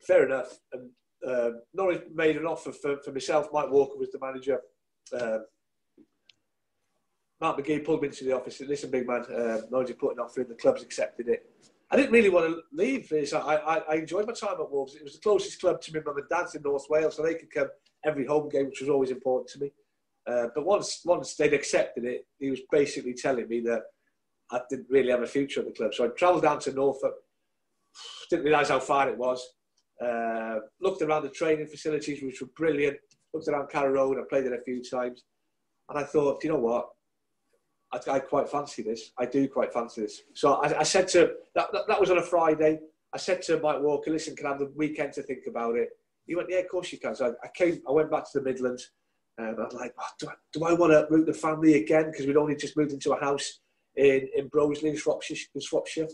fair 0.00 0.26
enough. 0.26 0.58
And 0.72 0.90
uh, 1.26 1.50
Norwich 1.74 2.02
made 2.14 2.36
an 2.36 2.46
offer 2.46 2.72
for, 2.72 2.98
for 2.98 3.12
myself. 3.12 3.48
Mike 3.52 3.70
Walker 3.70 3.98
was 3.98 4.10
the 4.10 4.18
manager. 4.20 4.60
Uh, 5.12 5.38
Mark 7.40 7.58
McGhee 7.58 7.84
pulled 7.84 8.02
me 8.02 8.08
into 8.08 8.24
the 8.24 8.32
office 8.32 8.58
and 8.60 8.66
said, 8.66 8.68
listen, 8.68 8.90
big 8.90 9.06
man, 9.06 9.24
uh, 9.32 9.60
Norwich 9.70 9.96
put 9.98 10.14
an 10.14 10.20
offer 10.20 10.40
in, 10.40 10.48
the 10.48 10.54
club's 10.54 10.82
accepted 10.82 11.28
it. 11.28 11.48
I 11.90 11.96
didn't 11.96 12.12
really 12.12 12.28
want 12.28 12.46
to 12.46 12.62
leave. 12.72 13.10
I, 13.12 13.38
I, 13.38 13.76
I 13.90 13.94
enjoyed 13.94 14.26
my 14.26 14.32
time 14.32 14.60
at 14.60 14.70
Wolves. 14.70 14.94
It 14.94 15.04
was 15.04 15.14
the 15.14 15.20
closest 15.20 15.60
club 15.60 15.80
to 15.80 15.92
me 15.92 16.00
mum 16.04 16.18
and 16.18 16.28
dad's 16.28 16.54
in 16.54 16.62
North 16.62 16.86
Wales, 16.90 17.16
so 17.16 17.22
they 17.22 17.34
could 17.34 17.50
come 17.50 17.68
every 18.04 18.26
home 18.26 18.48
game, 18.48 18.66
which 18.66 18.80
was 18.80 18.90
always 18.90 19.10
important 19.10 19.48
to 19.50 19.60
me. 19.60 19.72
Uh, 20.26 20.48
but 20.54 20.66
once 20.66 21.00
once 21.06 21.34
they'd 21.34 21.54
accepted 21.54 22.04
it, 22.04 22.26
he 22.38 22.50
was 22.50 22.60
basically 22.70 23.14
telling 23.14 23.48
me 23.48 23.60
that 23.60 23.82
I 24.50 24.60
didn't 24.68 24.88
really 24.90 25.10
have 25.10 25.22
a 25.22 25.26
future 25.26 25.60
at 25.60 25.66
the 25.66 25.72
club. 25.72 25.94
So 25.94 26.04
I 26.04 26.08
travelled 26.08 26.42
down 26.42 26.58
to 26.60 26.72
Norfolk. 26.72 27.14
Didn't 28.30 28.44
realise 28.44 28.68
how 28.68 28.80
far 28.80 29.08
it 29.08 29.16
was. 29.16 29.42
Uh, 30.04 30.56
looked 30.80 31.00
around 31.00 31.22
the 31.22 31.30
training 31.30 31.66
facilities, 31.66 32.22
which 32.22 32.40
were 32.42 32.48
brilliant. 32.56 32.98
Looked 33.32 33.48
around 33.48 33.70
Carrow 33.70 33.92
Road. 33.92 34.18
I 34.18 34.22
played 34.28 34.44
it 34.44 34.52
a 34.52 34.62
few 34.62 34.82
times, 34.82 35.24
and 35.88 35.98
I 35.98 36.02
thought, 36.02 36.44
you 36.44 36.50
know 36.50 36.58
what? 36.58 36.88
I, 37.92 38.00
I, 38.10 38.18
quite 38.18 38.48
fancy 38.48 38.82
this. 38.82 39.12
I 39.18 39.24
do 39.26 39.48
quite 39.48 39.72
fancy 39.72 40.02
this. 40.02 40.22
So 40.34 40.54
I, 40.54 40.80
I 40.80 40.82
said 40.82 41.08
to 41.08 41.34
that, 41.54 41.72
that, 41.72 41.88
that 41.88 42.00
was 42.00 42.10
on 42.10 42.18
a 42.18 42.22
Friday. 42.22 42.80
I 43.14 43.18
said 43.18 43.40
to 43.42 43.58
Mike 43.60 43.80
Walker, 43.80 44.10
listen, 44.10 44.36
can 44.36 44.46
I 44.46 44.50
have 44.50 44.58
the 44.58 44.72
weekend 44.76 45.14
to 45.14 45.22
think 45.22 45.46
about 45.46 45.76
it? 45.76 45.88
He 46.26 46.34
went, 46.34 46.48
yeah, 46.50 46.58
of 46.58 46.68
course 46.68 46.92
you 46.92 46.98
can. 46.98 47.14
So 47.14 47.34
I, 47.42 47.46
I 47.46 47.50
came, 47.54 47.80
I 47.88 47.92
went 47.92 48.10
back 48.10 48.30
to 48.30 48.38
the 48.38 48.44
Midlands, 48.44 48.90
and 49.38 49.56
I'm 49.58 49.76
like, 49.78 49.94
oh, 49.98 50.04
do, 50.18 50.28
I, 50.28 50.32
do 50.52 50.64
I 50.64 50.72
want 50.74 50.92
to 50.92 51.06
root 51.08 51.26
the 51.26 51.32
family 51.32 51.74
again? 51.74 52.10
Because 52.10 52.26
we'd 52.26 52.36
only 52.36 52.56
just 52.56 52.76
moved 52.76 52.92
into 52.92 53.12
a 53.12 53.20
house 53.20 53.60
in 53.96 54.28
in 54.36 54.50
Broseley, 54.50 54.90
in 54.90 54.96
Shropshire. 54.96 55.36
In 55.54 55.60
Shropshire. 55.60 56.08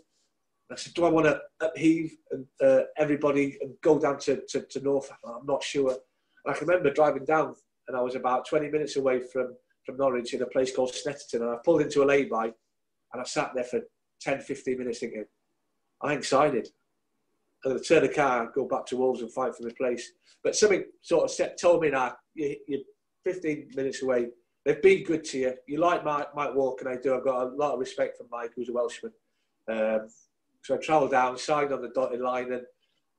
I 0.71 0.77
said, 0.77 0.95
do 0.95 1.05
I 1.05 1.11
want 1.11 1.27
to 1.27 1.41
upheave 1.61 2.17
and, 2.31 2.47
uh, 2.63 2.85
everybody 2.97 3.59
and 3.61 3.75
go 3.83 3.99
down 3.99 4.19
to, 4.21 4.43
to, 4.49 4.63
to 4.63 4.81
North? 4.81 5.11
I'm 5.25 5.45
not 5.47 5.63
sure. 5.63 5.91
And 5.91 6.55
I 6.55 6.57
can 6.57 6.67
remember 6.67 6.91
driving 6.91 7.25
down, 7.25 7.55
and 7.87 7.97
I 7.97 8.01
was 8.01 8.15
about 8.15 8.49
20 8.49 8.71
minutes 8.71 8.97
away 8.97 9.21
from, 9.21 9.55
from 9.85 9.97
Norwich 9.97 10.35
in 10.35 10.43
a 10.43 10.47
place 10.47 10.75
called 10.75 10.93
Snetterton, 10.93 11.43
and 11.43 11.51
I 11.51 11.57
pulled 11.65 11.83
into 11.83 12.03
a 12.03 12.07
lay-by, 12.07 12.45
and 12.45 13.21
I 13.21 13.25
sat 13.25 13.53
there 13.55 13.65
for 13.65 13.81
10, 14.21 14.41
15 14.41 14.79
minutes 14.79 14.99
thinking, 14.99 15.25
I'm 16.03 16.19
excited. 16.19 16.69
I'm 17.65 17.73
going 17.73 17.83
to 17.83 17.89
turn 17.89 18.03
the 18.03 18.09
car, 18.09 18.51
go 18.55 18.67
back 18.67 18.87
to 18.87 18.97
Wolves 18.97 19.23
and 19.23 19.33
fight 19.33 19.55
for 19.55 19.65
my 19.65 19.73
place. 19.77 20.13
But 20.43 20.57
something 20.57 20.85
sort 21.01 21.25
of 21.25 21.31
set, 21.31 21.59
told 21.59 21.83
me 21.83 21.91
now, 21.91 22.15
you, 22.35 22.57
you're 22.69 22.81
15 23.25 23.71
minutes 23.75 24.03
away. 24.03 24.29
They've 24.65 24.83
been 24.83 25.05
good 25.05 25.25
to 25.25 25.39
you. 25.39 25.55
You 25.67 25.79
like 25.79 26.05
Mike, 26.05 26.35
Mike 26.35 26.55
Walker, 26.55 26.89
and 26.89 26.99
I 26.99 27.01
do. 27.01 27.15
I've 27.15 27.25
got 27.25 27.47
a 27.47 27.51
lot 27.55 27.75
of 27.75 27.81
respect 27.81 28.19
for 28.19 28.27
Mike, 28.31 28.53
who's 28.55 28.69
a 28.69 28.73
Welshman. 28.73 29.13
Um, 29.69 30.09
so 30.63 30.75
I 30.75 30.79
travelled 30.79 31.11
down, 31.11 31.39
signed 31.39 31.73
on 31.73 31.83
the 31.83 31.89
dotted 31.89 32.21
line, 32.21 32.53
and 32.53 32.63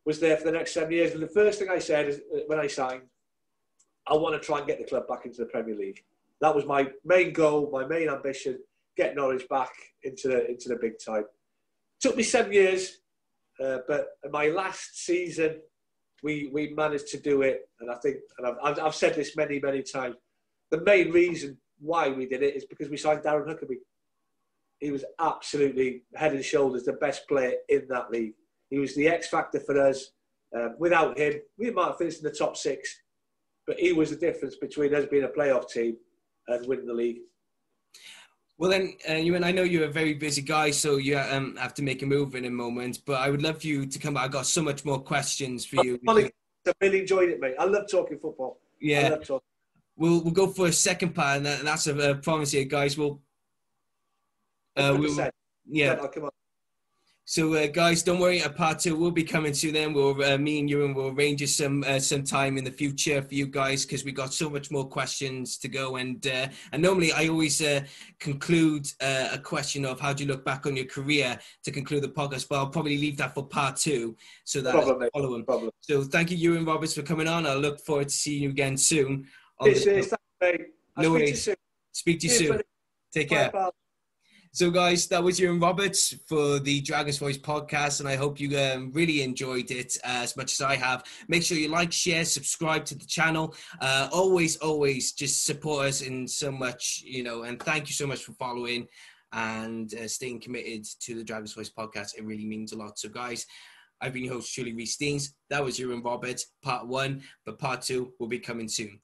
was 0.05 0.19
there 0.19 0.37
for 0.37 0.45
the 0.45 0.51
next 0.51 0.73
seven 0.73 0.91
years. 0.91 1.13
And 1.13 1.21
the 1.21 1.27
first 1.27 1.59
thing 1.59 1.69
I 1.69 1.79
said 1.79 2.07
is, 2.07 2.21
uh, 2.33 2.39
when 2.47 2.59
I 2.59 2.67
signed, 2.67 3.03
I 4.07 4.13
want 4.13 4.39
to 4.39 4.45
try 4.45 4.59
and 4.59 4.67
get 4.67 4.77
the 4.77 4.85
club 4.85 5.07
back 5.07 5.25
into 5.25 5.37
the 5.39 5.47
Premier 5.47 5.75
League. 5.75 6.03
That 6.41 6.55
was 6.55 6.65
my 6.65 6.87
main 7.03 7.33
goal, 7.33 7.69
my 7.71 7.85
main 7.85 8.09
ambition: 8.09 8.59
get 8.97 9.15
Norwich 9.15 9.47
back 9.49 9.71
into 10.03 10.27
the 10.27 10.49
into 10.49 10.69
the 10.69 10.75
big 10.75 10.93
time. 11.03 11.25
took 11.99 12.15
me 12.15 12.23
seven 12.23 12.51
years, 12.51 12.99
uh, 13.63 13.79
but 13.87 14.07
my 14.31 14.47
last 14.47 15.05
season, 15.05 15.61
we 16.23 16.49
we 16.51 16.73
managed 16.73 17.07
to 17.09 17.19
do 17.19 17.41
it. 17.41 17.69
And 17.79 17.89
I 17.91 17.95
think, 17.95 18.17
and 18.37 18.55
I've, 18.63 18.79
I've 18.79 18.95
said 18.95 19.15
this 19.15 19.35
many 19.35 19.59
many 19.59 19.81
times, 19.81 20.15
the 20.71 20.81
main 20.81 21.11
reason 21.11 21.57
why 21.79 22.09
we 22.09 22.25
did 22.25 22.43
it 22.43 22.55
is 22.55 22.65
because 22.65 22.89
we 22.89 22.97
signed 22.97 23.21
Darren 23.21 23.47
Huckerby. 23.47 23.77
He 24.79 24.91
was 24.91 25.05
absolutely 25.19 26.03
head 26.15 26.33
and 26.33 26.43
shoulders 26.43 26.83
the 26.83 26.93
best 26.93 27.27
player 27.27 27.53
in 27.69 27.87
that 27.89 28.11
league. 28.11 28.33
He 28.69 28.79
was 28.79 28.93
the 28.95 29.07
X 29.07 29.29
factor 29.29 29.59
for 29.59 29.79
us. 29.79 30.11
Um, 30.55 30.75
without 30.79 31.17
him, 31.17 31.33
we 31.57 31.71
might 31.71 31.87
have 31.87 31.97
finished 31.97 32.19
in 32.19 32.23
the 32.23 32.31
top 32.31 32.55
six, 32.55 33.01
but 33.67 33.79
he 33.79 33.93
was 33.93 34.09
the 34.09 34.15
difference 34.15 34.55
between 34.55 34.93
us 34.93 35.05
being 35.05 35.23
a 35.23 35.27
playoff 35.27 35.69
team 35.69 35.97
and 36.47 36.67
winning 36.67 36.87
the 36.87 36.93
league. 36.93 37.19
Well, 38.57 38.71
then, 38.71 38.95
uh, 39.09 39.13
you 39.13 39.35
and 39.35 39.43
I 39.43 39.51
know 39.51 39.63
you're 39.63 39.85
a 39.85 39.91
very 39.91 40.13
busy 40.13 40.41
guy, 40.41 40.71
so 40.71 40.95
you 40.95 41.17
um, 41.17 41.57
have 41.57 41.73
to 41.73 41.81
make 41.81 42.03
a 42.03 42.05
move 42.05 42.35
in 42.35 42.45
a 42.45 42.49
moment. 42.49 42.99
But 43.05 43.19
I 43.19 43.29
would 43.29 43.41
love 43.41 43.59
for 43.59 43.67
you 43.67 43.85
to 43.85 43.99
come. 43.99 44.13
Back. 44.13 44.23
I 44.23 44.27
got 44.29 44.45
so 44.45 44.61
much 44.61 44.85
more 44.85 44.99
questions 44.99 45.65
for 45.65 45.83
you. 45.83 45.99
I 46.07 46.31
really 46.81 47.01
enjoyed 47.01 47.29
it, 47.29 47.39
mate. 47.41 47.55
I 47.59 47.65
love 47.65 47.89
talking 47.91 48.17
football. 48.17 48.59
Yeah. 48.79 49.09
Talking. 49.17 49.41
We'll 49.97 50.21
we'll 50.23 50.33
go 50.33 50.47
for 50.47 50.67
a 50.67 50.71
second 50.71 51.15
part, 51.15 51.37
and 51.37 51.45
that's 51.45 51.87
a, 51.87 52.11
a 52.11 52.15
promise 52.15 52.51
here, 52.51 52.63
guys. 52.65 52.97
We'll. 52.97 53.21
Uh, 54.77 54.95
we'll 54.97 55.15
yeah. 55.15 55.29
yeah. 55.65 56.07
So, 57.27 57.55
uh, 57.55 57.65
guys, 57.65 58.03
don't 58.03 58.19
worry. 58.19 58.41
A 58.41 58.49
part 58.49 58.77
two 58.77 58.95
will 58.95 59.09
be 59.09 59.23
coming 59.23 59.55
soon. 59.55 59.73
Then 59.73 59.93
we'll 59.93 60.23
uh, 60.23 60.37
me 60.37 60.59
and 60.59 60.69
you 60.69 60.85
and 60.85 60.95
we'll 60.95 61.09
arrange 61.09 61.43
some 61.49 61.83
uh, 61.87 61.97
some 61.97 62.23
time 62.23 62.55
in 62.55 62.63
the 62.63 62.71
future 62.71 63.19
for 63.19 63.33
you 63.33 63.47
guys 63.47 63.83
because 63.83 64.05
we 64.05 64.11
got 64.11 64.31
so 64.31 64.47
much 64.47 64.69
more 64.69 64.87
questions 64.87 65.57
to 65.57 65.67
go. 65.67 65.95
And 65.95 66.25
uh, 66.27 66.49
and 66.71 66.83
normally 66.83 67.11
I 67.13 67.27
always 67.27 67.63
uh, 67.63 67.81
conclude 68.19 68.87
uh, 69.01 69.29
a 69.33 69.39
question 69.39 69.85
of 69.85 69.99
how 69.99 70.13
do 70.13 70.23
you 70.23 70.29
look 70.29 70.45
back 70.45 70.67
on 70.67 70.75
your 70.75 70.85
career 70.85 71.39
to 71.63 71.71
conclude 71.71 72.03
the 72.03 72.09
podcast. 72.09 72.47
But 72.47 72.57
I'll 72.57 72.69
probably 72.69 72.99
leave 72.99 73.17
that 73.17 73.33
for 73.33 73.43
part 73.43 73.77
two 73.77 74.15
so 74.43 74.61
that 74.61 74.73
problem. 74.73 75.45
Problem. 75.45 75.71
So, 75.81 76.03
thank 76.03 76.29
you, 76.29 76.53
Iwan 76.53 76.63
Roberts, 76.63 76.93
for 76.93 77.01
coming 77.01 77.27
on. 77.27 77.47
I 77.47 77.55
look 77.55 77.79
forward 77.79 78.09
to 78.09 78.13
seeing 78.13 78.43
you 78.43 78.49
again 78.51 78.77
soon. 78.77 79.25
It's, 79.61 79.87
it's, 79.87 80.13
no 80.95 81.11
worries. 81.11 81.49
Speak 81.91 82.19
to 82.19 82.27
you 82.27 82.33
soon. 82.33 82.61
Take 83.11 83.29
care. 83.29 83.49
Bye, 83.49 83.71
so, 84.55 84.71
guys, 84.71 85.07
that 85.07 85.21
was 85.21 85.41
Iwan 85.41 85.59
Roberts 85.59 86.15
for 86.29 86.59
the 86.59 86.79
Dragon's 86.79 87.17
Voice 87.17 87.37
podcast, 87.37 87.99
and 87.99 88.07
I 88.07 88.15
hope 88.15 88.39
you 88.39 88.57
um, 88.57 88.89
really 88.93 89.21
enjoyed 89.21 89.69
it 89.69 89.97
uh, 90.05 90.23
as 90.23 90.37
much 90.37 90.53
as 90.53 90.61
I 90.61 90.77
have. 90.77 91.03
Make 91.27 91.43
sure 91.43 91.57
you 91.57 91.67
like, 91.67 91.91
share, 91.91 92.23
subscribe 92.23 92.85
to 92.85 92.95
the 92.95 93.03
channel. 93.05 93.53
Uh, 93.81 94.07
always, 94.13 94.55
always 94.55 95.11
just 95.11 95.43
support 95.43 95.87
us 95.87 95.99
in 95.99 96.25
so 96.25 96.53
much, 96.53 97.03
you 97.05 97.21
know, 97.21 97.43
and 97.43 97.61
thank 97.61 97.89
you 97.89 97.93
so 97.93 98.07
much 98.07 98.23
for 98.23 98.31
following 98.31 98.87
and 99.33 99.93
uh, 99.95 100.07
staying 100.07 100.39
committed 100.39 100.85
to 101.01 101.15
the 101.15 101.23
Dragon's 101.25 101.51
Voice 101.51 101.69
podcast. 101.69 102.17
It 102.17 102.23
really 102.23 102.45
means 102.45 102.71
a 102.71 102.77
lot. 102.77 102.97
So, 102.97 103.09
guys, 103.09 103.45
I've 103.99 104.13
been 104.13 104.23
your 104.23 104.35
host, 104.35 104.55
Julie 104.55 104.73
Reese 104.73 104.95
Deans. 104.95 105.35
That 105.49 105.65
was 105.65 105.81
Iwan 105.81 106.01
Roberts, 106.01 106.45
part 106.63 106.87
one, 106.87 107.23
but 107.45 107.59
part 107.59 107.81
two 107.81 108.13
will 108.21 108.27
be 108.27 108.39
coming 108.39 108.69
soon. 108.69 109.01